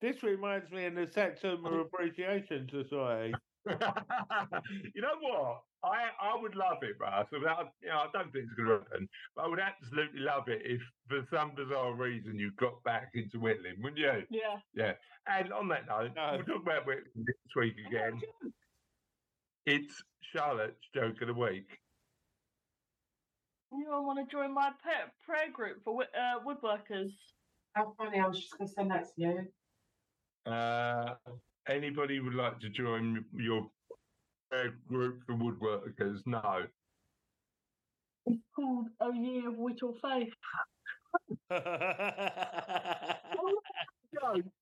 This 0.00 0.22
reminds 0.22 0.70
me 0.70 0.86
of 0.86 0.94
the 0.94 1.06
Satsuma 1.06 1.70
Appreciation 1.80 2.68
Society. 2.68 3.34
you 3.66 5.00
know 5.02 5.18
what? 5.20 5.62
I 5.84 6.10
I 6.20 6.36
would 6.36 6.56
love 6.56 6.78
it, 6.82 6.96
Russ. 6.98 7.28
I, 7.32 7.36
you 7.36 7.40
know, 7.88 7.98
I 7.98 8.08
don't 8.12 8.32
think 8.32 8.46
it's 8.46 8.54
going 8.54 8.68
to 8.68 8.78
happen, 8.84 9.08
but 9.36 9.44
I 9.44 9.48
would 9.48 9.60
absolutely 9.60 10.20
love 10.20 10.48
it 10.48 10.62
if, 10.64 10.80
for 11.08 11.24
some 11.30 11.54
bizarre 11.54 11.94
reason, 11.94 12.38
you 12.38 12.50
got 12.52 12.82
back 12.82 13.10
into 13.14 13.38
whittling, 13.38 13.80
wouldn't 13.80 13.98
you? 13.98 14.26
Yeah. 14.30 14.58
Yeah. 14.74 14.94
And 15.28 15.52
on 15.52 15.68
that 15.68 15.86
note, 15.86 16.14
No. 16.16 16.32
we'll 16.36 16.44
talk 16.44 16.62
about 16.62 16.86
whittling 16.86 17.24
this 17.24 17.36
week 17.54 17.76
again. 17.86 18.20
It's 19.66 20.02
Charlotte's 20.32 20.88
joke 20.92 21.20
of 21.20 21.28
the 21.28 21.34
week. 21.34 21.78
Anyone 23.72 24.06
want 24.06 24.18
to 24.18 24.30
join 24.30 24.52
my 24.52 24.70
pet 24.84 25.12
prayer 25.24 25.50
group 25.52 25.82
for 25.84 26.02
wi- 26.02 26.10
uh, 26.14 26.40
woodworkers? 26.44 27.10
How 27.74 27.94
funny, 27.96 28.18
I 28.18 28.26
was 28.26 28.38
just 28.38 28.58
going 28.58 28.68
to 28.68 28.74
send 28.74 28.90
that 28.90 29.06
to 29.06 29.12
you. 29.16 30.52
Uh, 30.52 31.14
anybody 31.68 32.20
would 32.20 32.34
like 32.34 32.60
to 32.60 32.68
join 32.68 33.24
your 33.34 33.70
uh, 34.54 34.64
group 34.88 35.22
for 35.24 35.34
woodworkers? 35.34 36.20
No. 36.26 36.66
It's 38.26 38.42
called 38.54 38.88
A 39.00 39.16
Year 39.16 39.48
of 39.48 39.56
Whittle 39.56 39.94
Faith. 40.02 40.28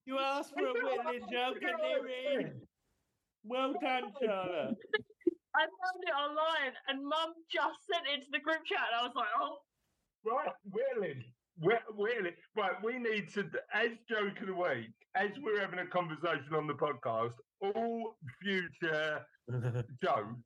you 0.05 0.17
asked 0.19 0.53
for 0.53 0.67
a 0.67 0.73
whittling 0.73 1.27
joke 1.31 1.57
and 1.61 1.79
there 1.81 2.07
it 2.07 2.45
is. 2.45 2.61
Well 3.43 3.73
done, 3.81 4.13
Charlotte. 4.23 4.77
I 5.55 5.61
found 5.61 6.03
it 6.03 6.13
online 6.13 6.73
and 6.87 7.05
Mum 7.05 7.33
just 7.51 7.79
sent 7.91 8.07
it 8.07 8.23
to 8.25 8.31
the 8.31 8.39
group 8.39 8.63
chat 8.65 8.79
and 8.91 9.01
I 9.01 9.03
was 9.03 9.15
like, 9.15 9.27
oh, 9.37 9.57
Right, 10.23 10.53
whittling. 10.63 11.23
Wh- 11.61 11.97
Whittling. 11.97 12.35
Right, 12.55 12.81
we 12.83 12.99
need 12.99 13.29
to, 13.33 13.49
as 13.73 13.91
joke 14.07 14.39
of 14.39 14.47
the 14.47 14.55
week, 14.55 14.89
as 15.15 15.31
we're 15.39 15.59
having 15.59 15.79
a 15.79 15.87
conversation 15.87 16.53
on 16.53 16.67
the 16.67 16.73
podcast, 16.73 17.33
all 17.61 18.15
future 18.41 19.25
jokes 20.03 20.41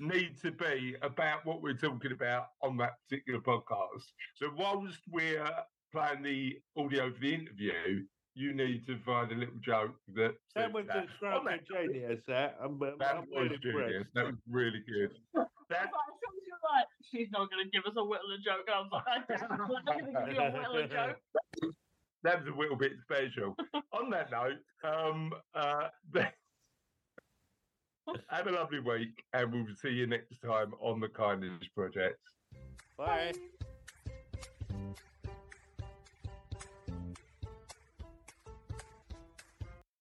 need 0.00 0.36
to 0.42 0.52
be 0.52 0.96
about 1.02 1.44
what 1.46 1.62
we're 1.62 1.74
talking 1.76 2.12
about 2.12 2.48
on 2.62 2.76
that 2.78 2.94
particular 3.08 3.40
podcast. 3.40 4.02
So 4.36 4.50
whilst 4.56 5.00
we're 5.10 5.48
playing 5.92 6.22
the 6.22 6.58
audio 6.76 7.12
for 7.12 7.20
the 7.20 7.34
interview, 7.34 8.06
you 8.34 8.54
need 8.54 8.86
to 8.86 8.98
find 9.04 9.30
a 9.32 9.34
little 9.34 9.60
joke 9.64 9.94
that. 10.14 10.34
That 10.54 10.64
suits 10.66 10.74
was 10.74 10.86
that. 10.88 11.04
a 11.04 11.06
stroke 11.16 11.44
that 11.44 11.60
genius, 11.68 12.20
that. 12.28 12.56
I'm, 12.62 12.80
I'm, 12.82 12.98
That 12.98 13.16
I'm 13.16 13.26
well 13.30 13.48
was 13.48 13.58
genius. 13.62 13.80
impressed. 13.90 14.14
That 14.14 14.24
was 14.26 14.34
really 14.48 14.82
good. 14.86 15.10
I 15.36 15.40
was 15.40 15.48
That, 15.70 15.90
like, 15.92 15.92
she 16.20 16.50
like, 16.62 16.86
she's 17.10 17.30
not 17.32 17.50
going 17.50 17.64
to 17.64 17.70
give 17.70 17.84
us 17.84 17.92
a 17.96 18.00
whittler 18.00 18.40
joke. 18.44 18.68
I 18.72 18.80
was 18.80 18.90
like, 18.92 19.42
I'm 19.50 19.58
not 19.58 19.68
going 19.86 20.06
to 20.06 20.24
give 20.26 20.34
you 20.34 20.40
a 20.40 20.50
whittler 20.50 20.90
joke. 20.90 21.16
that 22.22 22.44
was 22.44 22.54
a 22.54 22.58
little 22.58 22.76
bit 22.76 22.92
special. 23.02 23.56
On 23.92 24.10
that 24.10 24.30
note, 24.30 24.58
um, 24.84 25.32
uh, 25.54 25.88
have 28.28 28.46
a 28.46 28.50
lovely 28.50 28.80
week, 28.80 29.22
and 29.32 29.52
we'll 29.52 29.66
see 29.80 29.90
you 29.90 30.06
next 30.06 30.40
time 30.44 30.72
on 30.80 31.00
the 31.00 31.08
Kindness 31.08 31.66
Project. 31.74 32.18
Bye. 32.96 33.32
Bye. 34.68 34.94